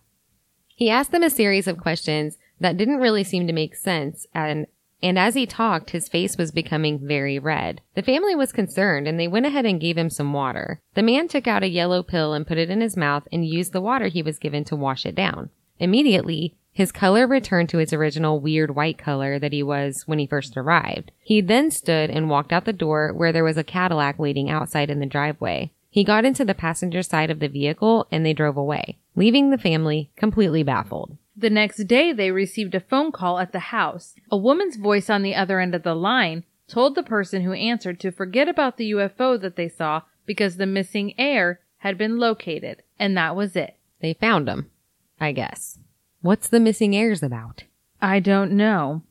He 0.75 0.91
asked 0.91 1.11
them 1.11 1.23
a 1.23 1.31
series 1.31 1.67
of 1.67 1.79
questions 1.79 2.37
that 2.59 2.77
didn't 2.77 2.99
really 2.99 3.23
seem 3.23 3.47
to 3.47 3.53
make 3.53 3.75
sense 3.75 4.25
and 4.33 4.67
and 5.01 5.19
as 5.19 5.35
he 5.35 5.45
talked, 5.45 5.91
his 5.91 6.09
face 6.09 6.37
was 6.37 6.51
becoming 6.51 7.07
very 7.07 7.37
red. 7.37 7.81
The 7.93 8.01
family 8.01 8.33
was 8.35 8.51
concerned 8.51 9.07
and 9.07 9.19
they 9.19 9.27
went 9.27 9.45
ahead 9.45 9.65
and 9.65 9.79
gave 9.79 9.97
him 9.97 10.09
some 10.09 10.33
water. 10.33 10.81
The 10.95 11.03
man 11.03 11.27
took 11.27 11.47
out 11.47 11.61
a 11.61 11.69
yellow 11.69 12.01
pill 12.01 12.33
and 12.33 12.47
put 12.47 12.57
it 12.57 12.71
in 12.71 12.81
his 12.81 12.97
mouth 12.97 13.27
and 13.31 13.45
used 13.45 13.73
the 13.73 13.81
water 13.81 14.07
he 14.07 14.23
was 14.23 14.39
given 14.39 14.63
to 14.65 14.75
wash 14.75 15.05
it 15.05 15.13
down. 15.13 15.51
Immediately, 15.79 16.55
his 16.73 16.91
color 16.91 17.27
returned 17.27 17.69
to 17.69 17.79
its 17.79 17.93
original 17.93 18.39
weird 18.39 18.75
white 18.75 18.97
color 18.97 19.37
that 19.39 19.53
he 19.53 19.61
was 19.61 20.03
when 20.07 20.19
he 20.19 20.27
first 20.27 20.57
arrived. 20.57 21.11
He 21.19 21.41
then 21.41 21.69
stood 21.69 22.09
and 22.09 22.29
walked 22.29 22.51
out 22.51 22.65
the 22.65 22.73
door 22.73 23.13
where 23.13 23.31
there 23.31 23.43
was 23.43 23.57
a 23.57 23.63
Cadillac 23.63 24.17
waiting 24.17 24.49
outside 24.49 24.89
in 24.89 24.99
the 24.99 25.05
driveway. 25.05 25.71
He 25.89 26.03
got 26.03 26.25
into 26.25 26.45
the 26.45 26.53
passenger 26.53 27.01
side 27.01 27.29
of 27.29 27.39
the 27.39 27.47
vehicle 27.47 28.07
and 28.11 28.25
they 28.25 28.33
drove 28.33 28.57
away, 28.57 28.97
leaving 29.15 29.49
the 29.49 29.57
family 29.57 30.11
completely 30.15 30.63
baffled. 30.63 31.17
The 31.39 31.49
next 31.51 31.83
day, 31.83 32.11
they 32.13 32.31
received 32.31 32.73
a 32.73 32.79
phone 32.79 33.11
call 33.11 33.37
at 33.37 33.51
the 33.51 33.59
house. 33.59 34.15
A 34.31 34.37
woman's 34.37 34.75
voice 34.75 35.07
on 35.09 35.21
the 35.21 35.35
other 35.35 35.59
end 35.59 35.75
of 35.75 35.83
the 35.83 35.93
line 35.93 36.43
told 36.67 36.95
the 36.95 37.03
person 37.03 37.43
who 37.43 37.53
answered 37.53 37.99
to 37.99 38.11
forget 38.11 38.49
about 38.49 38.77
the 38.77 38.89
UFO 38.91 39.39
that 39.39 39.55
they 39.55 39.69
saw 39.69 40.01
because 40.25 40.57
the 40.57 40.65
missing 40.65 41.13
heir 41.19 41.59
had 41.77 41.97
been 41.97 42.17
located. 42.17 42.81
And 42.97 43.15
that 43.15 43.35
was 43.35 43.55
it. 43.55 43.75
They 44.01 44.13
found 44.15 44.49
him, 44.49 44.71
I 45.19 45.31
guess. 45.31 45.77
What's 46.21 46.47
the 46.49 46.59
missing 46.59 46.95
heirs 46.95 47.21
about? 47.21 47.63
I 48.01 48.19
don't 48.19 48.51
know. 48.53 49.03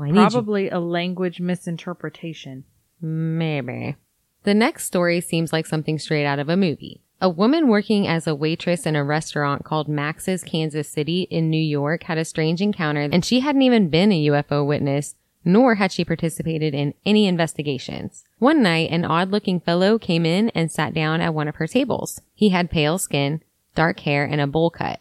I 0.00 0.06
need 0.06 0.14
you- 0.14 0.30
Probably 0.30 0.70
a 0.70 0.80
language 0.80 1.40
misinterpretation. 1.40 2.64
Maybe. 3.02 3.96
The 4.44 4.54
next 4.54 4.84
story 4.86 5.20
seems 5.20 5.52
like 5.52 5.66
something 5.66 5.98
straight 5.98 6.24
out 6.24 6.38
of 6.38 6.48
a 6.48 6.56
movie. 6.56 7.02
A 7.22 7.28
woman 7.28 7.68
working 7.68 8.08
as 8.08 8.26
a 8.26 8.34
waitress 8.34 8.86
in 8.86 8.96
a 8.96 9.04
restaurant 9.04 9.62
called 9.62 9.88
Max's 9.88 10.42
Kansas 10.42 10.88
City 10.88 11.22
in 11.30 11.50
New 11.50 11.60
York 11.60 12.04
had 12.04 12.16
a 12.16 12.24
strange 12.24 12.62
encounter 12.62 13.02
and 13.12 13.22
she 13.22 13.40
hadn't 13.40 13.60
even 13.60 13.90
been 13.90 14.10
a 14.10 14.26
UFO 14.28 14.66
witness, 14.66 15.16
nor 15.44 15.74
had 15.74 15.92
she 15.92 16.02
participated 16.02 16.74
in 16.74 16.94
any 17.04 17.26
investigations. 17.26 18.24
One 18.38 18.62
night, 18.62 18.90
an 18.90 19.04
odd 19.04 19.30
looking 19.30 19.60
fellow 19.60 19.98
came 19.98 20.24
in 20.24 20.48
and 20.50 20.72
sat 20.72 20.94
down 20.94 21.20
at 21.20 21.34
one 21.34 21.46
of 21.46 21.56
her 21.56 21.66
tables. 21.66 22.22
He 22.34 22.48
had 22.48 22.70
pale 22.70 22.96
skin, 22.96 23.42
dark 23.74 24.00
hair, 24.00 24.24
and 24.24 24.40
a 24.40 24.46
bowl 24.46 24.70
cut. 24.70 25.00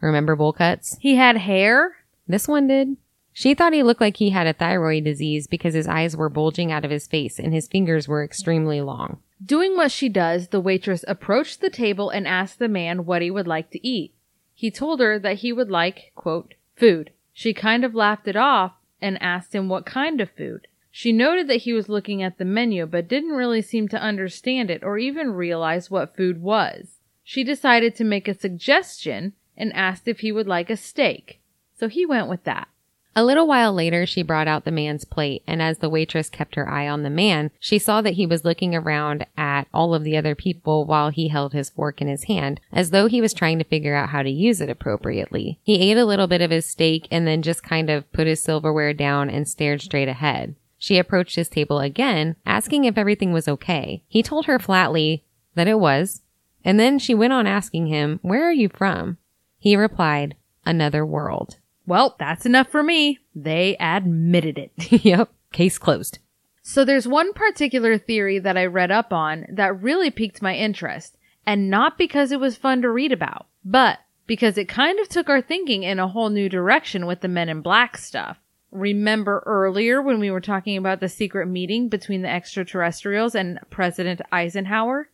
Remember 0.00 0.34
bowl 0.34 0.52
cuts? 0.52 0.96
He 1.00 1.14
had 1.14 1.36
hair? 1.36 1.98
This 2.26 2.48
one 2.48 2.66
did. 2.66 2.96
She 3.32 3.54
thought 3.54 3.72
he 3.72 3.84
looked 3.84 4.00
like 4.00 4.16
he 4.16 4.30
had 4.30 4.48
a 4.48 4.52
thyroid 4.52 5.04
disease 5.04 5.46
because 5.46 5.74
his 5.74 5.86
eyes 5.86 6.16
were 6.16 6.28
bulging 6.28 6.72
out 6.72 6.84
of 6.84 6.90
his 6.90 7.06
face 7.06 7.38
and 7.38 7.54
his 7.54 7.68
fingers 7.68 8.08
were 8.08 8.24
extremely 8.24 8.80
long. 8.80 9.20
Doing 9.44 9.76
what 9.76 9.90
she 9.90 10.08
does, 10.08 10.48
the 10.48 10.60
waitress 10.60 11.04
approached 11.08 11.60
the 11.60 11.70
table 11.70 12.10
and 12.10 12.28
asked 12.28 12.58
the 12.58 12.68
man 12.68 13.06
what 13.06 13.22
he 13.22 13.30
would 13.30 13.46
like 13.46 13.70
to 13.70 13.86
eat. 13.86 14.14
He 14.54 14.70
told 14.70 15.00
her 15.00 15.18
that 15.18 15.38
he 15.38 15.52
would 15.52 15.70
like, 15.70 16.12
quote, 16.14 16.54
food. 16.76 17.10
She 17.32 17.54
kind 17.54 17.84
of 17.84 17.94
laughed 17.94 18.28
it 18.28 18.36
off 18.36 18.72
and 19.00 19.20
asked 19.22 19.54
him 19.54 19.68
what 19.68 19.86
kind 19.86 20.20
of 20.20 20.30
food. 20.30 20.66
She 20.90 21.12
noted 21.12 21.48
that 21.48 21.62
he 21.62 21.72
was 21.72 21.88
looking 21.88 22.22
at 22.22 22.36
the 22.36 22.44
menu 22.44 22.84
but 22.84 23.08
didn't 23.08 23.30
really 23.30 23.62
seem 23.62 23.88
to 23.88 24.02
understand 24.02 24.70
it 24.70 24.82
or 24.82 24.98
even 24.98 25.32
realize 25.32 25.90
what 25.90 26.16
food 26.16 26.42
was. 26.42 26.98
She 27.22 27.44
decided 27.44 27.94
to 27.94 28.04
make 28.04 28.28
a 28.28 28.34
suggestion 28.34 29.34
and 29.56 29.72
asked 29.72 30.08
if 30.08 30.20
he 30.20 30.32
would 30.32 30.48
like 30.48 30.68
a 30.68 30.76
steak. 30.76 31.40
So 31.78 31.88
he 31.88 32.04
went 32.04 32.28
with 32.28 32.44
that. 32.44 32.68
A 33.16 33.24
little 33.24 33.48
while 33.48 33.72
later, 33.72 34.06
she 34.06 34.22
brought 34.22 34.46
out 34.46 34.64
the 34.64 34.70
man's 34.70 35.04
plate, 35.04 35.42
and 35.46 35.60
as 35.60 35.78
the 35.78 35.88
waitress 35.88 36.30
kept 36.30 36.54
her 36.54 36.68
eye 36.68 36.88
on 36.88 37.02
the 37.02 37.10
man, 37.10 37.50
she 37.58 37.78
saw 37.78 38.00
that 38.02 38.14
he 38.14 38.24
was 38.24 38.44
looking 38.44 38.72
around 38.74 39.26
at 39.36 39.66
all 39.74 39.94
of 39.94 40.04
the 40.04 40.16
other 40.16 40.36
people 40.36 40.84
while 40.84 41.10
he 41.10 41.28
held 41.28 41.52
his 41.52 41.70
fork 41.70 42.00
in 42.00 42.06
his 42.06 42.24
hand, 42.24 42.60
as 42.72 42.90
though 42.90 43.08
he 43.08 43.20
was 43.20 43.34
trying 43.34 43.58
to 43.58 43.64
figure 43.64 43.96
out 43.96 44.10
how 44.10 44.22
to 44.22 44.30
use 44.30 44.60
it 44.60 44.70
appropriately. 44.70 45.58
He 45.64 45.90
ate 45.90 45.98
a 45.98 46.04
little 46.04 46.28
bit 46.28 46.40
of 46.40 46.52
his 46.52 46.66
steak 46.66 47.08
and 47.10 47.26
then 47.26 47.42
just 47.42 47.64
kind 47.64 47.90
of 47.90 48.10
put 48.12 48.28
his 48.28 48.42
silverware 48.42 48.94
down 48.94 49.28
and 49.28 49.48
stared 49.48 49.82
straight 49.82 50.08
ahead. 50.08 50.54
She 50.78 50.96
approached 50.96 51.36
his 51.36 51.48
table 51.48 51.80
again, 51.80 52.36
asking 52.46 52.84
if 52.84 52.96
everything 52.96 53.32
was 53.32 53.48
okay. 53.48 54.02
He 54.08 54.22
told 54.22 54.46
her 54.46 54.58
flatly 54.58 55.24
that 55.56 55.68
it 55.68 55.80
was, 55.80 56.22
and 56.64 56.78
then 56.78 56.98
she 56.98 57.14
went 57.14 57.32
on 57.32 57.46
asking 57.46 57.86
him, 57.86 58.20
Where 58.22 58.48
are 58.48 58.52
you 58.52 58.68
from? 58.68 59.18
He 59.58 59.76
replied, 59.76 60.36
Another 60.64 61.04
world. 61.04 61.56
Well, 61.90 62.14
that's 62.20 62.46
enough 62.46 62.68
for 62.68 62.84
me. 62.84 63.18
They 63.34 63.76
admitted 63.80 64.58
it. 64.58 64.70
yep, 65.04 65.32
case 65.52 65.76
closed. 65.76 66.20
So 66.62 66.84
there's 66.84 67.08
one 67.08 67.32
particular 67.32 67.98
theory 67.98 68.38
that 68.38 68.56
I 68.56 68.66
read 68.66 68.92
up 68.92 69.12
on 69.12 69.44
that 69.48 69.82
really 69.82 70.12
piqued 70.12 70.40
my 70.40 70.54
interest, 70.54 71.16
and 71.44 71.68
not 71.68 71.98
because 71.98 72.30
it 72.30 72.38
was 72.38 72.56
fun 72.56 72.80
to 72.82 72.90
read 72.90 73.10
about, 73.10 73.48
but 73.64 73.98
because 74.28 74.56
it 74.56 74.68
kind 74.68 75.00
of 75.00 75.08
took 75.08 75.28
our 75.28 75.42
thinking 75.42 75.82
in 75.82 75.98
a 75.98 76.06
whole 76.06 76.28
new 76.28 76.48
direction 76.48 77.06
with 77.06 77.22
the 77.22 77.28
Men 77.28 77.48
in 77.48 77.60
Black 77.60 77.98
stuff. 77.98 78.38
Remember 78.70 79.42
earlier 79.44 80.00
when 80.00 80.20
we 80.20 80.30
were 80.30 80.40
talking 80.40 80.76
about 80.76 81.00
the 81.00 81.08
secret 81.08 81.48
meeting 81.48 81.88
between 81.88 82.22
the 82.22 82.30
extraterrestrials 82.30 83.34
and 83.34 83.58
President 83.68 84.20
Eisenhower? 84.30 85.08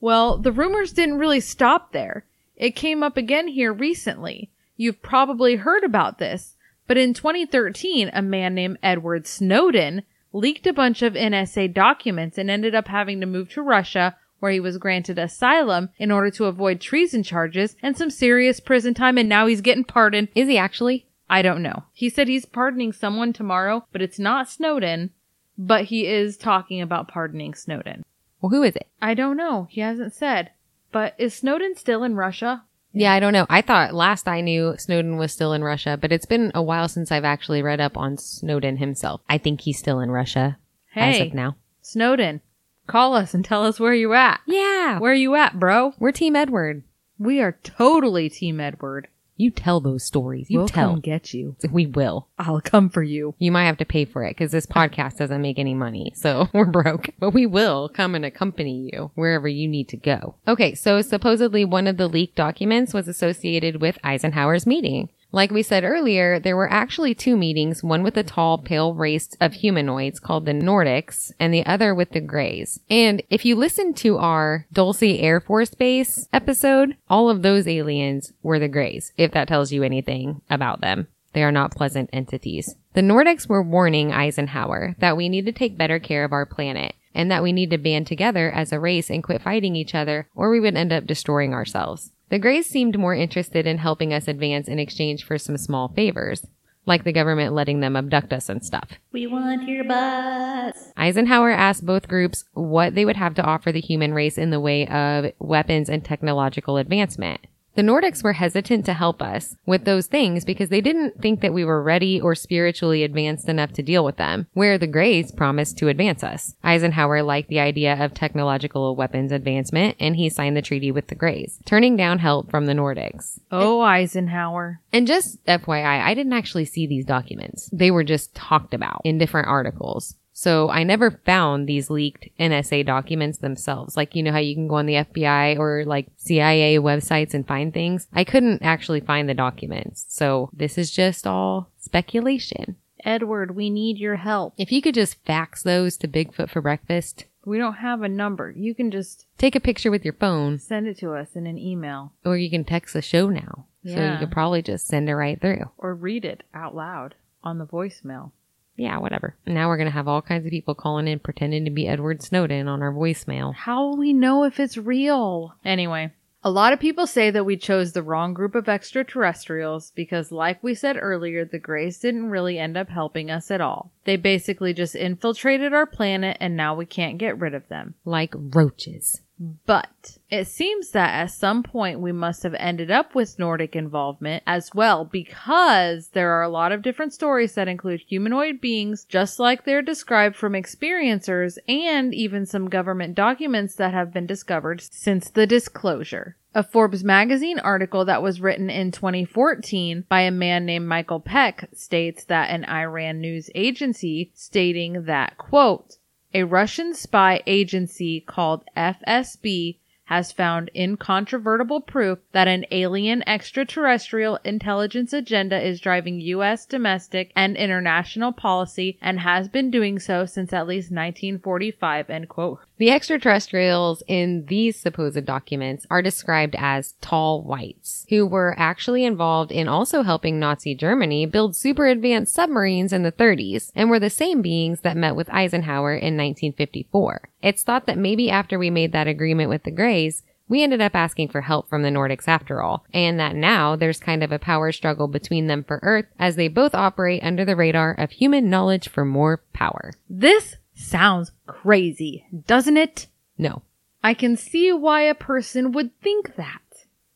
Well, 0.00 0.38
the 0.38 0.50
rumors 0.50 0.92
didn't 0.92 1.18
really 1.18 1.38
stop 1.38 1.92
there. 1.92 2.24
It 2.56 2.74
came 2.74 3.04
up 3.04 3.16
again 3.16 3.46
here 3.46 3.72
recently. 3.72 4.50
You've 4.76 5.02
probably 5.02 5.56
heard 5.56 5.84
about 5.84 6.18
this, 6.18 6.56
but 6.86 6.98
in 6.98 7.14
2013, 7.14 8.10
a 8.12 8.22
man 8.22 8.54
named 8.54 8.78
Edward 8.82 9.26
Snowden 9.26 10.02
leaked 10.32 10.66
a 10.66 10.72
bunch 10.72 11.02
of 11.02 11.14
NSA 11.14 11.72
documents 11.72 12.36
and 12.38 12.50
ended 12.50 12.74
up 12.74 12.88
having 12.88 13.20
to 13.20 13.26
move 13.26 13.50
to 13.50 13.62
Russia 13.62 14.16
where 14.38 14.52
he 14.52 14.60
was 14.60 14.78
granted 14.78 15.18
asylum 15.18 15.88
in 15.98 16.10
order 16.10 16.30
to 16.30 16.44
avoid 16.44 16.80
treason 16.80 17.22
charges 17.22 17.74
and 17.82 17.96
some 17.96 18.10
serious 18.10 18.60
prison 18.60 18.92
time 18.92 19.16
and 19.16 19.28
now 19.28 19.46
he's 19.46 19.62
getting 19.62 19.84
pardoned. 19.84 20.28
Is 20.34 20.48
he 20.48 20.58
actually? 20.58 21.06
I 21.28 21.42
don't 21.42 21.62
know. 21.62 21.84
He 21.92 22.08
said 22.08 22.28
he's 22.28 22.44
pardoning 22.44 22.92
someone 22.92 23.32
tomorrow, 23.32 23.86
but 23.92 24.02
it's 24.02 24.18
not 24.18 24.48
Snowden, 24.48 25.10
but 25.58 25.86
he 25.86 26.06
is 26.06 26.36
talking 26.36 26.80
about 26.80 27.08
pardoning 27.08 27.54
Snowden. 27.54 28.04
Well, 28.40 28.50
who 28.50 28.62
is 28.62 28.76
it? 28.76 28.88
I 29.00 29.14
don't 29.14 29.36
know. 29.36 29.66
He 29.70 29.80
hasn't 29.80 30.12
said. 30.12 30.50
But 30.92 31.14
is 31.18 31.34
Snowden 31.34 31.74
still 31.74 32.04
in 32.04 32.14
Russia? 32.14 32.64
Yeah, 32.98 33.12
I 33.12 33.20
don't 33.20 33.34
know. 33.34 33.46
I 33.50 33.60
thought 33.60 33.94
last 33.94 34.26
I 34.26 34.40
knew 34.40 34.74
Snowden 34.78 35.18
was 35.18 35.30
still 35.32 35.52
in 35.52 35.62
Russia, 35.62 35.98
but 36.00 36.12
it's 36.12 36.24
been 36.24 36.50
a 36.54 36.62
while 36.62 36.88
since 36.88 37.12
I've 37.12 37.24
actually 37.24 37.62
read 37.62 37.80
up 37.80 37.96
on 37.96 38.16
Snowden 38.16 38.78
himself. 38.78 39.20
I 39.28 39.36
think 39.36 39.60
he's 39.60 39.78
still 39.78 40.00
in 40.00 40.10
Russia 40.10 40.56
as 40.94 41.16
Hey, 41.16 41.26
of 41.28 41.34
now. 41.34 41.56
Snowden, 41.82 42.40
call 42.86 43.14
us 43.14 43.34
and 43.34 43.44
tell 43.44 43.64
us 43.64 43.78
where 43.78 43.94
you 43.94 44.14
at. 44.14 44.40
Yeah. 44.46 44.98
Where 44.98 45.14
you 45.14 45.34
at, 45.34 45.60
bro? 45.60 45.92
we're 45.98 46.12
Team 46.12 46.34
Edward. 46.36 46.84
We 47.18 47.40
are 47.40 47.58
totally 47.62 48.30
Team 48.30 48.60
Edward. 48.60 49.08
You 49.36 49.50
tell 49.50 49.80
those 49.80 50.04
stories. 50.04 50.50
You 50.50 50.60
we'll 50.60 50.68
tell. 50.68 50.90
come 50.92 51.00
get 51.00 51.34
you. 51.34 51.56
We 51.70 51.86
will. 51.86 52.28
I'll 52.38 52.60
come 52.60 52.88
for 52.88 53.02
you. 53.02 53.34
You 53.38 53.52
might 53.52 53.66
have 53.66 53.78
to 53.78 53.84
pay 53.84 54.04
for 54.04 54.24
it 54.24 54.30
because 54.30 54.50
this 54.50 54.66
podcast 54.66 55.18
doesn't 55.18 55.42
make 55.42 55.58
any 55.58 55.74
money. 55.74 56.12
So 56.14 56.48
we're 56.54 56.64
broke, 56.64 57.10
but 57.18 57.30
we 57.30 57.46
will 57.46 57.88
come 57.88 58.14
and 58.14 58.24
accompany 58.24 58.90
you 58.92 59.10
wherever 59.14 59.48
you 59.48 59.68
need 59.68 59.88
to 59.90 59.96
go. 59.96 60.36
Okay. 60.48 60.74
So 60.74 61.02
supposedly 61.02 61.64
one 61.64 61.86
of 61.86 61.96
the 61.96 62.08
leaked 62.08 62.36
documents 62.36 62.94
was 62.94 63.08
associated 63.08 63.80
with 63.80 63.98
Eisenhower's 64.02 64.66
meeting. 64.66 65.10
Like 65.36 65.50
we 65.50 65.62
said 65.62 65.84
earlier, 65.84 66.40
there 66.40 66.56
were 66.56 66.72
actually 66.72 67.14
two 67.14 67.36
meetings, 67.36 67.84
one 67.84 68.02
with 68.02 68.16
a 68.16 68.22
tall, 68.22 68.56
pale 68.56 68.94
race 68.94 69.28
of 69.38 69.52
humanoids 69.52 70.18
called 70.18 70.46
the 70.46 70.52
Nordics 70.52 71.30
and 71.38 71.52
the 71.52 71.66
other 71.66 71.94
with 71.94 72.12
the 72.12 72.22
Greys. 72.22 72.80
And 72.88 73.22
if 73.28 73.44
you 73.44 73.54
listen 73.54 73.92
to 73.96 74.16
our 74.16 74.64
Dulce 74.72 75.02
Air 75.02 75.40
Force 75.40 75.74
Base 75.74 76.26
episode, 76.32 76.96
all 77.10 77.28
of 77.28 77.42
those 77.42 77.68
aliens 77.68 78.32
were 78.42 78.58
the 78.58 78.66
Greys, 78.66 79.12
if 79.18 79.32
that 79.32 79.46
tells 79.46 79.72
you 79.72 79.82
anything 79.82 80.40
about 80.48 80.80
them. 80.80 81.06
They 81.34 81.42
are 81.42 81.52
not 81.52 81.76
pleasant 81.76 82.08
entities. 82.14 82.74
The 82.94 83.02
Nordics 83.02 83.46
were 83.46 83.62
warning 83.62 84.12
Eisenhower 84.12 84.96
that 85.00 85.18
we 85.18 85.28
need 85.28 85.44
to 85.44 85.52
take 85.52 85.76
better 85.76 85.98
care 85.98 86.24
of 86.24 86.32
our 86.32 86.46
planet 86.46 86.94
and 87.14 87.30
that 87.30 87.42
we 87.42 87.52
need 87.52 87.68
to 87.72 87.78
band 87.78 88.06
together 88.06 88.50
as 88.50 88.72
a 88.72 88.80
race 88.80 89.10
and 89.10 89.22
quit 89.22 89.42
fighting 89.42 89.76
each 89.76 89.94
other 89.94 90.30
or 90.34 90.48
we 90.48 90.60
would 90.60 90.76
end 90.76 90.94
up 90.94 91.06
destroying 91.06 91.52
ourselves. 91.52 92.10
The 92.28 92.40
Greys 92.40 92.66
seemed 92.66 92.98
more 92.98 93.14
interested 93.14 93.68
in 93.68 93.78
helping 93.78 94.12
us 94.12 94.26
advance 94.26 94.66
in 94.66 94.80
exchange 94.80 95.24
for 95.24 95.38
some 95.38 95.56
small 95.56 95.88
favors, 95.88 96.44
like 96.84 97.04
the 97.04 97.12
government 97.12 97.54
letting 97.54 97.78
them 97.78 97.94
abduct 97.94 98.32
us 98.32 98.48
and 98.48 98.64
stuff. 98.64 98.90
We 99.12 99.28
want 99.28 99.68
your 99.68 99.84
butts. 99.84 100.92
Eisenhower 100.96 101.52
asked 101.52 101.86
both 101.86 102.08
groups 102.08 102.44
what 102.52 102.96
they 102.96 103.04
would 103.04 103.16
have 103.16 103.34
to 103.34 103.44
offer 103.44 103.70
the 103.70 103.80
human 103.80 104.12
race 104.12 104.38
in 104.38 104.50
the 104.50 104.58
way 104.58 104.88
of 104.88 105.32
weapons 105.38 105.88
and 105.88 106.04
technological 106.04 106.78
advancement. 106.78 107.46
The 107.76 107.82
Nordics 107.82 108.24
were 108.24 108.32
hesitant 108.32 108.86
to 108.86 108.94
help 108.94 109.20
us 109.20 109.54
with 109.66 109.84
those 109.84 110.06
things 110.06 110.46
because 110.46 110.70
they 110.70 110.80
didn't 110.80 111.20
think 111.20 111.42
that 111.42 111.52
we 111.52 111.62
were 111.62 111.82
ready 111.82 112.18
or 112.18 112.34
spiritually 112.34 113.04
advanced 113.04 113.50
enough 113.50 113.72
to 113.74 113.82
deal 113.82 114.02
with 114.02 114.16
them, 114.16 114.46
where 114.54 114.78
the 114.78 114.86
Greys 114.86 115.30
promised 115.30 115.76
to 115.78 115.88
advance 115.88 116.24
us. 116.24 116.56
Eisenhower 116.64 117.22
liked 117.22 117.50
the 117.50 117.60
idea 117.60 118.02
of 118.02 118.14
technological 118.14 118.96
weapons 118.96 119.30
advancement 119.30 119.94
and 120.00 120.16
he 120.16 120.30
signed 120.30 120.56
the 120.56 120.62
treaty 120.62 120.90
with 120.90 121.08
the 121.08 121.14
Greys, 121.14 121.58
turning 121.66 121.98
down 121.98 122.18
help 122.18 122.50
from 122.50 122.64
the 122.64 122.72
Nordics. 122.72 123.40
Oh, 123.52 123.82
Eisenhower. 123.82 124.80
And 124.90 125.06
just 125.06 125.44
FYI, 125.44 126.02
I 126.02 126.14
didn't 126.14 126.32
actually 126.32 126.64
see 126.64 126.86
these 126.86 127.04
documents. 127.04 127.68
They 127.74 127.90
were 127.90 128.04
just 128.04 128.34
talked 128.34 128.72
about 128.72 129.02
in 129.04 129.18
different 129.18 129.48
articles. 129.48 130.14
So 130.38 130.68
I 130.68 130.82
never 130.82 131.10
found 131.24 131.66
these 131.66 131.88
leaked 131.88 132.28
NSA 132.38 132.84
documents 132.84 133.38
themselves. 133.38 133.96
Like, 133.96 134.14
you 134.14 134.22
know 134.22 134.32
how 134.32 134.38
you 134.38 134.54
can 134.54 134.68
go 134.68 134.74
on 134.74 134.84
the 134.84 134.96
FBI 134.96 135.58
or 135.58 135.86
like 135.86 136.08
CIA 136.16 136.76
websites 136.76 137.32
and 137.32 137.48
find 137.48 137.72
things? 137.72 138.06
I 138.12 138.22
couldn't 138.22 138.62
actually 138.62 139.00
find 139.00 139.30
the 139.30 139.34
documents. 139.34 140.04
So 140.10 140.50
this 140.52 140.76
is 140.76 140.90
just 140.90 141.26
all 141.26 141.70
speculation. 141.78 142.76
Edward, 143.02 143.56
we 143.56 143.70
need 143.70 143.96
your 143.96 144.16
help. 144.16 144.52
If 144.58 144.70
you 144.70 144.82
could 144.82 144.94
just 144.94 145.24
fax 145.24 145.62
those 145.62 145.96
to 145.96 146.06
Bigfoot 146.08 146.50
for 146.50 146.60
breakfast, 146.60 147.24
We 147.46 147.56
don't 147.56 147.76
have 147.76 148.02
a 148.02 148.08
number. 148.08 148.50
You 148.50 148.74
can 148.74 148.90
just 148.90 149.24
take 149.38 149.56
a 149.56 149.60
picture 149.60 149.90
with 149.90 150.04
your 150.04 150.14
phone, 150.14 150.58
send 150.58 150.86
it 150.86 150.98
to 150.98 151.14
us 151.14 151.34
in 151.34 151.46
an 151.46 151.56
email 151.58 152.12
or 152.26 152.36
you 152.36 152.50
can 152.50 152.64
text 152.64 152.92
the 152.92 153.00
show 153.00 153.30
now. 153.30 153.64
Yeah. 153.82 153.94
So 153.94 154.12
you 154.12 154.18
could 154.18 154.32
probably 154.32 154.60
just 154.60 154.86
send 154.86 155.08
it 155.08 155.14
right 155.14 155.40
through. 155.40 155.70
or 155.78 155.94
read 155.94 156.26
it 156.26 156.42
out 156.52 156.74
loud 156.76 157.14
on 157.42 157.56
the 157.56 157.66
voicemail. 157.66 158.32
Yeah, 158.76 158.98
whatever. 158.98 159.34
Now 159.46 159.68
we're 159.68 159.78
going 159.78 159.88
to 159.88 159.92
have 159.92 160.08
all 160.08 160.22
kinds 160.22 160.44
of 160.44 160.50
people 160.50 160.74
calling 160.74 161.08
in 161.08 161.18
pretending 161.18 161.64
to 161.64 161.70
be 161.70 161.88
Edward 161.88 162.22
Snowden 162.22 162.68
on 162.68 162.82
our 162.82 162.92
voicemail. 162.92 163.54
How 163.54 163.84
will 163.84 163.96
we 163.96 164.12
know 164.12 164.44
if 164.44 164.60
it's 164.60 164.76
real? 164.76 165.54
Anyway, 165.64 166.12
a 166.44 166.50
lot 166.50 166.72
of 166.72 166.78
people 166.78 167.08
say 167.08 167.30
that 167.30 167.44
we 167.44 167.56
chose 167.56 167.92
the 167.92 168.04
wrong 168.04 168.32
group 168.34 168.54
of 168.54 168.68
extraterrestrials 168.68 169.90
because, 169.96 170.30
like 170.30 170.62
we 170.62 170.74
said 170.74 170.96
earlier, 171.00 171.44
the 171.44 171.58
Greys 171.58 171.98
didn't 171.98 172.30
really 172.30 172.58
end 172.58 172.76
up 172.76 172.88
helping 172.88 173.30
us 173.30 173.50
at 173.50 173.60
all. 173.60 173.90
They 174.04 174.16
basically 174.16 174.72
just 174.72 174.94
infiltrated 174.94 175.72
our 175.72 175.86
planet 175.86 176.36
and 176.38 176.56
now 176.56 176.76
we 176.76 176.86
can't 176.86 177.18
get 177.18 177.40
rid 177.40 177.54
of 177.54 177.66
them. 177.68 177.94
Like 178.04 178.32
roaches. 178.36 179.22
But 179.38 180.16
it 180.30 180.46
seems 180.46 180.92
that 180.92 181.12
at 181.12 181.30
some 181.30 181.62
point 181.62 182.00
we 182.00 182.12
must 182.12 182.42
have 182.42 182.54
ended 182.54 182.90
up 182.90 183.14
with 183.14 183.38
Nordic 183.38 183.76
involvement 183.76 184.42
as 184.46 184.74
well 184.74 185.04
because 185.04 186.08
there 186.08 186.32
are 186.32 186.42
a 186.42 186.48
lot 186.48 186.72
of 186.72 186.80
different 186.80 187.12
stories 187.12 187.54
that 187.54 187.68
include 187.68 188.00
humanoid 188.00 188.62
beings 188.62 189.04
just 189.04 189.38
like 189.38 189.64
they're 189.64 189.82
described 189.82 190.36
from 190.36 190.54
experiencers 190.54 191.58
and 191.68 192.14
even 192.14 192.46
some 192.46 192.70
government 192.70 193.14
documents 193.14 193.74
that 193.74 193.92
have 193.92 194.12
been 194.12 194.26
discovered 194.26 194.80
since 194.80 195.28
the 195.28 195.46
disclosure. 195.46 196.36
A 196.54 196.62
Forbes 196.62 197.04
magazine 197.04 197.58
article 197.58 198.06
that 198.06 198.22
was 198.22 198.40
written 198.40 198.70
in 198.70 198.90
2014 198.90 200.06
by 200.08 200.22
a 200.22 200.30
man 200.30 200.64
named 200.64 200.88
Michael 200.88 201.20
Peck 201.20 201.68
states 201.74 202.24
that 202.24 202.48
an 202.48 202.64
Iran 202.64 203.20
news 203.20 203.50
agency 203.54 204.32
stating 204.34 205.04
that, 205.04 205.36
quote, 205.36 205.98
a 206.34 206.42
Russian 206.44 206.94
spy 206.94 207.42
agency 207.46 208.20
called 208.20 208.64
FSB 208.76 209.78
has 210.06 210.30
found 210.30 210.70
incontrovertible 210.74 211.80
proof 211.80 212.18
that 212.30 212.46
an 212.46 212.64
alien 212.70 213.28
extraterrestrial 213.28 214.38
intelligence 214.44 215.12
agenda 215.12 215.60
is 215.60 215.80
driving 215.80 216.20
U.S. 216.20 216.64
domestic 216.64 217.32
and 217.34 217.56
international 217.56 218.32
policy 218.32 218.98
and 219.02 219.20
has 219.20 219.48
been 219.48 219.68
doing 219.68 219.98
so 219.98 220.24
since 220.24 220.52
at 220.52 220.68
least 220.68 220.92
1945, 220.92 222.08
end 222.08 222.28
quote. 222.28 222.60
The 222.78 222.90
extraterrestrials 222.90 224.02
in 224.06 224.44
these 224.46 224.78
supposed 224.78 225.24
documents 225.24 225.86
are 225.90 226.02
described 226.02 226.54
as 226.58 226.94
tall 227.00 227.42
whites, 227.42 228.04
who 228.10 228.26
were 228.26 228.54
actually 228.58 229.04
involved 229.04 229.50
in 229.50 229.66
also 229.66 230.02
helping 230.02 230.38
Nazi 230.38 230.74
Germany 230.74 231.24
build 231.24 231.56
super 231.56 231.86
advanced 231.86 232.34
submarines 232.34 232.92
in 232.92 233.02
the 233.02 233.12
30s 233.12 233.70
and 233.74 233.88
were 233.88 233.98
the 233.98 234.10
same 234.10 234.42
beings 234.42 234.80
that 234.80 234.96
met 234.96 235.16
with 235.16 235.32
Eisenhower 235.32 235.94
in 235.94 236.18
1954. 236.18 237.30
It's 237.42 237.62
thought 237.62 237.86
that 237.86 237.96
maybe 237.96 238.30
after 238.30 238.58
we 238.58 238.68
made 238.68 238.92
that 238.92 239.08
agreement 239.08 239.48
with 239.48 239.62
the 239.62 239.70
Greys, 239.70 240.22
we 240.48 240.62
ended 240.62 240.80
up 240.80 240.94
asking 240.94 241.28
for 241.28 241.40
help 241.40 241.68
from 241.68 241.82
the 241.82 241.88
Nordics 241.88 242.28
after 242.28 242.62
all, 242.62 242.84
and 242.92 243.18
that 243.18 243.34
now 243.34 243.74
there's 243.74 243.98
kind 243.98 244.22
of 244.22 244.30
a 244.30 244.38
power 244.38 244.70
struggle 244.70 245.08
between 245.08 245.46
them 245.46 245.64
for 245.64 245.80
Earth 245.82 246.06
as 246.18 246.36
they 246.36 246.48
both 246.48 246.74
operate 246.74 247.24
under 247.24 247.44
the 247.44 247.56
radar 247.56 247.92
of 247.94 248.12
human 248.12 248.48
knowledge 248.48 248.88
for 248.88 249.04
more 249.04 249.42
power. 249.52 249.92
This 250.08 250.56
sounds 250.76 251.32
crazy, 251.46 252.26
doesn't 252.46 252.76
it? 252.76 253.08
No. 253.36 253.62
I 254.04 254.14
can 254.14 254.36
see 254.36 254.72
why 254.72 255.02
a 255.02 255.14
person 255.14 255.72
would 255.72 255.90
think 256.00 256.36
that. 256.36 256.60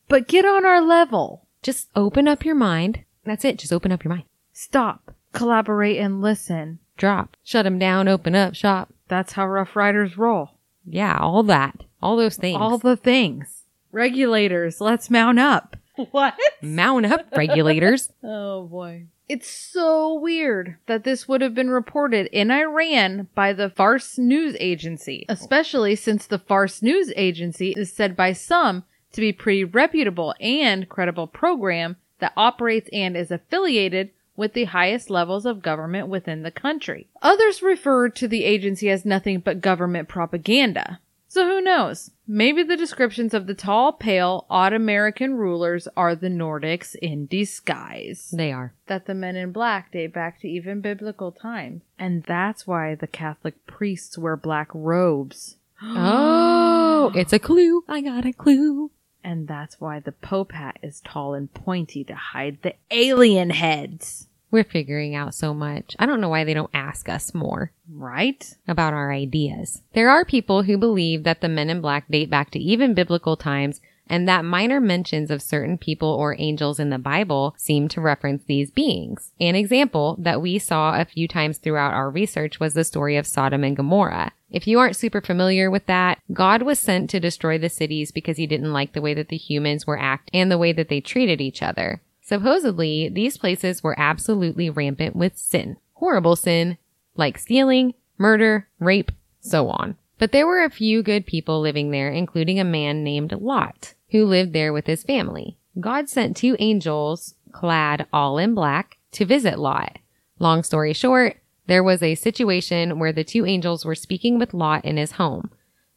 But 0.09 0.27
get 0.27 0.43
on 0.45 0.65
our 0.65 0.81
level. 0.81 1.47
Just 1.63 1.87
open 1.95 2.27
up 2.27 2.43
your 2.43 2.55
mind. 2.55 3.05
That's 3.23 3.45
it. 3.45 3.57
Just 3.59 3.71
open 3.71 3.91
up 3.91 4.03
your 4.03 4.09
mind. 4.13 4.25
Stop, 4.51 5.13
collaborate, 5.31 5.97
and 5.97 6.21
listen. 6.21 6.79
Drop. 6.97 7.37
Shut 7.43 7.63
them 7.63 7.79
down. 7.79 8.07
Open 8.07 8.35
up 8.35 8.55
shop. 8.55 8.93
That's 9.07 9.33
how 9.33 9.47
Ruff 9.47 9.75
Ryders 9.75 10.17
roll. 10.17 10.51
Yeah, 10.85 11.17
all 11.17 11.43
that. 11.43 11.83
All 12.01 12.17
those 12.17 12.35
things. 12.35 12.57
All 12.59 12.77
the 12.77 12.97
things. 12.97 13.63
Regulators, 13.91 14.81
let's 14.81 15.09
mount 15.09 15.39
up. 15.39 15.77
What? 16.11 16.33
Mount 16.61 17.05
up, 17.05 17.27
regulators. 17.35 18.09
Oh 18.23 18.63
boy. 18.65 19.05
It's 19.31 19.49
so 19.49 20.13
weird 20.13 20.75
that 20.87 21.05
this 21.05 21.25
would 21.25 21.39
have 21.39 21.55
been 21.55 21.69
reported 21.69 22.27
in 22.33 22.51
Iran 22.51 23.29
by 23.33 23.53
the 23.53 23.69
Fars 23.69 24.19
News 24.19 24.57
Agency, 24.59 25.25
oh. 25.29 25.31
especially 25.31 25.95
since 25.95 26.27
the 26.27 26.37
Fars 26.37 26.83
News 26.83 27.13
Agency 27.15 27.73
is 27.77 27.93
said 27.93 28.17
by 28.17 28.33
some 28.33 28.83
to 29.13 29.21
be 29.21 29.29
a 29.29 29.33
pretty 29.33 29.63
reputable 29.63 30.35
and 30.41 30.89
credible 30.89 31.27
program 31.27 31.95
that 32.19 32.33
operates 32.35 32.89
and 32.91 33.15
is 33.15 33.31
affiliated 33.31 34.09
with 34.35 34.51
the 34.51 34.65
highest 34.65 35.09
levels 35.09 35.45
of 35.45 35.61
government 35.61 36.09
within 36.09 36.43
the 36.43 36.51
country. 36.51 37.07
Others 37.21 37.61
refer 37.61 38.09
to 38.09 38.27
the 38.27 38.43
agency 38.43 38.89
as 38.89 39.05
nothing 39.05 39.39
but 39.39 39.61
government 39.61 40.09
propaganda. 40.09 40.99
So 41.31 41.47
who 41.47 41.61
knows? 41.61 42.11
Maybe 42.27 42.61
the 42.61 42.75
descriptions 42.75 43.33
of 43.33 43.47
the 43.47 43.53
tall, 43.53 43.93
pale, 43.93 44.45
odd 44.49 44.73
American 44.73 45.35
rulers 45.35 45.87
are 45.95 46.13
the 46.13 46.27
Nordics 46.27 46.93
in 46.95 47.25
disguise. 47.25 48.33
They 48.35 48.51
are. 48.51 48.73
That 48.87 49.05
the 49.05 49.13
men 49.13 49.37
in 49.37 49.53
black 49.53 49.93
date 49.93 50.13
back 50.13 50.41
to 50.41 50.49
even 50.49 50.81
biblical 50.81 51.31
times. 51.31 51.83
And 51.97 52.23
that's 52.23 52.67
why 52.67 52.95
the 52.95 53.07
Catholic 53.07 53.65
priests 53.65 54.17
wear 54.17 54.35
black 54.35 54.67
robes. 54.73 55.55
Oh, 55.81 57.13
it's 57.15 57.31
a 57.31 57.39
clue. 57.39 57.85
I 57.87 58.01
got 58.01 58.25
a 58.25 58.33
clue. 58.33 58.91
And 59.23 59.47
that's 59.47 59.79
why 59.79 60.01
the 60.01 60.11
Pope 60.11 60.51
hat 60.51 60.79
is 60.83 60.99
tall 60.99 61.33
and 61.33 61.51
pointy 61.51 62.03
to 62.03 62.13
hide 62.13 62.57
the 62.61 62.75
alien 62.91 63.51
heads. 63.51 64.27
We're 64.51 64.63
figuring 64.65 65.15
out 65.15 65.33
so 65.33 65.53
much. 65.53 65.95
I 65.97 66.05
don't 66.05 66.21
know 66.21 66.29
why 66.29 66.43
they 66.43 66.53
don't 66.53 66.69
ask 66.73 67.07
us 67.09 67.33
more 67.33 67.71
Right? 67.89 68.53
about 68.67 68.93
our 68.93 69.11
ideas. 69.11 69.81
There 69.93 70.09
are 70.09 70.25
people 70.25 70.63
who 70.63 70.77
believe 70.77 71.23
that 71.23 71.41
the 71.41 71.49
men 71.49 71.69
in 71.69 71.81
black 71.81 72.07
date 72.09 72.29
back 72.29 72.51
to 72.51 72.59
even 72.59 72.93
biblical 72.93 73.37
times 73.37 73.81
and 74.07 74.27
that 74.27 74.43
minor 74.43 74.81
mentions 74.81 75.31
of 75.31 75.41
certain 75.41 75.77
people 75.77 76.09
or 76.09 76.35
angels 76.37 76.79
in 76.81 76.89
the 76.89 76.97
Bible 76.99 77.55
seem 77.57 77.87
to 77.89 78.01
reference 78.01 78.43
these 78.43 78.69
beings. 78.69 79.31
An 79.39 79.55
example 79.55 80.17
that 80.19 80.41
we 80.41 80.59
saw 80.59 80.99
a 80.99 81.05
few 81.05 81.29
times 81.29 81.57
throughout 81.57 81.93
our 81.93 82.09
research 82.09 82.59
was 82.59 82.73
the 82.73 82.83
story 82.83 83.15
of 83.15 83.25
Sodom 83.25 83.63
and 83.63 83.77
Gomorrah. 83.77 84.33
If 84.49 84.67
you 84.67 84.79
aren't 84.79 84.97
super 84.97 85.21
familiar 85.21 85.71
with 85.71 85.85
that, 85.85 86.19
God 86.33 86.61
was 86.61 86.77
sent 86.77 87.09
to 87.11 87.21
destroy 87.21 87.57
the 87.57 87.69
cities 87.69 88.11
because 88.11 88.35
he 88.35 88.47
didn't 88.47 88.73
like 88.73 88.91
the 88.91 89.01
way 89.01 89.13
that 89.13 89.29
the 89.29 89.37
humans 89.37 89.87
were 89.87 89.97
acting 89.99 90.41
and 90.41 90.51
the 90.51 90.57
way 90.57 90.73
that 90.73 90.89
they 90.89 90.99
treated 90.99 91.39
each 91.39 91.61
other. 91.61 92.01
Supposedly, 92.31 93.09
these 93.09 93.37
places 93.37 93.83
were 93.83 93.99
absolutely 93.99 94.69
rampant 94.69 95.17
with 95.17 95.37
sin. 95.37 95.75
Horrible 95.95 96.37
sin, 96.37 96.77
like 97.17 97.37
stealing, 97.37 97.93
murder, 98.17 98.69
rape, 98.79 99.11
so 99.41 99.67
on. 99.67 99.97
But 100.17 100.31
there 100.31 100.47
were 100.47 100.63
a 100.63 100.69
few 100.69 101.03
good 101.03 101.25
people 101.25 101.59
living 101.59 101.91
there, 101.91 102.09
including 102.09 102.57
a 102.57 102.63
man 102.63 103.03
named 103.03 103.33
Lot, 103.33 103.95
who 104.11 104.25
lived 104.25 104.53
there 104.53 104.71
with 104.71 104.87
his 104.87 105.03
family. 105.03 105.57
God 105.77 106.07
sent 106.07 106.37
two 106.37 106.55
angels, 106.57 107.35
clad 107.51 108.07
all 108.13 108.37
in 108.37 108.55
black, 108.55 108.97
to 109.11 109.25
visit 109.25 109.59
Lot. 109.59 109.97
Long 110.39 110.63
story 110.63 110.93
short, 110.93 111.35
there 111.67 111.83
was 111.83 112.01
a 112.01 112.15
situation 112.15 112.97
where 112.97 113.11
the 113.11 113.25
two 113.25 113.45
angels 113.45 113.83
were 113.83 113.93
speaking 113.93 114.39
with 114.39 114.53
Lot 114.53 114.85
in 114.85 114.95
his 114.95 115.11
home. 115.13 115.51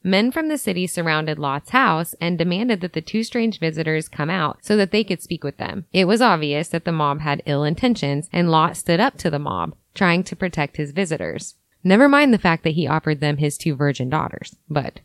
Men 0.07 0.31
from 0.31 0.49
the 0.49 0.59
city 0.59 0.87
surrounded 0.87 1.39
Lot's 1.39 1.71
house 1.71 2.15
and 2.21 2.37
demanded 2.37 2.83
that 2.83 2.93
the 2.93 3.01
two 3.01 3.25
strange 3.25 3.59
visitors 3.59 4.07
come 4.07 4.29
out 4.29 4.59
so 4.63 4.77
that 4.77 4.91
they 4.91 5.03
could 5.03 5.23
speak 5.23 5.43
with 5.43 5.57
them. 5.57 5.87
It 5.95 6.05
was 6.05 6.21
obvious 6.21 6.69
that 6.69 6.85
the 6.85 6.93
mob 6.93 7.23
had 7.23 7.43
ill 7.47 7.65
intentions 7.65 8.29
and 8.31 8.51
Lot 8.51 8.77
stood 8.77 9.01
up 9.01 9.17
to 9.19 9.31
the 9.31 9.39
mob, 9.39 9.75
trying 9.95 10.23
to 10.25 10.37
protect 10.37 10.77
his 10.77 10.93
visitors. 10.93 11.55
Never 11.83 12.07
mind 12.07 12.35
the 12.35 12.39
fact 12.39 12.65
that 12.65 12.75
he 12.75 12.87
offered 12.87 13.21
them 13.21 13.39
his 13.39 13.57
two 13.57 13.75
virgin 13.75 14.11
daughters, 14.11 14.57
but 14.69 15.01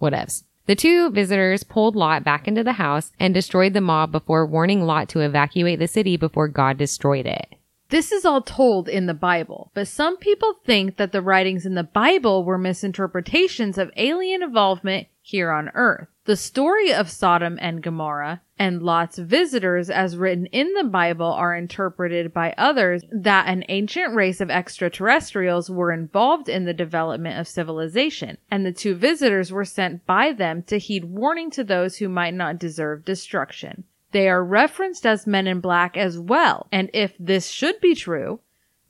whatevs. 0.00 0.44
The 0.66 0.76
two 0.76 1.10
visitors 1.10 1.64
pulled 1.64 1.96
Lot 1.96 2.22
back 2.22 2.46
into 2.46 2.62
the 2.62 2.74
house 2.74 3.12
and 3.18 3.34
destroyed 3.34 3.72
the 3.72 3.80
mob 3.80 4.12
before 4.12 4.46
warning 4.46 4.86
Lot 4.86 5.08
to 5.10 5.20
evacuate 5.20 5.80
the 5.80 5.88
city 5.88 6.16
before 6.16 6.46
God 6.46 6.78
destroyed 6.78 7.26
it. 7.26 7.56
This 7.88 8.10
is 8.10 8.24
all 8.24 8.42
told 8.42 8.88
in 8.88 9.06
the 9.06 9.14
Bible, 9.14 9.70
but 9.72 9.86
some 9.86 10.16
people 10.16 10.54
think 10.64 10.96
that 10.96 11.12
the 11.12 11.22
writings 11.22 11.64
in 11.64 11.74
the 11.74 11.84
Bible 11.84 12.44
were 12.44 12.58
misinterpretations 12.58 13.78
of 13.78 13.92
alien 13.96 14.42
involvement 14.42 15.06
here 15.22 15.52
on 15.52 15.70
Earth. 15.74 16.08
The 16.24 16.36
story 16.36 16.92
of 16.92 17.08
Sodom 17.08 17.56
and 17.60 17.84
Gomorrah 17.84 18.42
and 18.58 18.82
Lot's 18.82 19.18
visitors 19.18 19.88
as 19.88 20.16
written 20.16 20.46
in 20.46 20.72
the 20.72 20.82
Bible 20.82 21.26
are 21.26 21.54
interpreted 21.54 22.34
by 22.34 22.54
others 22.58 23.04
that 23.12 23.46
an 23.46 23.64
ancient 23.68 24.14
race 24.14 24.40
of 24.40 24.50
extraterrestrials 24.50 25.70
were 25.70 25.92
involved 25.92 26.48
in 26.48 26.64
the 26.64 26.74
development 26.74 27.38
of 27.38 27.46
civilization, 27.46 28.38
and 28.50 28.66
the 28.66 28.72
two 28.72 28.96
visitors 28.96 29.52
were 29.52 29.64
sent 29.64 30.04
by 30.06 30.32
them 30.32 30.64
to 30.64 30.78
heed 30.78 31.04
warning 31.04 31.50
to 31.52 31.62
those 31.62 31.98
who 31.98 32.08
might 32.08 32.34
not 32.34 32.58
deserve 32.58 33.04
destruction. 33.04 33.84
They 34.16 34.30
are 34.30 34.42
referenced 34.42 35.04
as 35.04 35.26
men 35.26 35.46
in 35.46 35.60
black 35.60 35.98
as 35.98 36.18
well. 36.18 36.68
And 36.72 36.88
if 36.94 37.12
this 37.18 37.50
should 37.50 37.82
be 37.82 37.94
true, 37.94 38.40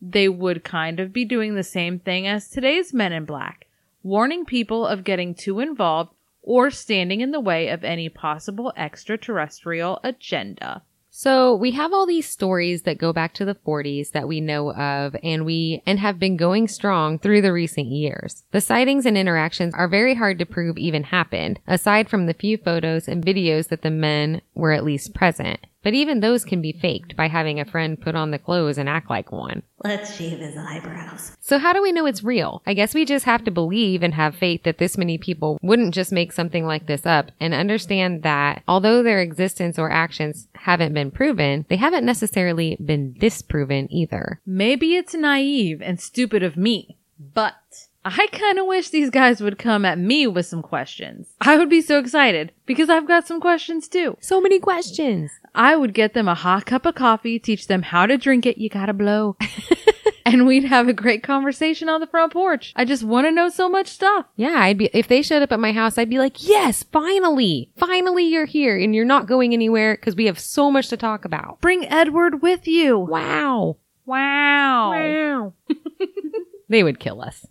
they 0.00 0.28
would 0.28 0.62
kind 0.62 1.00
of 1.00 1.12
be 1.12 1.24
doing 1.24 1.56
the 1.56 1.64
same 1.64 1.98
thing 1.98 2.28
as 2.28 2.48
today's 2.48 2.94
men 2.94 3.12
in 3.12 3.24
black, 3.24 3.66
warning 4.04 4.44
people 4.44 4.86
of 4.86 5.02
getting 5.02 5.34
too 5.34 5.58
involved 5.58 6.14
or 6.42 6.70
standing 6.70 7.22
in 7.22 7.32
the 7.32 7.40
way 7.40 7.70
of 7.70 7.82
any 7.82 8.08
possible 8.08 8.72
extraterrestrial 8.76 9.98
agenda. 10.04 10.84
So 11.18 11.54
we 11.54 11.70
have 11.70 11.94
all 11.94 12.04
these 12.04 12.28
stories 12.28 12.82
that 12.82 12.98
go 12.98 13.10
back 13.10 13.32
to 13.34 13.46
the 13.46 13.54
40s 13.54 14.10
that 14.10 14.28
we 14.28 14.42
know 14.42 14.74
of 14.74 15.16
and 15.22 15.46
we 15.46 15.82
and 15.86 15.98
have 15.98 16.18
been 16.18 16.36
going 16.36 16.68
strong 16.68 17.18
through 17.18 17.40
the 17.40 17.54
recent 17.54 17.86
years. 17.86 18.44
The 18.50 18.60
sightings 18.60 19.06
and 19.06 19.16
interactions 19.16 19.72
are 19.72 19.88
very 19.88 20.14
hard 20.14 20.38
to 20.40 20.44
prove 20.44 20.76
even 20.76 21.04
happened, 21.04 21.58
aside 21.66 22.10
from 22.10 22.26
the 22.26 22.34
few 22.34 22.58
photos 22.58 23.08
and 23.08 23.24
videos 23.24 23.68
that 23.68 23.80
the 23.80 23.90
men 23.90 24.42
were 24.54 24.72
at 24.72 24.84
least 24.84 25.14
present. 25.14 25.58
But 25.86 25.94
even 25.94 26.18
those 26.18 26.44
can 26.44 26.60
be 26.60 26.72
faked 26.72 27.14
by 27.14 27.28
having 27.28 27.60
a 27.60 27.64
friend 27.64 28.00
put 28.00 28.16
on 28.16 28.32
the 28.32 28.40
clothes 28.40 28.76
and 28.76 28.88
act 28.88 29.08
like 29.08 29.30
one. 29.30 29.62
Let's 29.84 30.16
shave 30.16 30.40
his 30.40 30.56
eyebrows. 30.56 31.36
So 31.38 31.58
how 31.58 31.72
do 31.72 31.80
we 31.80 31.92
know 31.92 32.06
it's 32.06 32.24
real? 32.24 32.60
I 32.66 32.74
guess 32.74 32.92
we 32.92 33.04
just 33.04 33.24
have 33.24 33.44
to 33.44 33.52
believe 33.52 34.02
and 34.02 34.12
have 34.14 34.34
faith 34.34 34.64
that 34.64 34.78
this 34.78 34.98
many 34.98 35.16
people 35.16 35.58
wouldn't 35.62 35.94
just 35.94 36.10
make 36.10 36.32
something 36.32 36.66
like 36.66 36.88
this 36.88 37.06
up 37.06 37.30
and 37.38 37.54
understand 37.54 38.24
that 38.24 38.64
although 38.66 39.04
their 39.04 39.20
existence 39.20 39.78
or 39.78 39.88
actions 39.88 40.48
haven't 40.56 40.92
been 40.92 41.12
proven, 41.12 41.66
they 41.68 41.76
haven't 41.76 42.04
necessarily 42.04 42.76
been 42.84 43.12
disproven 43.12 43.86
either. 43.92 44.40
Maybe 44.44 44.96
it's 44.96 45.14
naive 45.14 45.80
and 45.80 46.00
stupid 46.00 46.42
of 46.42 46.56
me, 46.56 46.96
but 47.16 47.85
I 48.08 48.28
kind 48.30 48.58
of 48.60 48.66
wish 48.66 48.90
these 48.90 49.10
guys 49.10 49.40
would 49.40 49.58
come 49.58 49.84
at 49.84 49.98
me 49.98 50.28
with 50.28 50.46
some 50.46 50.62
questions. 50.62 51.26
I 51.40 51.56
would 51.56 51.68
be 51.68 51.80
so 51.80 51.98
excited 51.98 52.52
because 52.64 52.88
I've 52.88 53.08
got 53.08 53.26
some 53.26 53.40
questions 53.40 53.88
too. 53.88 54.16
So 54.20 54.40
many 54.40 54.60
questions. 54.60 55.32
I 55.56 55.74
would 55.74 55.92
get 55.92 56.14
them 56.14 56.28
a 56.28 56.34
hot 56.36 56.66
cup 56.66 56.86
of 56.86 56.94
coffee, 56.94 57.40
teach 57.40 57.66
them 57.66 57.82
how 57.82 58.06
to 58.06 58.16
drink 58.16 58.46
it. 58.46 58.58
You 58.58 58.68
gotta 58.68 58.92
blow. 58.92 59.36
and 60.24 60.46
we'd 60.46 60.64
have 60.64 60.86
a 60.86 60.92
great 60.92 61.24
conversation 61.24 61.88
on 61.88 62.00
the 62.00 62.06
front 62.06 62.32
porch. 62.32 62.72
I 62.76 62.84
just 62.84 63.02
want 63.02 63.26
to 63.26 63.32
know 63.32 63.48
so 63.48 63.68
much 63.68 63.88
stuff. 63.88 64.26
Yeah, 64.36 64.54
I'd 64.56 64.78
be 64.78 64.88
if 64.92 65.08
they 65.08 65.22
showed 65.22 65.42
up 65.42 65.50
at 65.50 65.58
my 65.58 65.72
house, 65.72 65.98
I'd 65.98 66.10
be 66.10 66.18
like, 66.18 66.46
"Yes, 66.46 66.84
finally. 66.84 67.72
Finally 67.76 68.26
you're 68.26 68.44
here 68.46 68.78
and 68.78 68.94
you're 68.94 69.04
not 69.04 69.26
going 69.26 69.52
anywhere 69.52 69.96
cuz 69.96 70.14
we 70.14 70.26
have 70.26 70.38
so 70.38 70.70
much 70.70 70.88
to 70.90 70.96
talk 70.96 71.24
about." 71.24 71.60
Bring 71.60 71.84
Edward 71.86 72.40
with 72.40 72.68
you. 72.68 72.98
Wow. 72.98 73.78
Wow. 74.04 74.90
Wow. 74.90 75.52
they 76.68 76.84
would 76.84 77.00
kill 77.00 77.20
us. 77.20 77.44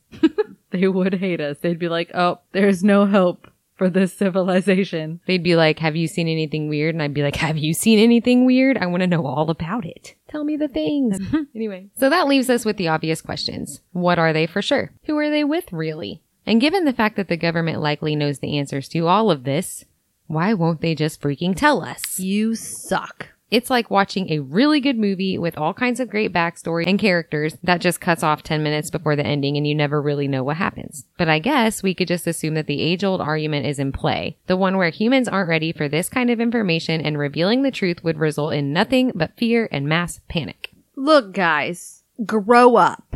They 0.75 0.87
would 0.87 1.15
hate 1.15 1.41
us. 1.41 1.59
They'd 1.59 1.79
be 1.79 1.89
like, 1.89 2.11
oh, 2.13 2.39
there's 2.51 2.83
no 2.83 3.05
hope 3.05 3.49
for 3.75 3.89
this 3.89 4.13
civilization. 4.13 5.19
They'd 5.25 5.43
be 5.43 5.55
like, 5.55 5.79
Have 5.79 5.95
you 5.95 6.07
seen 6.07 6.27
anything 6.27 6.69
weird? 6.69 6.95
And 6.95 7.01
I'd 7.01 7.13
be 7.13 7.23
like, 7.23 7.35
Have 7.37 7.57
you 7.57 7.73
seen 7.73 7.99
anything 7.99 8.45
weird? 8.45 8.77
I 8.77 8.85
want 8.85 9.01
to 9.01 9.07
know 9.07 9.25
all 9.25 9.49
about 9.49 9.85
it. 9.85 10.15
Tell 10.27 10.43
me 10.43 10.57
the 10.57 10.67
things. 10.67 11.19
anyway. 11.55 11.87
So 11.97 12.09
that 12.09 12.27
leaves 12.27 12.49
us 12.49 12.65
with 12.65 12.77
the 12.77 12.87
obvious 12.87 13.21
questions. 13.21 13.81
What 13.91 14.19
are 14.19 14.33
they 14.33 14.47
for 14.47 14.61
sure? 14.61 14.91
Who 15.03 15.17
are 15.17 15.29
they 15.29 15.43
with 15.43 15.71
really? 15.71 16.21
And 16.45 16.61
given 16.61 16.85
the 16.85 16.93
fact 16.93 17.15
that 17.15 17.27
the 17.27 17.37
government 17.37 17.81
likely 17.81 18.15
knows 18.15 18.39
the 18.39 18.57
answers 18.57 18.87
to 18.89 19.07
all 19.07 19.31
of 19.31 19.43
this, 19.43 19.85
why 20.27 20.53
won't 20.53 20.81
they 20.81 20.95
just 20.95 21.21
freaking 21.21 21.55
tell 21.55 21.83
us? 21.83 22.19
You 22.19 22.55
suck. 22.55 23.29
It's 23.55 23.69
like 23.69 23.89
watching 23.89 24.33
a 24.33 24.39
really 24.39 24.81
good 24.81 24.97
movie 24.97 25.37
with 25.37 25.57
all 25.57 25.73
kinds 25.73 26.01
of 26.01 26.09
great 26.09 26.33
backstory 26.33 26.85
and 26.85 26.99
characters 26.99 27.55
that 27.63 27.79
just 27.79 28.01
cuts 28.01 28.21
off 28.21 28.43
10 28.43 28.61
minutes 28.61 28.89
before 28.89 29.15
the 29.15 29.25
ending 29.25 29.55
and 29.55 29.65
you 29.65 29.73
never 29.73 30.01
really 30.01 30.27
know 30.27 30.43
what 30.43 30.57
happens. 30.57 31.05
But 31.17 31.29
I 31.29 31.39
guess 31.39 31.81
we 31.81 31.93
could 31.93 32.09
just 32.09 32.27
assume 32.27 32.55
that 32.55 32.67
the 32.67 32.81
age 32.81 33.05
old 33.05 33.21
argument 33.21 33.65
is 33.65 33.79
in 33.79 33.93
play. 33.93 34.37
The 34.47 34.57
one 34.57 34.75
where 34.75 34.89
humans 34.89 35.29
aren't 35.29 35.47
ready 35.47 35.71
for 35.71 35.87
this 35.87 36.09
kind 36.09 36.29
of 36.29 36.41
information 36.41 36.99
and 36.99 37.17
revealing 37.17 37.63
the 37.63 37.71
truth 37.71 38.03
would 38.03 38.17
result 38.17 38.53
in 38.53 38.73
nothing 38.73 39.13
but 39.15 39.37
fear 39.37 39.69
and 39.71 39.87
mass 39.87 40.19
panic. 40.27 40.71
Look, 40.97 41.31
guys, 41.31 42.03
grow 42.25 42.75
up. 42.75 43.15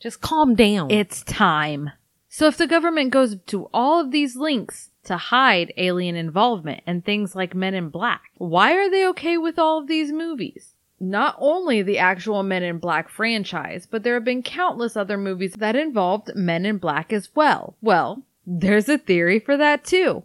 Just 0.00 0.22
calm 0.22 0.54
down. 0.54 0.90
It's 0.90 1.22
time. 1.22 1.90
So 2.30 2.46
if 2.46 2.56
the 2.56 2.66
government 2.66 3.10
goes 3.10 3.36
to 3.48 3.68
all 3.74 4.00
of 4.00 4.10
these 4.10 4.36
links 4.36 4.88
to 5.06 5.16
hide 5.16 5.72
alien 5.76 6.14
involvement 6.16 6.82
and 6.86 7.04
things 7.04 7.34
like 7.34 7.54
Men 7.54 7.74
in 7.74 7.88
Black, 7.88 8.22
why 8.38 8.74
are 8.74 8.90
they 8.90 9.06
okay 9.08 9.36
with 9.38 9.58
all 9.58 9.78
of 9.78 9.88
these 9.88 10.12
movies? 10.12 10.74
Not 10.98 11.36
only 11.38 11.82
the 11.82 11.98
actual 11.98 12.42
Men 12.42 12.62
in 12.62 12.78
Black 12.78 13.08
franchise, 13.08 13.86
but 13.90 14.02
there 14.02 14.14
have 14.14 14.24
been 14.24 14.42
countless 14.42 14.96
other 14.96 15.18
movies 15.18 15.54
that 15.54 15.76
involved 15.76 16.34
Men 16.34 16.64
in 16.64 16.78
Black 16.78 17.12
as 17.12 17.28
well. 17.34 17.76
Well, 17.82 18.22
there's 18.46 18.88
a 18.88 18.96
theory 18.98 19.38
for 19.38 19.56
that 19.56 19.84
too. 19.84 20.24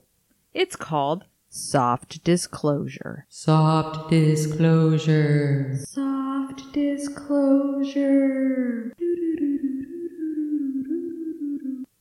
It's 0.54 0.76
called 0.76 1.26
soft 1.50 2.24
disclosure. 2.24 3.26
Soft 3.30 4.10
disclosure. 4.10 5.78
Soft 5.86 6.72
disclosure. 6.74 8.32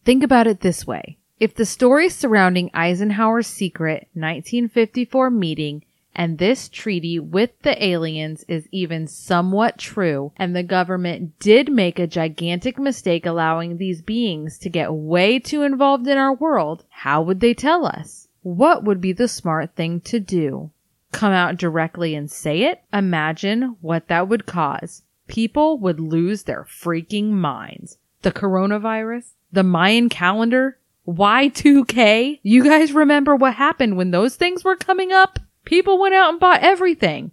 Think 0.05 0.23
about 0.23 0.47
it 0.47 0.61
this 0.61 0.87
way. 0.87 1.19
If 1.41 1.55
the 1.55 1.65
story 1.65 2.11
surrounding 2.11 2.71
Eisenhower's 2.75 3.47
secret 3.47 4.09
1954 4.13 5.31
meeting 5.31 5.83
and 6.15 6.37
this 6.37 6.69
treaty 6.69 7.19
with 7.19 7.59
the 7.63 7.83
aliens 7.83 8.45
is 8.47 8.69
even 8.71 9.07
somewhat 9.07 9.79
true, 9.79 10.33
and 10.37 10.55
the 10.55 10.63
government 10.63 11.39
did 11.39 11.73
make 11.73 11.99
a 11.99 12.07
gigantic 12.07 12.79
mistake 12.79 13.25
allowing 13.25 13.79
these 13.79 14.03
beings 14.03 14.59
to 14.59 14.69
get 14.69 14.93
way 14.93 15.39
too 15.39 15.63
involved 15.63 16.07
in 16.07 16.19
our 16.19 16.35
world, 16.35 16.85
how 16.91 17.23
would 17.23 17.41
they 17.41 17.55
tell 17.55 17.87
us? 17.87 18.29
What 18.43 18.85
would 18.85 19.01
be 19.01 19.15
the 19.15 19.27
smart 19.27 19.75
thing 19.75 20.03
to 20.03 20.21
do? 20.21 20.71
Come 21.11 21.33
out 21.33 21.57
directly 21.57 22.15
and 22.15 22.31
say 22.31 22.65
it? 22.65 22.83
Imagine 22.93 23.77
what 23.81 24.09
that 24.09 24.29
would 24.29 24.45
cause. 24.45 25.05
People 25.27 25.79
would 25.79 26.01
lose 26.01 26.43
their 26.43 26.65
freaking 26.65 27.31
minds. 27.31 27.97
The 28.21 28.31
coronavirus? 28.31 29.31
The 29.51 29.63
Mayan 29.63 30.11
calendar? 30.11 30.77
Y2K? 31.07 32.41
You 32.43 32.65
guys 32.65 32.93
remember 32.93 33.35
what 33.35 33.55
happened 33.55 33.97
when 33.97 34.11
those 34.11 34.37
things 34.37 34.65
were 34.65 34.77
coming 34.77 35.13
up? 35.13 35.39
People 35.65 35.99
went 35.99 36.15
out 36.15 36.31
and 36.31 36.41
bought 36.41 36.63
everything. 36.63 37.33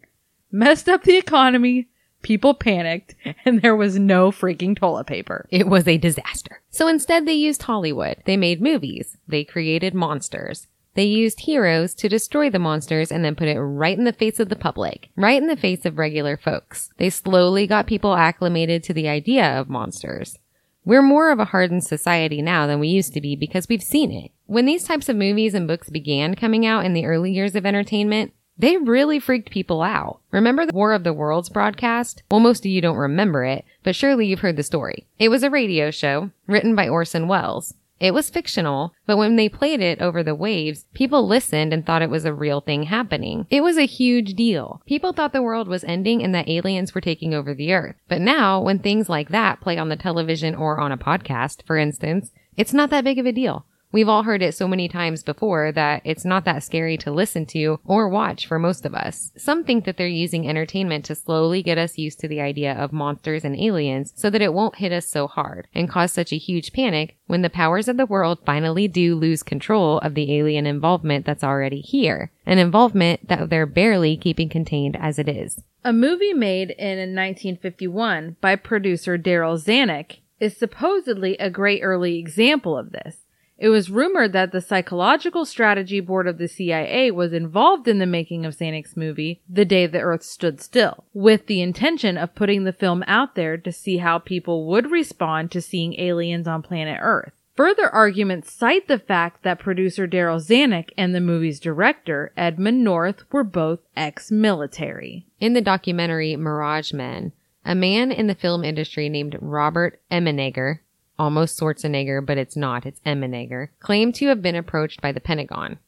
Messed 0.52 0.88
up 0.88 1.04
the 1.04 1.18
economy. 1.18 1.88
People 2.22 2.54
panicked 2.54 3.16
and 3.46 3.62
there 3.62 3.76
was 3.76 4.00
no 4.00 4.32
freaking 4.32 4.76
toilet 4.76 5.08
paper. 5.08 5.48
It 5.50 5.68
was 5.68 5.88
a 5.88 5.98
disaster. 5.98 6.62
So 6.70 6.88
instead 6.88 7.26
they 7.26 7.34
used 7.34 7.62
Hollywood. 7.64 8.18
They 8.26 8.38
made 8.38 8.62
movies. 8.62 9.18
They 9.28 9.44
created 9.44 9.94
monsters. 9.94 10.68
They 10.96 11.06
used 11.06 11.42
heroes 11.42 11.94
to 11.94 12.10
destroy 12.10 12.50
the 12.50 12.58
monsters 12.58 13.12
and 13.12 13.24
then 13.24 13.36
put 13.36 13.48
it 13.48 13.60
right 13.62 13.96
in 13.96 14.04
the 14.04 14.14
face 14.14 14.40
of 14.40 14.50
the 14.50 14.56
public, 14.56 15.10
right 15.16 15.40
in 15.40 15.48
the 15.48 15.56
face 15.56 15.86
of 15.86 16.00
regular 16.00 16.38
folks. 16.38 16.90
They 16.98 17.12
slowly 17.12 17.68
got 17.68 17.86
people 17.86 18.16
acclimated 18.16 18.84
to 18.86 18.96
the 18.96 19.08
idea 19.08 19.46
of 19.46 19.70
monsters. 19.70 20.40
We're 20.88 21.02
more 21.02 21.32
of 21.32 21.40
a 21.40 21.44
hardened 21.44 21.84
society 21.84 22.42
now 22.42 22.66
than 22.66 22.80
we 22.80 22.88
used 22.88 23.14
to 23.16 23.20
be 23.20 23.36
because 23.36 23.68
we've 23.68 23.84
seen 23.84 24.10
it. 24.10 24.32
When 24.46 24.66
these 24.66 24.86
types 24.86 25.10
of 25.10 25.18
movies 25.18 25.54
and 25.54 25.68
books 25.68 25.90
began 25.90 26.34
coming 26.34 26.66
out 26.66 26.86
in 26.86 26.94
the 26.94 27.06
early 27.06 27.30
years 27.30 27.58
of 27.58 27.66
entertainment, 27.66 28.32
they 28.58 28.78
really 28.78 29.20
freaked 29.20 29.52
people 29.52 29.82
out. 29.82 30.22
Remember 30.32 30.66
the 30.66 30.74
War 30.74 30.94
of 30.94 31.04
the 31.04 31.12
Worlds 31.12 31.50
broadcast? 31.50 32.24
Well, 32.32 32.40
most 32.40 32.62
of 32.62 32.72
you 32.72 32.80
don't 32.80 32.96
remember 32.96 33.44
it, 33.44 33.66
but 33.84 33.98
surely 33.98 34.28
you've 34.28 34.40
heard 34.40 34.56
the 34.56 34.64
story. 34.64 35.06
It 35.20 35.28
was 35.28 35.44
a 35.44 35.50
radio 35.50 35.92
show 35.92 36.32
written 36.48 36.74
by 36.74 36.88
Orson 36.88 37.28
Welles. 37.28 37.74
It 38.00 38.14
was 38.14 38.30
fictional, 38.30 38.94
but 39.06 39.18
when 39.18 39.36
they 39.36 39.50
played 39.50 39.82
it 39.82 40.02
over 40.02 40.22
the 40.22 40.36
waves, 40.36 40.86
people 40.94 41.28
listened 41.28 41.74
and 41.74 41.86
thought 41.86 42.02
it 42.02 42.10
was 42.10 42.26
a 42.26 42.34
real 42.34 42.62
thing 42.62 42.84
happening. 42.84 43.48
It 43.50 43.62
was 43.62 43.78
a 43.78 43.86
huge 43.86 44.34
deal. 44.34 44.82
People 44.86 45.14
thought 45.14 45.34
the 45.34 45.42
world 45.42 45.68
was 45.68 45.84
ending 45.84 46.24
and 46.24 46.34
that 46.36 46.48
aliens 46.48 46.94
were 46.94 47.02
taking 47.02 47.34
over 47.34 47.54
the 47.54 47.74
earth. 47.74 47.96
But 48.08 48.22
now, 48.22 48.62
when 48.62 48.80
things 48.80 49.10
like 49.10 49.30
that 49.30 49.62
play 49.62 49.78
on 49.78 49.90
the 49.90 49.96
television 49.96 50.54
or 50.54 50.80
on 50.80 50.92
a 50.92 50.98
podcast, 50.98 51.64
for 51.66 51.78
instance, 51.78 52.32
it's 52.56 52.74
not 52.74 52.90
that 52.92 53.04
big 53.04 53.18
of 53.18 53.26
a 53.26 53.32
deal. 53.32 53.66
We've 53.90 54.10
all 54.10 54.24
heard 54.24 54.42
it 54.42 54.54
so 54.54 54.68
many 54.68 54.90
times 54.90 55.24
before 55.24 55.72
that 55.72 56.02
it's 56.04 56.26
not 56.26 56.44
that 56.44 56.64
scary 56.64 56.98
to 56.98 57.12
listen 57.12 57.46
to 57.48 57.80
or 57.86 58.10
watch 58.10 58.46
for 58.46 58.60
most 58.60 58.86
of 58.86 58.94
us. 58.94 59.32
Some 59.38 59.64
think 59.64 59.86
that 59.86 59.96
they're 59.96 60.08
using 60.08 60.48
entertainment 60.48 61.06
to 61.06 61.16
slowly 61.16 61.64
get 61.64 61.78
us 61.78 61.98
used 61.98 62.20
to 62.20 62.28
the 62.28 62.42
idea 62.42 62.74
of 62.74 62.92
monsters 62.92 63.46
and 63.46 63.58
aliens 63.58 64.12
so 64.16 64.30
that 64.30 64.42
it 64.42 64.54
won't 64.54 64.76
hit 64.76 64.92
us 64.92 65.08
so 65.08 65.28
hard 65.28 65.68
and 65.74 65.90
cause 65.90 66.12
such 66.12 66.34
a 66.34 66.38
huge 66.38 66.74
panic 66.74 67.16
when 67.28 67.44
the 67.44 67.50
powers 67.50 67.88
of 67.88 67.96
the 67.96 68.06
world 68.06 68.40
finally 68.46 68.90
do 68.90 69.16
lose 69.16 69.42
control 69.42 70.00
of 70.00 70.16
the 70.16 70.38
alien 70.38 70.68
involvement 70.68 71.26
that's 71.26 71.44
already 71.44 71.80
here. 71.80 72.32
An 72.46 72.58
involvement 72.58 73.30
that 73.30 73.50
they're 73.50 73.66
barely 73.66 74.18
keeping 74.18 74.50
contained 74.50 74.98
as 75.00 75.18
it 75.18 75.30
is. 75.30 75.62
A 75.86 75.94
movie 75.94 76.34
made 76.34 76.72
in 76.72 76.98
1951 77.16 78.36
by 78.42 78.58
producer 78.58 79.18
Darryl 79.18 79.58
Zanuck 79.58 80.18
is 80.40 80.58
supposedly 80.58 81.38
a 81.38 81.50
great 81.50 81.82
early 81.82 82.20
example 82.20 82.78
of 82.78 82.92
this. 82.92 83.24
It 83.60 83.70
was 83.70 83.90
rumored 83.90 84.34
that 84.34 84.52
the 84.52 84.62
Psychological 84.62 85.44
Strategy 85.44 86.00
Board 86.00 86.28
of 86.28 86.38
the 86.38 86.48
CIA 86.48 87.10
was 87.10 87.34
involved 87.34 87.88
in 87.88 87.98
the 87.98 88.06
making 88.06 88.46
of 88.46 88.56
Zanuck's 88.56 88.96
movie, 88.96 89.42
The 89.50 89.66
Day 89.66 89.88
the 89.88 90.00
Earth 90.00 90.22
Stood 90.22 90.62
Still, 90.62 91.06
with 91.14 91.48
the 91.48 91.62
intention 91.62 92.18
of 92.18 92.36
putting 92.36 92.66
the 92.66 92.74
film 92.74 93.04
out 93.08 93.34
there 93.34 93.58
to 93.58 93.72
see 93.72 93.98
how 93.98 94.20
people 94.20 94.68
would 94.68 94.92
respond 94.92 95.52
to 95.52 95.62
seeing 95.62 96.00
aliens 96.00 96.48
on 96.48 96.62
planet 96.62 97.00
Earth. 97.02 97.34
Further 97.56 97.90
arguments 97.90 98.54
cite 98.54 98.88
the 98.88 99.00
fact 99.00 99.42
that 99.42 99.58
producer 99.58 100.08
Darryl 100.08 100.40
Zanuck 100.40 100.92
and 100.96 101.16
the 101.16 101.20
movie's 101.20 101.60
director, 101.60 102.32
Edmund 102.38 102.84
North, 102.84 103.24
were 103.32 103.44
both 103.44 103.80
ex-military. 103.96 105.26
In 105.40 105.54
the 105.54 105.62
documentary 105.62 106.36
Mirage 106.36 106.94
Men, 106.94 107.32
a 107.66 107.74
man 107.74 108.12
in 108.12 108.28
the 108.28 108.36
film 108.36 108.64
industry 108.64 109.10
named 109.10 109.36
Robert 109.42 110.00
Emenegger 110.12 110.82
almost 111.20 111.60
Schwarzenegger, 111.60 112.26
but 112.26 112.38
it's 112.38 112.56
not, 112.56 112.86
it's 112.86 113.00
Emenegger, 113.06 113.70
claimed 113.80 114.16
to 114.16 114.28
have 114.28 114.42
been 114.42 114.56
approached 114.56 115.02
by 115.02 115.12
the 115.12 115.20
Pentagon. 115.20 115.80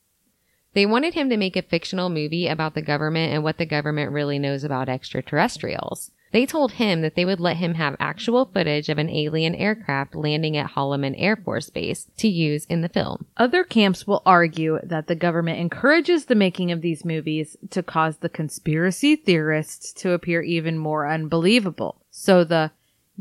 They 0.74 0.86
wanted 0.86 1.14
him 1.16 1.30
to 1.30 1.38
make 1.38 1.56
a 1.56 1.62
fictional 1.62 2.10
movie 2.10 2.48
about 2.48 2.76
the 2.76 2.82
government 2.82 3.34
and 3.34 3.44
what 3.44 3.58
the 3.58 3.66
government 3.66 4.12
really 4.12 4.38
knows 4.38 4.64
about 4.64 4.90
extraterrestrials. 4.90 6.12
They 6.32 6.46
told 6.46 6.74
him 6.74 7.02
that 7.02 7.16
they 7.16 7.26
would 7.26 7.40
let 7.40 7.58
him 7.58 7.74
have 7.74 7.96
actual 8.00 8.46
footage 8.46 8.88
of 8.90 9.00
an 9.00 9.10
alien 9.10 9.56
aircraft 9.56 10.14
landing 10.14 10.56
at 10.58 10.72
Holloman 10.72 11.16
Air 11.18 11.36
Force 11.36 11.72
Base 11.72 12.06
to 12.18 12.28
use 12.28 12.66
in 12.66 12.82
the 12.82 12.90
film. 12.90 13.26
Other 13.36 13.64
camps 13.64 14.06
will 14.06 14.22
argue 14.28 14.78
that 14.84 15.08
the 15.08 15.16
government 15.16 15.60
encourages 15.60 16.26
the 16.26 16.36
making 16.36 16.72
of 16.72 16.82
these 16.82 17.04
movies 17.04 17.58
to 17.72 17.82
cause 17.82 18.18
the 18.18 18.30
conspiracy 18.30 19.16
theorists 19.16 19.92
to 19.94 20.12
appear 20.12 20.42
even 20.42 20.78
more 20.78 21.08
unbelievable. 21.08 22.00
So 22.12 22.44
the 22.44 22.72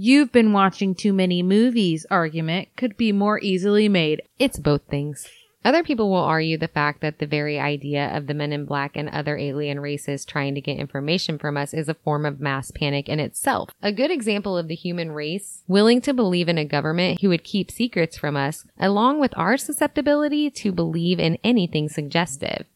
you've 0.01 0.31
been 0.31 0.53
watching 0.53 0.95
too 0.95 1.13
many 1.13 1.43
movies 1.43 2.07
argument 2.09 2.69
could 2.77 2.97
be 2.97 3.11
more 3.11 3.41
easily 3.41 3.89
made. 3.89 4.23
It's 4.39 4.57
both 4.57 4.83
things. 4.89 5.27
Other 5.65 5.83
people 5.83 6.09
will 6.09 6.19
argue 6.23 6.57
the 6.57 6.69
fact 6.69 7.01
that 7.01 7.19
the 7.19 7.27
very 7.27 7.59
idea 7.59 8.17
of 8.17 8.29
the 8.29 8.33
men 8.35 8.53
in 8.53 8.65
black 8.65 8.93
and 8.95 9.09
other 9.09 9.37
alien 9.37 9.81
races 9.81 10.25
trying 10.25 10.55
to 10.55 10.61
get 10.61 10.79
information 10.79 11.37
from 11.37 11.57
us 11.57 11.75
is 11.75 11.89
a 11.89 11.95
form 11.95 12.25
of 12.25 12.39
mass 12.39 12.71
panic 12.71 13.09
in 13.09 13.19
itself. 13.19 13.71
A 13.83 13.91
good 13.91 14.13
example 14.13 14.57
of 14.57 14.69
the 14.69 14.77
human 14.77 15.11
race 15.11 15.65
willing 15.67 16.01
to 16.03 16.15
believe 16.15 16.49
in 16.49 16.59
a 16.59 16.65
government 16.65 17.21
who 17.21 17.31
would 17.31 17.43
keep 17.43 17.69
secrets 17.69 18.17
from 18.17 18.37
us, 18.37 18.65
along 18.79 19.19
with 19.19 19.37
our 19.37 19.57
susceptibility 19.57 20.49
to 20.49 20.71
believe 20.71 21.19
in 21.19 21.39
anything 21.43 21.89
suggestive. 21.89 22.67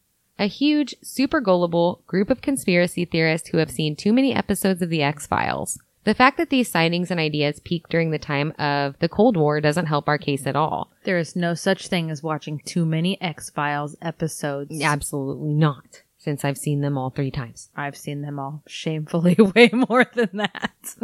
A 0.40 0.46
huge, 0.46 0.96
super 1.02 1.40
gullible 1.40 2.02
group 2.08 2.30
of 2.30 2.42
conspiracy 2.42 3.04
theorists 3.04 3.50
who 3.50 3.58
have 3.58 3.70
seen 3.70 3.94
too 3.94 4.12
many 4.12 4.34
episodes 4.34 4.82
of 4.82 4.88
The 4.88 5.04
X 5.04 5.24
Files. 5.24 5.78
The 6.04 6.14
fact 6.14 6.36
that 6.38 6.50
these 6.50 6.68
sightings 6.68 7.10
and 7.10 7.20
ideas 7.20 7.60
peaked 7.60 7.90
during 7.90 8.10
the 8.10 8.18
time 8.18 8.52
of 8.58 8.98
the 8.98 9.08
Cold 9.08 9.36
War 9.36 9.60
doesn't 9.60 9.86
help 9.86 10.08
our 10.08 10.18
case 10.18 10.46
at 10.46 10.56
all. 10.56 10.90
There 11.04 11.18
is 11.18 11.36
no 11.36 11.54
such 11.54 11.86
thing 11.86 12.10
as 12.10 12.22
watching 12.22 12.60
too 12.64 12.84
many 12.84 13.20
X 13.20 13.50
Files 13.50 13.96
episodes. 14.02 14.82
Absolutely 14.82 15.54
not, 15.54 16.02
since 16.18 16.44
I've 16.44 16.58
seen 16.58 16.80
them 16.80 16.98
all 16.98 17.10
three 17.10 17.30
times. 17.30 17.70
I've 17.76 17.96
seen 17.96 18.22
them 18.22 18.40
all 18.40 18.62
shamefully 18.66 19.34
way 19.54 19.70
more 19.72 20.06
than 20.14 20.30
that. 20.32 20.94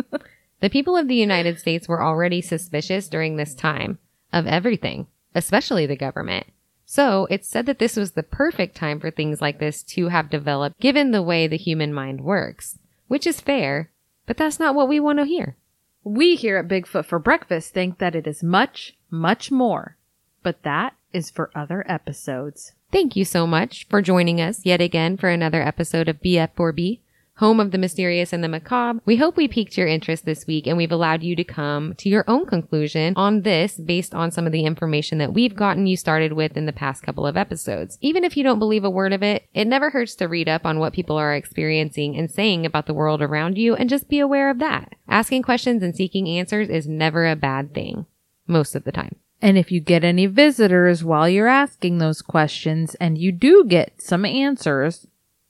The 0.61 0.70
people 0.70 0.96
of 0.96 1.07
the 1.07 1.14
United 1.14 1.61
States 1.61 1.86
were 1.86 2.03
already 2.03 2.40
suspicious 2.40 3.09
during 3.09 3.36
this 3.36 3.55
time 3.55 3.99
of 4.32 4.46
everything, 4.49 5.07
especially 5.34 5.86
the 5.86 5.96
government. 5.96 6.46
So 6.84 7.28
it's 7.30 7.49
said 7.49 7.66
that 7.66 7.78
this 7.78 7.96
was 7.96 8.12
the 8.12 8.22
perfect 8.24 8.74
time 8.74 8.99
for 8.99 9.11
things 9.11 9.40
like 9.40 9.61
this 9.61 9.82
to 9.84 10.09
have 10.09 10.30
developed 10.30 10.80
given 10.80 11.12
the 11.12 11.22
way 11.22 11.46
the 11.46 11.57
human 11.57 11.92
mind 11.92 12.22
works, 12.22 12.78
which 13.07 13.26
is 13.26 13.40
fair, 13.40 13.90
but 14.28 14.36
that's 14.36 14.60
not 14.60 14.76
what 14.76 14.88
we 14.88 15.00
want 15.00 15.18
to 15.18 15.24
hear. 15.24 15.56
we 16.04 16.36
here 16.36 16.58
at 16.58 16.68
Bigfoot 16.68 17.06
for 17.06 17.18
Breakfast 17.18 17.74
think 17.74 17.98
that 17.98 18.14
it 18.14 18.26
is 18.26 18.42
much, 18.42 18.96
much 19.10 19.50
more. 19.50 19.96
But 20.42 20.62
that 20.62 20.94
is 21.12 21.30
for 21.30 21.50
other 21.54 21.84
episodes. 21.88 22.72
Thank 22.92 23.16
you 23.16 23.24
so 23.24 23.46
much 23.46 23.86
for 23.88 24.00
joining 24.00 24.40
us 24.40 24.64
yet 24.64 24.80
again 24.80 25.16
for 25.16 25.28
another 25.28 25.62
episode 25.62 26.08
of 26.08 26.22
BF4B, 26.22 27.00
home 27.39 27.61
of 27.61 27.70
the 27.70 27.78
mysterious 27.78 28.32
and 28.32 28.43
the 28.43 28.49
macabre. 28.49 29.01
We 29.05 29.16
hope 29.16 29.36
we 29.36 29.47
piqued 29.47 29.78
your 29.78 29.86
interest 29.86 30.24
this 30.24 30.47
week 30.47 30.66
and 30.66 30.76
we've 30.76 30.93
allowed 30.93 31.22
you 31.22 31.36
to 31.36 31.45
come 31.45 31.95
to 31.99 32.09
your 32.09 32.24
own 32.26 32.47
conclusion 32.47 33.14
on 33.16 33.43
this 33.43 33.76
based 33.76 34.14
on 34.14 34.32
some 34.32 34.45
of 34.45 34.53
the 34.53 34.64
information 34.64 35.18
that 35.18 35.32
we've 35.32 35.55
gotten 35.55 35.86
you 35.86 35.97
started 35.97 36.32
with 36.32 36.57
in 36.57 36.66
the 36.66 36.72
past 36.72 37.03
couple 37.03 37.26
of 37.26 37.36
episodes. 37.36 37.97
Even 38.01 38.24
if 38.24 38.36
you 38.36 38.43
don't 38.43 38.59
believe 38.59 38.84
a 38.84 38.91
word 38.91 39.12
of 39.12 39.22
it, 39.22 39.45
it 39.55 39.66
never 39.66 39.91
hurts 39.91 40.16
to 40.16 40.26
read 40.26 40.49
up 40.49 40.66
on 40.66 40.80
what 40.80 40.93
people 40.93 41.16
are 41.16 41.34
experiencing 41.34 42.16
and 42.16 42.30
saying 42.30 42.66
about 42.66 42.86
the 42.86 42.95
world 42.95 43.22
around 43.22 43.57
you 43.57 43.76
and 43.76 43.89
just 43.89 44.09
be 44.09 44.18
aware 44.18 44.51
of 44.51 44.59
that. 44.59 44.95
Asking 45.09 45.43
questions 45.43 45.82
and 45.82 45.95
seeking 45.95 46.28
answers 46.28 46.68
is 46.68 46.89
never 46.89 47.26
a 47.26 47.36
bad 47.36 47.72
thing. 47.72 48.07
Most 48.49 48.74
of 48.74 48.82
the 48.82 48.93
time. 48.93 49.14
And 49.41 49.57
if 49.57 49.70
you 49.70 49.80
get 49.80 50.03
any 50.03 50.26
visitors 50.26 51.05
while 51.05 51.28
you're 51.28 51.47
asking 51.47 51.99
those 51.99 52.20
questions 52.20 52.97
and 52.97 53.16
you 53.16 53.30
do 53.30 53.64
get 53.64 54.03
some 54.03 54.24
answers, 54.24 55.07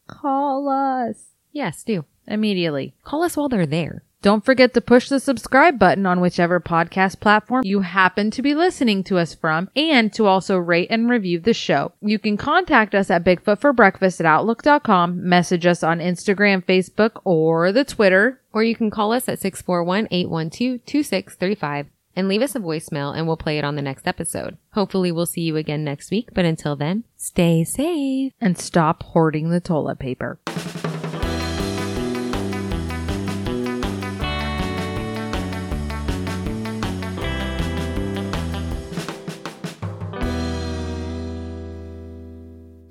call 0.07 0.68
us 0.68 1.28
Yes, 1.53 1.82
do. 1.82 2.05
immediately. 2.26 2.94
Call 3.05 3.22
us 3.22 3.36
while 3.36 3.49
they're 3.49 3.66
there. 3.66 4.03
Don't 4.20 4.44
forget 4.44 4.74
to 4.74 4.80
push 4.80 5.09
the 5.09 5.20
subscribe 5.20 5.78
button 5.78 6.05
on 6.05 6.20
whichever 6.20 6.59
podcast 6.59 7.20
platform 7.20 7.62
you 7.64 7.82
happen 7.82 8.32
to 8.32 8.42
be 8.42 8.53
listening 8.53 9.05
to 9.05 9.16
us 9.16 9.32
from 9.32 9.70
and 9.76 10.12
to 10.14 10.26
also 10.26 10.57
rate 10.59 10.88
and 10.90 11.09
review 11.09 11.38
the 11.38 11.55
show. 11.55 11.92
You 12.01 12.18
can 12.18 12.36
contact 12.36 12.96
us 12.96 13.11
at 13.11 13.22
bigfootforbreakfast 13.22 13.61
for 13.61 13.72
Breakfast 13.72 14.18
at 14.20 14.26
Outlook.com, 14.26 15.28
message 15.28 15.66
us 15.66 15.84
on 15.84 16.01
Instagram, 16.01 16.64
Facebook, 16.64 17.20
or 17.24 17.70
the 17.70 17.84
Twitter. 17.84 18.40
Or 18.53 18.64
you 18.64 18.74
can 18.74 18.90
call 18.90 19.12
us 19.12 19.28
at 19.28 19.38
641-812-2635 19.38 21.86
and 22.16 22.26
leave 22.26 22.42
us 22.42 22.57
a 22.57 22.61
voicemail 22.61 23.16
and 23.16 23.28
we'll 23.28 23.36
play 23.36 23.59
it 23.59 23.64
on 23.64 23.76
the 23.76 23.82
next 23.82 24.09
episode. 24.09 24.57
Hopefully 24.72 25.12
we'll 25.12 25.26
see 25.26 25.42
you 25.42 25.57
again 25.57 25.84
next 25.84 26.11
week, 26.11 26.30
but 26.34 26.44
until 26.44 26.74
then, 26.74 27.05
stay 27.16 27.62
safe. 27.62 28.32
and 28.40 28.59
stop 28.59 29.05
hoarding 29.05 29.51
the 29.51 29.61
toilet 29.61 30.01
paper. 30.01 30.40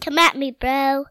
Come 0.08 0.20
at 0.20 0.38
me, 0.38 0.51
bro. 0.51 1.03